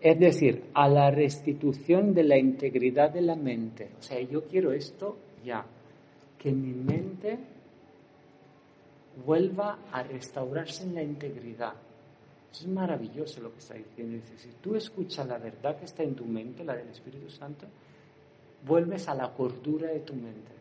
Es 0.01 0.20
decir, 0.20 0.70
a 0.74 0.88
la 0.88 1.12
restitución 1.12 2.14
de 2.14 2.24
la 2.24 2.38
integridad 2.38 3.12
de 3.12 3.22
la 3.22 3.36
mente. 3.36 3.91
O 3.99 4.01
sea, 4.01 4.20
yo 4.22 4.45
quiero 4.45 4.72
esto 4.72 5.18
ya. 5.43 5.66
Que 6.39 6.51
mi 6.51 6.73
mente 6.73 7.37
vuelva 9.25 9.77
a 9.91 10.03
restaurarse 10.03 10.83
en 10.83 10.95
la 10.95 11.03
integridad. 11.03 11.73
es 12.51 12.65
maravilloso 12.67 13.41
lo 13.41 13.51
que 13.51 13.59
está 13.59 13.75
diciendo. 13.75 14.15
Dice, 14.15 14.37
si 14.37 14.49
tú 14.61 14.75
escuchas 14.75 15.27
la 15.27 15.37
verdad 15.37 15.77
que 15.77 15.85
está 15.85 16.03
en 16.03 16.15
tu 16.15 16.25
mente, 16.25 16.63
la 16.63 16.75
del 16.75 16.89
Espíritu 16.89 17.29
Santo, 17.29 17.67
vuelves 18.65 19.07
a 19.07 19.15
la 19.15 19.29
cordura 19.33 19.89
de 19.89 19.99
tu 19.99 20.13
mente. 20.13 20.51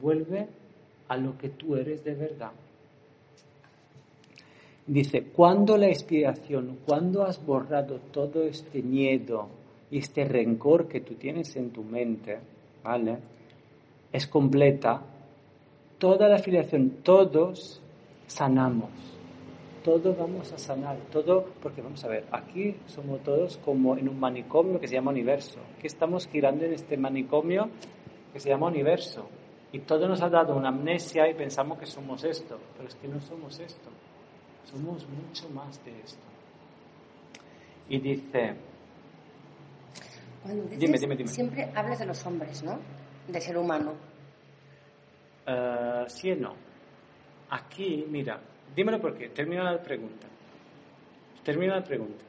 Vuelve 0.00 0.48
a 1.08 1.16
lo 1.16 1.38
que 1.38 1.50
tú 1.50 1.76
eres 1.76 2.02
de 2.04 2.14
verdad. 2.14 2.52
Dice, 4.86 5.24
cuando 5.24 5.76
la 5.76 5.88
expiación, 5.88 6.78
cuando 6.86 7.24
has 7.24 7.44
borrado 7.44 7.98
todo 8.12 8.44
este 8.44 8.82
miedo 8.82 9.48
y 9.90 9.98
este 9.98 10.24
rencor 10.24 10.86
que 10.86 11.00
tú 11.00 11.14
tienes 11.14 11.56
en 11.56 11.70
tu 11.70 11.82
mente, 11.82 12.38
¿vale? 12.84 13.18
Es 14.16 14.26
completa, 14.26 15.02
toda 15.98 16.26
la 16.26 16.36
afiliación, 16.36 17.02
todos 17.02 17.82
sanamos, 18.26 18.88
todos 19.84 20.16
vamos 20.16 20.50
a 20.54 20.56
sanar, 20.56 20.96
todo, 21.12 21.44
porque 21.62 21.82
vamos 21.82 22.02
a 22.02 22.08
ver, 22.08 22.24
aquí 22.32 22.76
somos 22.86 23.22
todos 23.22 23.58
como 23.58 23.94
en 23.98 24.08
un 24.08 24.18
manicomio 24.18 24.80
que 24.80 24.88
se 24.88 24.94
llama 24.94 25.10
universo, 25.10 25.58
que 25.78 25.86
estamos 25.86 26.26
girando 26.28 26.64
en 26.64 26.72
este 26.72 26.96
manicomio 26.96 27.68
que 28.32 28.40
se 28.40 28.48
llama 28.48 28.68
universo, 28.68 29.28
y 29.70 29.80
todo 29.80 30.08
nos 30.08 30.22
ha 30.22 30.30
dado 30.30 30.56
una 30.56 30.70
amnesia 30.70 31.28
y 31.28 31.34
pensamos 31.34 31.78
que 31.78 31.84
somos 31.84 32.24
esto, 32.24 32.58
pero 32.74 32.88
es 32.88 32.94
que 32.94 33.08
no 33.08 33.20
somos 33.20 33.60
esto, 33.60 33.90
somos 34.64 35.06
mucho 35.10 35.50
más 35.50 35.84
de 35.84 35.90
esto. 36.00 36.26
Y 37.90 38.00
dice, 38.00 38.54
dime, 40.78 40.96
dime, 40.98 41.16
dime. 41.16 41.28
Siempre 41.28 41.70
hablas 41.74 41.98
de 41.98 42.06
los 42.06 42.24
hombres, 42.24 42.62
¿no? 42.62 42.78
De 43.28 43.40
ser 43.40 43.58
humano. 43.58 43.94
Uh, 45.46 46.08
sí 46.08 46.30
o 46.32 46.36
no. 46.36 46.54
Aquí, 47.50 48.04
mira, 48.08 48.40
dímelo 48.74 49.00
por 49.00 49.16
qué. 49.16 49.28
Termina 49.28 49.70
la 49.72 49.80
pregunta. 49.80 50.26
Termina 51.44 51.76
la 51.76 51.84
pregunta. 51.84 52.24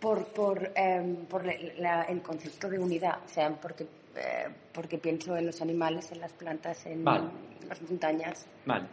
Por, 0.00 0.24
por, 0.32 0.72
em, 0.74 1.26
por 1.26 1.46
el 1.46 2.22
concepto 2.22 2.68
de 2.68 2.78
unidad, 2.78 3.18
o 3.24 3.28
sea, 3.28 3.50
porque, 3.50 3.84
eh, 4.16 4.48
porque 4.72 4.98
pienso 4.98 5.36
en 5.36 5.46
los 5.46 5.60
animales, 5.60 6.10
en 6.10 6.20
las 6.20 6.32
plantas, 6.32 6.86
en 6.86 7.04
las 7.04 7.82
montañas. 7.88 8.46
Vale. 8.64 8.86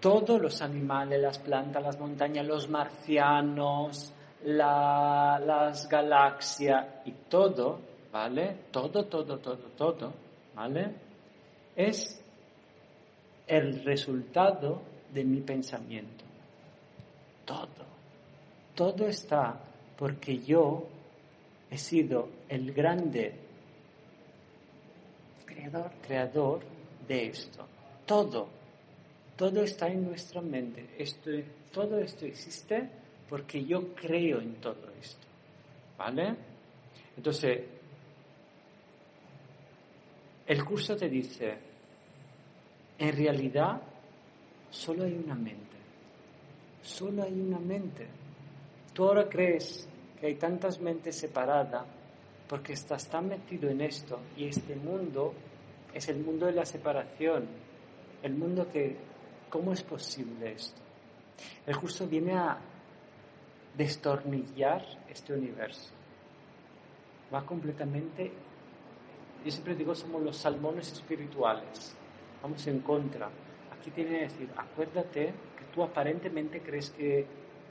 Todos 0.00 0.40
los 0.40 0.60
animales, 0.62 1.20
las 1.20 1.38
plantas, 1.38 1.82
las 1.82 2.00
montañas, 2.00 2.46
los 2.46 2.68
marcianos, 2.68 4.12
la, 4.44 5.40
las 5.44 5.88
galaxias 5.88 6.86
y 7.04 7.12
todo, 7.28 7.80
¿vale? 8.12 8.56
Todo, 8.70 9.04
todo, 9.04 9.38
todo, 9.38 9.56
todo, 9.76 10.12
¿vale? 10.54 11.06
es 11.76 12.18
el 13.46 13.84
resultado 13.84 14.80
de 15.12 15.24
mi 15.24 15.40
pensamiento. 15.42 16.24
Todo. 17.44 17.86
Todo 18.74 19.06
está 19.06 19.60
porque 19.96 20.38
yo 20.38 20.86
he 21.70 21.78
sido 21.78 22.28
el 22.48 22.72
grande 22.72 23.34
creador, 25.44 25.92
creador 26.02 26.60
de 27.06 27.26
esto. 27.26 27.66
Todo. 28.04 28.48
Todo 29.36 29.62
está 29.62 29.88
en 29.88 30.06
nuestra 30.06 30.40
mente. 30.40 30.88
Esto, 30.98 31.30
todo 31.72 31.98
esto 31.98 32.24
existe 32.24 32.88
porque 33.28 33.64
yo 33.64 33.94
creo 33.94 34.40
en 34.40 34.54
todo 34.56 34.90
esto. 35.00 35.26
¿Vale? 35.98 36.34
Entonces, 37.16 37.75
el 40.46 40.64
curso 40.64 40.96
te 40.96 41.08
dice, 41.08 41.56
en 42.98 43.16
realidad 43.16 43.80
solo 44.70 45.04
hay 45.04 45.14
una 45.14 45.34
mente, 45.34 45.76
solo 46.82 47.24
hay 47.24 47.32
una 47.32 47.58
mente. 47.58 48.06
Tú 48.92 49.04
ahora 49.04 49.28
crees 49.28 49.88
que 50.20 50.26
hay 50.26 50.34
tantas 50.36 50.80
mentes 50.80 51.16
separadas 51.16 51.84
porque 52.48 52.74
estás 52.74 53.08
tan 53.08 53.28
metido 53.28 53.68
en 53.68 53.80
esto 53.80 54.20
y 54.36 54.46
este 54.46 54.76
mundo 54.76 55.34
es 55.92 56.08
el 56.08 56.18
mundo 56.18 56.46
de 56.46 56.52
la 56.52 56.64
separación, 56.64 57.46
el 58.22 58.34
mundo 58.34 58.70
que, 58.70 58.96
¿cómo 59.50 59.72
es 59.72 59.82
posible 59.82 60.52
esto? 60.52 60.80
El 61.66 61.76
curso 61.76 62.06
viene 62.06 62.34
a 62.34 62.58
destornillar 63.76 64.82
este 65.08 65.34
universo. 65.34 65.90
Va 67.34 67.44
completamente 67.44 68.32
yo 69.46 69.52
siempre 69.52 69.76
digo, 69.76 69.94
somos 69.94 70.20
los 70.22 70.36
salmones 70.36 70.90
espirituales. 70.90 71.94
Vamos 72.42 72.66
en 72.66 72.80
contra. 72.80 73.28
Aquí 73.78 73.92
tiene 73.92 74.10
que 74.10 74.20
decir, 74.22 74.50
acuérdate 74.56 75.26
que 75.56 75.64
tú 75.72 75.84
aparentemente 75.84 76.60
crees 76.60 76.90
que 76.90 77.24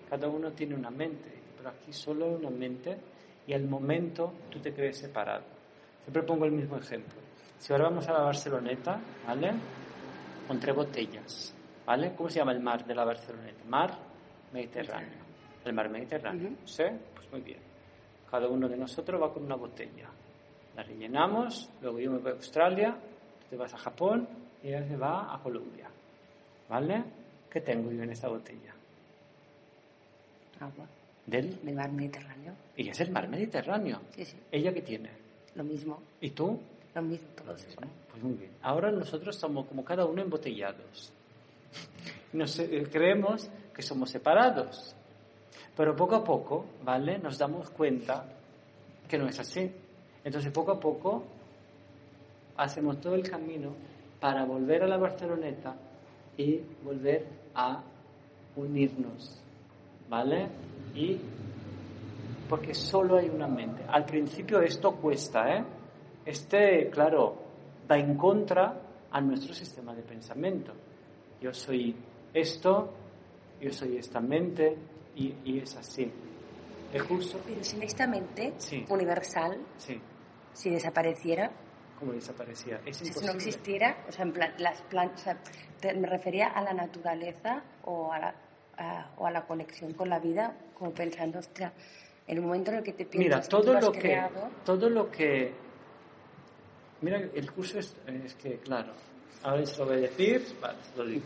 cada 0.10 0.30
uno 0.30 0.54
tiene 0.54 0.74
una 0.74 0.90
mente, 0.90 1.34
pero 1.58 1.72
aquí 1.72 1.92
solo 1.92 2.28
una 2.28 2.50
mente 2.50 2.98
y 3.46 3.52
al 3.52 3.66
momento 3.66 4.32
tú 4.50 4.60
te 4.60 4.74
crees 4.74 5.00
separado. 5.00 5.44
Siempre 6.04 6.24
pongo 6.24 6.46
el 6.46 6.54
mismo 6.54 6.78
ejemplo. 6.78 7.20
Si 7.58 7.74
ahora 7.74 7.90
vamos 7.90 8.08
a 8.08 8.14
la 8.14 8.22
Barceloneta, 8.22 8.98
¿vale? 9.28 9.52
Con 10.48 10.58
tres 10.62 10.74
botellas, 10.74 11.54
¿vale? 11.86 12.16
¿Cómo 12.16 12.30
se 12.30 12.40
llama 12.40 12.54
el 12.54 12.62
mar 12.62 12.86
de 12.86 12.96
la 12.96 13.04
Barceloneta? 13.04 13.66
Mar 13.68 13.98
Mediterráneo. 14.54 15.26
El 15.66 15.74
mar 15.74 15.90
Mediterráneo, 15.90 16.52
¿sí? 16.64 16.84
Pues 17.14 17.30
muy 17.34 17.42
bien. 17.42 17.60
Cada 18.32 18.48
uno 18.48 18.70
de 18.70 18.78
nosotros 18.78 19.22
va 19.22 19.34
con 19.34 19.44
una 19.44 19.56
botella 19.56 20.10
la 20.76 20.84
rellenamos, 20.84 21.70
luego 21.82 22.00
yo 22.00 22.12
me 22.12 22.18
voy 22.20 22.32
a 22.32 22.36
Australia, 22.36 22.98
tú 23.42 23.50
te 23.50 23.58
vas 23.58 23.74
a 23.74 23.78
Japón 23.78 24.28
y 24.64 24.70
ella 24.70 24.88
se 24.88 24.98
va 24.98 25.34
a 25.34 25.42
Colombia. 25.42 25.90
¿Vale? 26.70 27.04
¿Qué 27.50 27.62
tengo 27.62 27.92
yo 27.92 28.04
en 28.04 28.12
esa 28.12 28.28
botella? 28.28 28.74
Agua. 30.60 30.86
¿Del? 31.26 31.64
Del 31.64 31.76
mar 31.76 31.92
Mediterráneo. 31.92 32.54
Y 32.76 32.90
es 32.90 33.00
el 33.00 33.12
mar 33.12 33.28
Mediterráneo. 33.28 34.02
Sí, 34.12 34.26
sí. 34.26 34.38
¿Ella 34.52 34.74
qué 34.74 34.82
tiene? 34.82 35.10
Lo 35.56 35.64
mismo. 35.64 36.02
¿Y 36.22 36.32
tú? 36.32 36.60
Lo 36.94 37.02
mismo, 37.02 37.28
todos 37.36 37.66
igual. 37.72 37.90
Pues 38.10 38.24
muy 38.24 38.34
bien. 38.34 38.52
Ahora 38.62 38.92
nosotros 38.92 39.36
somos 39.36 39.66
como 39.68 39.84
cada 39.84 40.06
uno 40.06 40.22
embotellados. 40.22 41.12
Nos 42.34 42.60
eh, 42.60 42.88
creemos 42.92 43.50
que 43.74 43.82
somos 43.82 44.10
separados. 44.10 44.96
Pero 45.76 45.96
poco 45.96 46.16
a 46.16 46.24
poco, 46.24 46.66
¿vale? 46.84 47.18
Nos 47.18 47.38
damos 47.38 47.70
cuenta 47.70 48.26
que 49.08 49.18
no 49.18 49.28
es 49.28 49.40
así. 49.40 49.70
Entonces, 50.26 50.52
poco 50.52 50.72
a 50.72 50.80
poco, 50.80 51.24
hacemos 52.58 53.00
todo 53.00 53.14
el 53.14 53.30
camino 53.30 53.74
para 54.20 54.44
volver 54.44 54.82
a 54.82 54.88
la 54.88 54.98
Barceloneta 54.98 55.76
y 56.36 56.60
volver 56.84 57.28
a 57.54 57.82
unirnos, 58.56 59.40
¿vale? 60.10 60.48
Y 60.96 61.20
porque 62.50 62.74
solo 62.74 63.18
hay 63.18 63.30
una 63.30 63.48
mente. 63.48 63.84
Al 63.88 64.04
principio 64.06 64.62
esto 64.62 64.96
cuesta, 64.96 65.58
¿eh? 65.58 65.64
Este, 66.26 66.90
claro, 66.90 67.36
va 67.90 68.00
en 68.00 68.18
contra 68.18 68.82
a 69.12 69.22
nuestro 69.22 69.54
sistema 69.54 69.94
de 69.94 70.02
pensamiento. 70.02 70.74
Yo 71.40 71.54
soy 71.54 71.96
esto, 72.34 72.90
yo 73.62 73.72
soy 73.72 73.98
esta 73.98 74.20
mente 74.20 74.76
y, 75.16 75.60
es 75.60 75.76
así. 75.76 76.12
Es 76.92 77.02
justo. 77.04 77.40
Pero 77.46 77.64
si 77.64 77.78
esta 77.84 78.08
mente 78.08 78.54
universal, 78.90 79.60
sí. 79.78 80.02
Si 80.56 80.70
desapareciera, 80.70 81.52
¿Cómo 82.00 82.12
desaparecía? 82.12 82.82
Es 82.86 82.98
si 82.98 83.26
no 83.26 83.32
existiera, 83.32 84.04
o 84.08 84.12
sea, 84.12 84.26
en 84.26 84.34
plan, 84.34 84.54
las 84.58 84.82
plantas, 84.84 85.38
me 85.82 86.08
refería 86.08 86.48
a 86.48 86.62
la 86.62 86.74
naturaleza 86.74 87.64
o 87.84 88.12
a 88.12 88.20
la, 88.20 88.36
o 89.18 89.26
a 89.26 89.32
la 89.32 89.46
conexión 89.46 89.94
con 89.94 90.10
la 90.10 90.20
vida, 90.20 90.58
como 90.74 90.94
pensando, 90.94 91.40
ostras, 91.40 91.72
en 92.28 92.38
el 92.38 92.44
momento 92.44 92.72
en 92.72 92.78
el 92.78 92.84
que 92.84 92.94
te 92.94 93.06
piensas 93.06 93.48
Mira, 93.48 93.48
todo 93.48 93.80
lo 93.80 93.92
que, 93.92 94.22
todo 94.66 94.90
lo 94.90 95.10
que, 95.10 95.54
mira, 97.02 97.18
el 97.18 97.52
curso 97.52 97.80
es, 97.80 97.96
que, 98.42 98.58
claro, 98.60 98.92
ahora 99.44 99.66
se 99.66 99.80
lo 99.80 99.86
voy 99.86 99.96
a 99.96 100.02
decir, 100.02 100.44
vale, 100.60 100.80
lo 100.98 101.06
digo. 101.06 101.26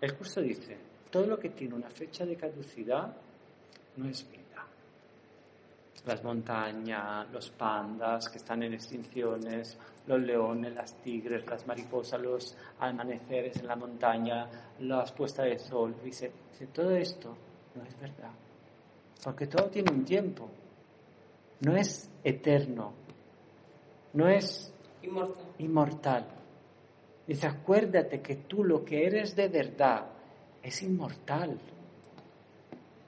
El 0.00 0.14
curso 0.14 0.40
dice, 0.40 0.76
todo 1.10 1.26
lo 1.26 1.38
que 1.38 1.48
tiene 1.48 1.74
una 1.74 1.90
fecha 1.90 2.24
de 2.24 2.36
caducidad 2.36 3.16
no 3.96 4.08
es 4.08 4.30
vida 4.30 4.35
las 6.06 6.22
montañas, 6.22 7.28
los 7.32 7.50
pandas 7.50 8.28
que 8.28 8.38
están 8.38 8.62
en 8.62 8.74
extinciones, 8.74 9.76
los 10.06 10.20
leones, 10.20 10.72
las 10.74 10.94
tigres, 11.02 11.44
las 11.46 11.66
mariposas, 11.66 12.20
los 12.20 12.56
amaneceres 12.78 13.56
en 13.56 13.66
la 13.66 13.76
montaña, 13.76 14.48
las 14.80 15.10
puestas 15.12 15.46
de 15.46 15.58
sol. 15.58 15.96
Dice, 16.04 16.30
todo 16.72 16.90
esto 16.92 17.36
no 17.74 17.82
es 17.82 18.00
verdad, 18.00 18.30
porque 19.22 19.48
todo 19.48 19.68
tiene 19.68 19.90
un 19.92 20.04
tiempo, 20.04 20.48
no 21.60 21.76
es 21.76 22.08
eterno, 22.22 22.92
no 24.12 24.28
es 24.28 24.72
inmortal. 25.02 25.44
inmortal. 25.58 26.26
Dice, 27.26 27.48
acuérdate 27.48 28.22
que 28.22 28.36
tú 28.36 28.62
lo 28.62 28.84
que 28.84 29.04
eres 29.04 29.34
de 29.34 29.48
verdad 29.48 30.06
es 30.62 30.82
inmortal. 30.82 31.58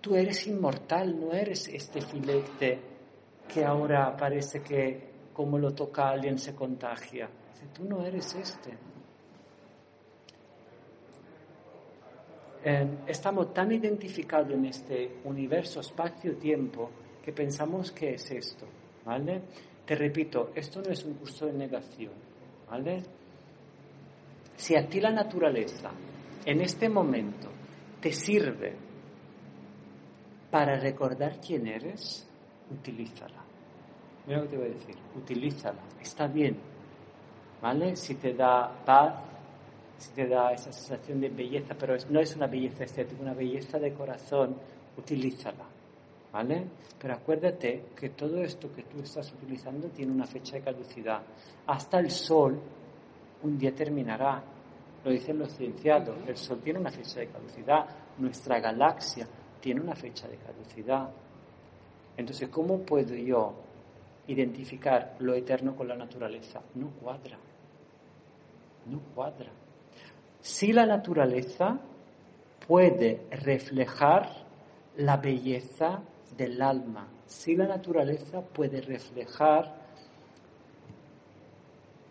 Tú 0.01 0.17
eres 0.17 0.47
inmortal, 0.47 1.21
no 1.21 1.33
eres 1.33 1.69
este 1.69 2.01
filete 2.01 2.88
que 3.49 3.65
ahora 3.65 4.17
parece 4.17 4.61
que 4.63 5.09
como 5.33 5.59
lo 5.59 5.73
toca 5.73 6.11
alguien 6.11 6.39
se 6.39 6.55
contagia. 6.55 7.29
tú 7.75 7.85
no 7.85 8.05
eres 8.05 8.35
este. 8.35 8.77
estamos 13.07 13.55
tan 13.55 13.73
identificados 13.73 14.53
en 14.53 14.67
este 14.67 15.21
universo 15.25 15.81
espacio-tiempo 15.81 16.91
que 17.23 17.33
pensamos 17.33 17.93
que 17.93 18.15
es 18.15 18.31
esto, 18.31 18.67
¿vale? 19.05 19.43
Te 19.87 19.95
repito, 19.95 20.51
esto 20.55 20.83
no 20.83 20.91
es 20.91 21.05
un 21.05 21.15
curso 21.15 21.47
de 21.47 21.53
negación, 21.53 22.13
¿vale? 22.69 23.03
Si 24.57 24.77
a 24.77 24.87
ti 24.87 25.01
la 25.01 25.11
naturaleza 25.11 25.91
en 26.45 26.61
este 26.61 26.89
momento 26.89 27.49
te 28.01 28.13
sirve 28.13 28.75
para 30.51 30.79
recordar 30.79 31.41
quién 31.41 31.67
eres, 31.67 32.28
utilízala. 32.71 33.43
Mira 34.27 34.41
lo 34.41 34.45
que 34.45 34.51
te 34.51 34.57
voy 34.59 34.67
a 34.67 34.75
decir, 34.75 34.97
utilízala, 35.17 35.81
está 36.01 36.27
bien, 36.27 36.57
¿vale? 37.63 37.97
Si 37.97 38.15
te 38.17 38.35
da 38.35 38.71
paz, 38.85 39.15
si 39.97 40.13
te 40.13 40.27
da 40.29 40.53
esa 40.53 40.71
sensación 40.71 41.21
de 41.21 41.29
belleza, 41.29 41.75
pero 41.79 41.97
no 42.11 42.21
es 42.21 42.37
una 42.37 42.47
belleza 42.47 42.85
estética, 42.85 43.23
una 43.23 43.35
belleza 43.35 43.79
de 43.79 43.93
corazón, 43.95 44.57
utilízala, 44.97 45.65
¿vale? 46.33 46.67
Pero 46.99 47.15
acuérdate 47.15 47.87
que 47.97 48.11
todo 48.11 48.43
esto 48.43 48.73
que 48.73 48.83
tú 48.83 49.01
estás 49.01 49.33
utilizando 49.33 49.89
tiene 49.89 50.13
una 50.13 50.27
fecha 50.27 50.57
de 50.57 50.63
caducidad. 50.63 51.23
Hasta 51.67 51.99
el 51.99 52.11
sol 52.11 52.61
un 53.43 53.59
día 53.59 53.75
terminará, 53.75 54.43
lo 55.05 55.11
dicen 55.11 55.39
los 55.39 55.57
cienciados, 55.57 56.17
el 56.27 56.37
sol 56.37 56.61
tiene 56.63 56.81
una 56.81 56.91
fecha 56.91 57.21
de 57.21 57.29
caducidad, 57.29 57.87
nuestra 58.19 58.61
galaxia 58.61 59.27
tiene 59.61 59.81
una 59.81 59.95
fecha 59.95 60.29
de 60.29 60.37
caducidad. 60.37 61.09
Entonces, 62.19 62.49
¿cómo 62.49 62.81
puedo 62.81 63.15
yo 63.15 63.55
identificar 64.27 65.15
lo 65.21 65.35
eterno 65.35 65.77
con 65.77 65.87
la 65.87 65.95
naturaleza? 65.95 66.61
No 66.75 66.91
cuadra. 67.01 67.39
No 68.87 68.99
cuadra. 69.15 69.51
Si 70.41 70.73
la 70.73 70.85
naturaleza 70.85 71.79
puede 72.67 73.23
reflejar 73.31 74.29
la 74.97 75.17
belleza 75.17 76.03
del 76.37 76.61
alma, 76.61 77.07
si 77.25 77.55
la 77.55 77.69
naturaleza 77.69 78.41
puede 78.41 78.81
reflejar, 78.81 79.77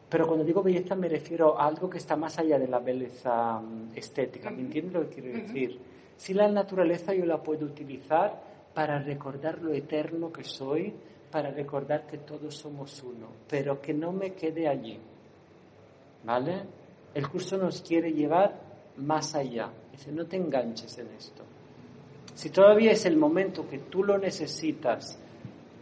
pero 0.09 0.25
cuando 0.25 0.45
digo 0.45 0.63
belleza 0.63 0.95
me 0.95 1.09
refiero 1.09 1.59
a 1.59 1.67
algo 1.67 1.89
que 1.89 1.97
está 1.97 2.15
más 2.15 2.39
allá 2.39 2.57
de 2.57 2.69
la 2.69 2.79
belleza 2.79 3.59
mm, 3.59 3.89
estética, 3.93 4.51
¿me 4.51 4.61
entiendes 4.61 4.93
lo 4.93 5.09
que 5.09 5.21
quiero 5.21 5.37
decir? 5.37 5.81
Si 6.15 6.33
la 6.33 6.47
naturaleza 6.47 7.13
yo 7.13 7.25
la 7.25 7.43
puedo 7.43 7.65
utilizar 7.65 8.46
para 8.77 8.99
recordar 8.99 9.59
lo 9.59 9.73
eterno 9.73 10.31
que 10.31 10.43
soy, 10.43 10.93
para 11.31 11.49
recordar 11.49 12.05
que 12.05 12.19
todos 12.19 12.55
somos 12.55 13.01
uno, 13.01 13.27
pero 13.49 13.81
que 13.81 13.91
no 13.91 14.11
me 14.11 14.33
quede 14.33 14.67
allí. 14.67 14.99
¿Vale? 16.23 16.61
El 17.11 17.27
curso 17.27 17.57
nos 17.57 17.81
quiere 17.81 18.13
llevar 18.13 18.53
más 18.97 19.33
allá. 19.33 19.71
Dice, 19.91 20.11
no 20.11 20.27
te 20.27 20.37
enganches 20.37 20.95
en 20.99 21.07
esto. 21.07 21.41
Si 22.35 22.51
todavía 22.51 22.91
es 22.91 23.03
el 23.07 23.17
momento 23.17 23.67
que 23.67 23.79
tú 23.79 24.03
lo 24.03 24.15
necesitas 24.19 25.17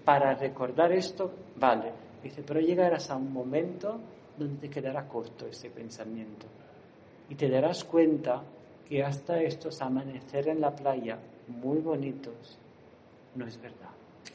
para 0.06 0.34
recordar 0.34 0.94
esto, 0.94 1.34
vale. 1.58 1.92
Dice, 2.24 2.44
pero 2.48 2.62
llegarás 2.62 3.12
a 3.12 3.18
un 3.18 3.34
momento 3.34 4.00
donde 4.38 4.56
te 4.56 4.70
quedará 4.70 5.06
corto 5.06 5.48
ese 5.48 5.70
pensamiento. 5.70 6.46
Y 7.28 7.36
te 7.36 7.50
darás 7.50 7.84
cuenta 7.84 8.42
que 8.88 9.04
hasta 9.04 9.42
estos 9.42 9.82
amanecer 9.82 10.48
en 10.48 10.62
la 10.62 10.74
playa 10.74 11.20
muy 11.50 11.80
bonitos 11.80 12.58
no 13.36 13.46
es 13.46 13.60
verdad. 13.62 13.92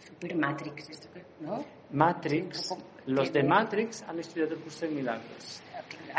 Super 0.07 0.37
Matrix, 0.37 0.91
esto 0.91 1.09
¿no? 1.41 1.65
Matrix, 1.93 2.75
los 3.07 3.33
de 3.33 3.43
Matrix 3.43 4.03
han 4.03 4.19
estudiado 4.19 4.55
el 4.55 4.61
curso 4.61 4.87
de 4.87 4.93
milagros. 4.93 5.63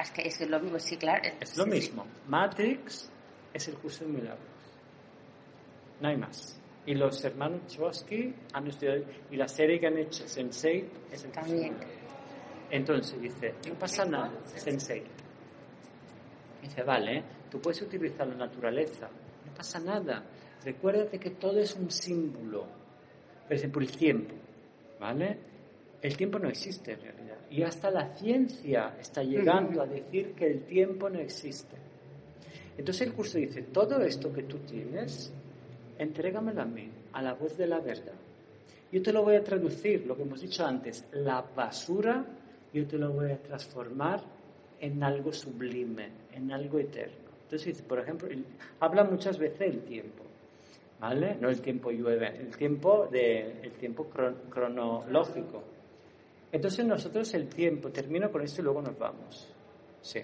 Es 0.02 0.12
que 0.12 0.22
es 0.24 0.50
lo 0.50 0.60
mismo, 0.60 0.80
sí, 0.80 0.98
claro. 0.98 1.22
Es 1.40 1.58
lo 1.58 1.66
mismo. 1.66 2.06
Matrix 2.28 3.10
es 3.54 3.68
el 3.68 3.76
curso 3.76 4.06
de 4.06 4.12
milagros. 4.12 4.48
No 6.00 6.10
hay 6.10 6.18
más. 6.18 6.60
Y 6.86 6.96
los 6.96 7.24
hermanos 7.24 7.68
Chbosky 7.68 8.34
han 8.54 8.68
estudiado, 8.68 9.04
y 9.30 9.36
la 9.36 9.48
serie 9.48 9.80
que 9.80 9.88
han 9.88 9.98
hecho, 9.98 10.28
Sensei, 10.28 10.90
es 11.12 11.24
el 11.24 11.32
curso 11.32 11.50
También. 11.50 11.76
Entonces 12.72 13.22
dice, 13.22 13.54
no 13.68 13.76
pasa 13.76 14.06
nada, 14.06 14.32
Sensei. 14.56 15.04
Dice, 16.62 16.84
vale, 16.84 17.24
Tú 17.52 17.60
puedes 17.60 17.82
utilizar 17.82 18.26
la 18.26 18.36
naturaleza, 18.36 19.10
no 19.46 19.54
pasa 19.54 19.78
nada. 19.78 20.24
Recuérdate 20.64 21.20
que 21.20 21.32
todo 21.32 21.60
es 21.60 21.76
un 21.76 21.90
símbolo. 21.90 22.66
Por 23.48 23.56
ejemplo, 23.56 23.82
el 23.82 23.92
tiempo, 23.92 24.34
¿vale? 25.00 25.38
El 26.02 26.16
tiempo 26.18 26.40
no 26.40 26.50
existe 26.50 26.94
en 26.94 27.02
realidad. 27.02 27.38
Y 27.50 27.64
hasta 27.64 27.92
la 27.92 28.16
ciencia 28.16 28.96
está 29.00 29.24
llegando 29.24 29.82
a 29.82 29.86
decir 29.86 30.34
que 30.34 30.48
el 30.48 30.64
tiempo 30.64 31.10
no 31.10 31.20
existe. 31.20 31.76
Entonces 32.78 33.08
el 33.08 33.14
curso 33.14 33.38
dice, 33.38 33.64
todo 33.64 34.02
esto 34.02 34.32
que 34.32 34.44
tú 34.44 34.60
tienes, 34.60 35.32
entrégamelo 35.98 36.62
a 36.62 36.66
mí, 36.66 36.90
a 37.14 37.22
la 37.22 37.34
voz 37.34 37.58
de 37.58 37.68
la 37.68 37.80
verdad. 37.80 38.14
Yo 38.92 39.02
te 39.02 39.14
lo 39.14 39.24
voy 39.24 39.36
a 39.36 39.44
traducir, 39.44 40.06
lo 40.06 40.16
que 40.16 40.24
hemos 40.24 40.42
dicho 40.42 40.66
antes, 40.66 41.06
la 41.12 41.42
basura, 41.42 42.26
yo 42.74 42.88
te 42.88 42.98
lo 42.98 43.12
voy 43.12 43.32
a 43.32 43.42
transformar 43.42 44.22
en 44.80 45.04
algo 45.04 45.32
sublime, 45.32 46.10
en 46.34 46.52
algo 46.52 46.80
eterno. 46.80 47.30
Entonces, 47.44 47.82
por 47.82 48.00
ejemplo, 48.00 48.30
habla 48.80 49.04
muchas 49.04 49.38
veces 49.38 49.60
del 49.60 49.82
tiempo, 49.82 50.21
¿vale? 51.02 51.36
No 51.42 51.50
el 51.50 51.60
tiempo 51.62 51.90
llueve, 51.90 52.28
el 52.38 52.56
tiempo, 52.56 53.08
de, 53.12 53.60
el 53.64 53.72
tiempo 53.72 54.08
cronológico. 54.50 55.64
Entonces 56.52 56.86
nosotros 56.86 57.34
el 57.34 57.48
tiempo, 57.50 57.90
termino 57.90 58.32
con 58.32 58.44
esto 58.44 58.62
y 58.62 58.66
luego 58.66 58.84
nos 58.84 58.98
vamos. 58.98 59.52
Sí. 60.02 60.20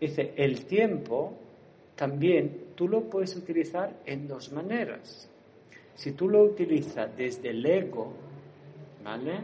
Dice, 0.00 0.32
el 0.36 0.64
tiempo 0.64 1.34
también 1.96 2.68
tú 2.76 2.88
lo 2.88 3.02
puedes 3.10 3.34
utilizar 3.36 3.92
en 4.06 4.28
dos 4.28 4.52
maneras. 4.52 5.28
Si 5.96 6.12
tú 6.12 6.28
lo 6.28 6.44
utilizas 6.44 7.14
desde 7.16 7.50
el 7.50 7.66
ego, 7.66 8.12
¿vale? 9.04 9.40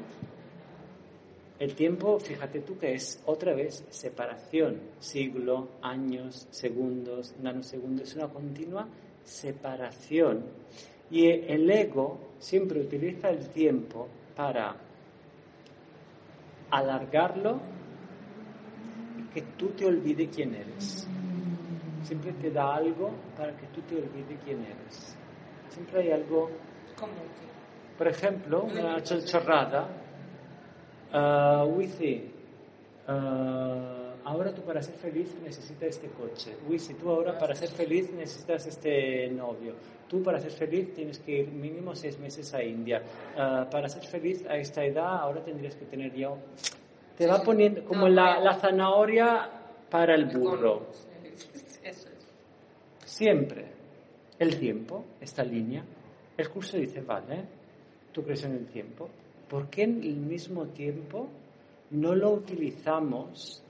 El 1.58 1.74
tiempo, 1.74 2.20
fíjate 2.20 2.60
tú 2.60 2.78
que 2.78 2.94
es 2.94 3.20
otra 3.26 3.52
vez 3.52 3.84
separación, 3.90 4.80
siglo, 5.00 5.70
años, 5.82 6.46
segundos, 6.50 7.34
nanosegundos, 7.42 8.10
es 8.10 8.14
una 8.14 8.28
continua 8.28 8.86
separación. 9.28 10.44
Y 11.10 11.26
el 11.26 11.70
ego 11.70 12.18
siempre 12.38 12.80
utiliza 12.80 13.30
el 13.30 13.48
tiempo 13.50 14.08
para 14.36 14.76
alargarlo 16.70 17.60
y 19.18 19.22
que 19.32 19.42
tú 19.56 19.68
te 19.68 19.86
olvides 19.86 20.28
quién 20.34 20.54
eres. 20.54 21.08
Siempre 22.02 22.32
te 22.32 22.50
da 22.50 22.74
algo 22.74 23.10
para 23.36 23.56
que 23.56 23.66
tú 23.68 23.80
te 23.82 23.96
olvides 23.96 24.38
quién 24.44 24.64
eres. 24.64 25.16
Siempre 25.68 26.02
hay 26.02 26.10
algo. 26.12 26.50
Por 27.96 28.08
ejemplo, 28.08 28.64
una 28.64 29.02
chorrada 29.02 29.88
Uh, 31.10 31.64
uh, 33.08 34.07
ahora 34.28 34.52
tú 34.52 34.62
para 34.62 34.82
ser 34.82 34.94
feliz 34.96 35.34
necesitas 35.42 35.88
este 35.88 36.08
coche. 36.08 36.56
Wizi, 36.68 36.94
tú 36.94 37.08
ahora 37.10 37.38
para 37.38 37.54
ser 37.54 37.70
feliz 37.70 38.12
necesitas 38.12 38.66
este 38.66 39.28
novio. 39.30 39.74
Tú 40.06 40.22
para 40.22 40.38
ser 40.38 40.50
feliz 40.50 40.92
tienes 40.92 41.18
que 41.18 41.40
ir 41.40 41.48
mínimo 41.48 41.94
seis 41.94 42.18
meses 42.18 42.52
a 42.52 42.62
India. 42.62 43.02
Uh, 43.34 43.70
para 43.70 43.88
ser 43.88 44.04
feliz 44.04 44.44
a 44.46 44.56
esta 44.56 44.84
edad 44.84 45.20
ahora 45.20 45.42
tendrías 45.42 45.74
que 45.76 45.86
tener 45.86 46.14
ya... 46.14 46.28
Te 47.16 47.26
va 47.26 47.42
poniendo 47.42 47.84
como 47.84 48.06
la, 48.08 48.38
la 48.38 48.54
zanahoria 48.54 49.50
para 49.90 50.14
el 50.14 50.26
burro. 50.26 50.86
Siempre 53.04 53.64
el 54.38 54.58
tiempo, 54.58 55.04
esta 55.20 55.42
línea, 55.42 55.82
el 56.36 56.48
curso 56.50 56.76
dice, 56.76 57.00
vale, 57.00 57.44
tú 58.12 58.22
crees 58.22 58.44
en 58.44 58.52
el 58.52 58.66
tiempo, 58.66 59.08
¿por 59.48 59.68
qué 59.68 59.82
en 59.84 60.02
el 60.02 60.16
mismo 60.16 60.66
tiempo 60.66 61.28
no 61.90 62.14
lo 62.14 62.30
utilizamos 62.30 63.64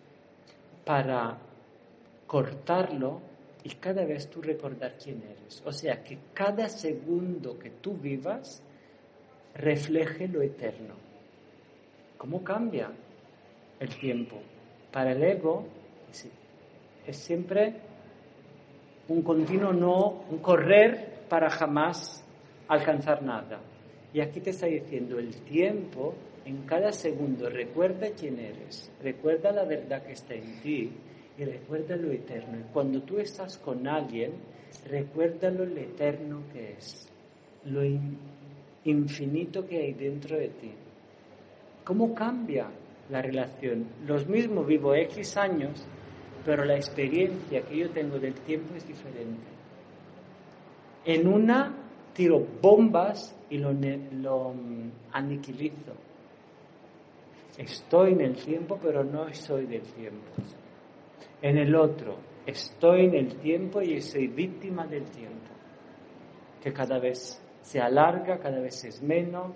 para 0.89 1.37
cortarlo 2.27 3.21
y 3.63 3.69
cada 3.75 4.07
vez 4.07 4.31
tú 4.31 4.41
recordar 4.41 4.95
quién 4.97 5.23
eres? 5.23 5.63
O 5.67 5.71
sea, 5.71 6.03
que 6.03 6.17
cada 6.33 6.67
segundo 6.71 7.59
que 7.59 7.69
tú 7.69 7.93
vivas 7.93 8.63
refleje 9.55 10.29
lo 10.29 10.41
eterno. 10.41 10.95
¿Cómo 12.17 12.43
cambia 12.43 12.91
el 13.79 13.99
tiempo? 13.99 14.41
Para 14.91 15.13
el 15.13 15.23
ego 15.23 15.67
es 17.07 17.17
siempre 17.19 17.75
un 19.09 19.21
continuo 19.21 19.75
no, 19.75 20.25
un 20.31 20.39
correr 20.39 21.27
para 21.29 21.51
jamás 21.51 22.25
alcanzar 22.67 23.23
nada. 23.23 23.61
Y 24.15 24.21
aquí 24.21 24.41
te 24.41 24.51
está 24.51 24.65
diciendo 24.65 25.19
el 25.19 25.35
tiempo, 25.43 26.15
en 26.49 26.63
cada 26.63 26.93
segundo, 26.93 27.51
recuerda 27.51 28.09
quién 28.19 28.39
eres, 28.39 28.91
recuerda 29.03 29.53
la 29.53 29.65
verdad 29.65 30.03
que 30.03 30.13
está 30.13 30.35
en 30.35 30.61
ti 30.63 30.91
y 31.37 31.45
recuerda 31.45 31.97
lo 31.97 32.11
eterno. 32.11 32.59
Y 32.59 32.73
cuando 32.73 33.03
tú 33.03 33.19
estás 33.19 33.59
con 33.59 33.87
alguien, 33.87 34.33
recuerda 34.89 35.51
lo 35.51 35.65
eterno 35.65 36.43
que 36.53 36.73
es, 36.73 37.09
lo 37.67 37.83
infinito 38.85 39.67
que 39.67 39.79
hay 39.79 39.93
dentro 39.93 40.39
de 40.39 40.49
ti. 40.49 40.73
¿Cómo 41.85 42.15
cambia 42.15 42.69
la 43.11 43.21
relación? 43.23 43.87
Los 44.07 44.27
mismos 44.27 44.67
vivo 44.67 44.95
X 44.95 45.37
años 45.37 45.87
pero 46.49 46.65
la 46.65 46.77
experiencia 46.77 47.61
que 47.61 47.77
yo 47.77 47.91
tengo 47.91 48.19
del 48.19 48.33
tiempo 48.33 48.75
es 48.75 48.89
diferente. 48.89 49.47
En 51.05 51.29
una 51.29 51.75
tiro 52.15 52.43
bombas 52.63 53.37
y 53.51 53.59
lo, 53.59 53.73
lo 53.73 54.55
mm, 54.55 54.91
aniquilizo. 55.13 55.93
Estoy 57.59 58.13
en 58.13 58.21
el 58.21 58.37
tiempo, 58.37 58.79
pero 58.81 59.03
no 59.03 59.35
soy 59.35 59.67
del 59.67 59.83
tiempo. 59.83 60.31
En 61.43 61.59
el 61.59 61.75
otro, 61.75 62.17
estoy 62.47 63.07
en 63.07 63.17
el 63.17 63.35
tiempo 63.41 63.83
y 63.83 64.01
soy 64.01 64.29
víctima 64.29 64.87
del 64.87 65.05
tiempo, 65.11 65.51
que 66.63 66.73
cada 66.73 67.01
vez 67.01 67.43
se 67.61 67.81
alarga, 67.81 68.39
cada 68.39 68.61
vez 68.61 68.85
es 68.85 69.03
menos. 69.03 69.53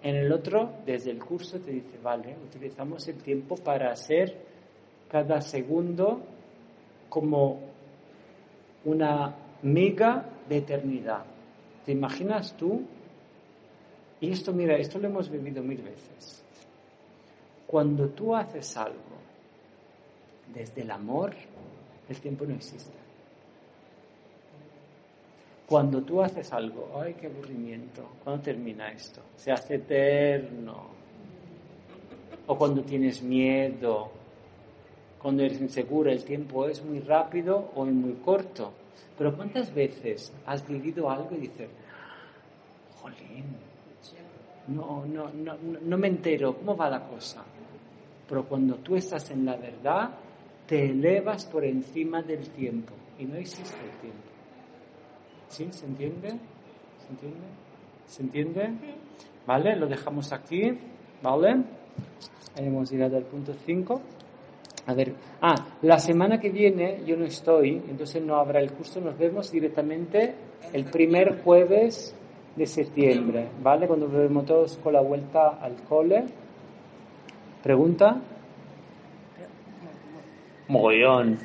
En 0.00 0.14
el 0.14 0.30
otro, 0.30 0.74
desde 0.86 1.10
el 1.10 1.18
curso 1.18 1.58
te 1.58 1.72
dice, 1.72 1.98
vale, 2.00 2.36
utilizamos 2.46 3.08
el 3.08 3.20
tiempo 3.20 3.56
para 3.56 3.90
hacer 3.90 4.36
cada 5.08 5.40
segundo 5.40 6.22
como 7.08 7.62
una 8.84 9.34
miga 9.62 10.24
de 10.48 10.58
eternidad. 10.58 11.24
¿Te 11.84 11.90
imaginas 11.90 12.56
tú? 12.56 12.82
Y 14.20 14.30
esto, 14.30 14.52
mira, 14.52 14.76
esto 14.76 15.00
lo 15.00 15.08
hemos 15.08 15.28
vivido 15.28 15.64
mil 15.64 15.82
veces. 15.82 16.45
Cuando 17.66 18.08
tú 18.10 18.34
haces 18.34 18.76
algo 18.76 19.16
desde 20.54 20.82
el 20.82 20.90
amor, 20.90 21.34
el 22.08 22.20
tiempo 22.20 22.44
no 22.44 22.54
existe. 22.54 22.96
Cuando 25.66 26.00
tú 26.02 26.22
haces 26.22 26.52
algo, 26.52 26.92
ay, 27.00 27.14
qué 27.14 27.26
aburrimiento, 27.26 28.08
¿cuándo 28.22 28.42
termina 28.42 28.92
esto? 28.92 29.20
Se 29.36 29.50
hace 29.50 29.74
eterno. 29.74 30.94
O 32.46 32.56
cuando 32.56 32.82
tienes 32.82 33.20
miedo, 33.20 34.08
cuando 35.20 35.42
eres 35.42 35.60
insegura, 35.60 36.12
el 36.12 36.24
tiempo 36.24 36.68
es 36.68 36.84
muy 36.84 37.00
rápido 37.00 37.72
o 37.74 37.84
muy 37.84 38.12
corto. 38.24 38.72
Pero 39.18 39.34
¿cuántas 39.34 39.74
veces 39.74 40.32
has 40.46 40.64
vivido 40.68 41.10
algo 41.10 41.30
y 41.32 41.38
dices, 41.38 41.68
jolín, 43.00 43.44
no, 44.68 45.04
no, 45.04 45.30
no, 45.32 45.56
no 45.82 45.98
me 45.98 46.06
entero, 46.06 46.54
¿cómo 46.54 46.76
va 46.76 46.88
la 46.88 47.08
cosa? 47.08 47.42
Pero 48.28 48.44
cuando 48.44 48.76
tú 48.76 48.96
estás 48.96 49.30
en 49.30 49.44
la 49.44 49.56
verdad, 49.56 50.10
te 50.66 50.86
elevas 50.86 51.44
por 51.46 51.64
encima 51.64 52.22
del 52.22 52.48
tiempo 52.50 52.92
y 53.18 53.24
no 53.24 53.36
existe 53.36 53.76
el 53.84 54.00
tiempo. 54.00 54.26
¿Sí? 55.48 55.68
¿Se 55.70 55.86
entiende? 55.86 56.28
¿Se 56.28 57.08
entiende? 57.10 57.46
¿Se 58.06 58.22
entiende? 58.22 58.70
¿Vale? 59.46 59.76
Lo 59.76 59.86
dejamos 59.86 60.32
aquí. 60.32 60.76
¿Vale? 61.22 61.62
Hemos 62.56 62.90
llegado 62.90 63.16
al 63.16 63.24
punto 63.24 63.54
5. 63.54 64.00
A 64.86 64.94
ver, 64.94 65.14
ah, 65.42 65.54
la 65.82 65.98
semana 65.98 66.38
que 66.38 66.50
viene 66.50 67.02
yo 67.04 67.16
no 67.16 67.24
estoy, 67.24 67.82
entonces 67.88 68.22
no 68.22 68.36
habrá 68.36 68.60
el 68.60 68.70
curso, 68.70 69.00
nos 69.00 69.18
vemos 69.18 69.50
directamente 69.50 70.32
el 70.72 70.84
primer 70.84 71.42
jueves 71.42 72.14
de 72.54 72.66
septiembre, 72.66 73.48
¿vale? 73.62 73.88
Cuando 73.88 74.06
volvemos 74.06 74.46
todos 74.46 74.78
con 74.78 74.92
la 74.92 75.00
vuelta 75.00 75.58
al 75.60 75.82
cole. 75.82 76.24
¿Pregunta? 77.66 78.20
Mogollón. 80.68 81.36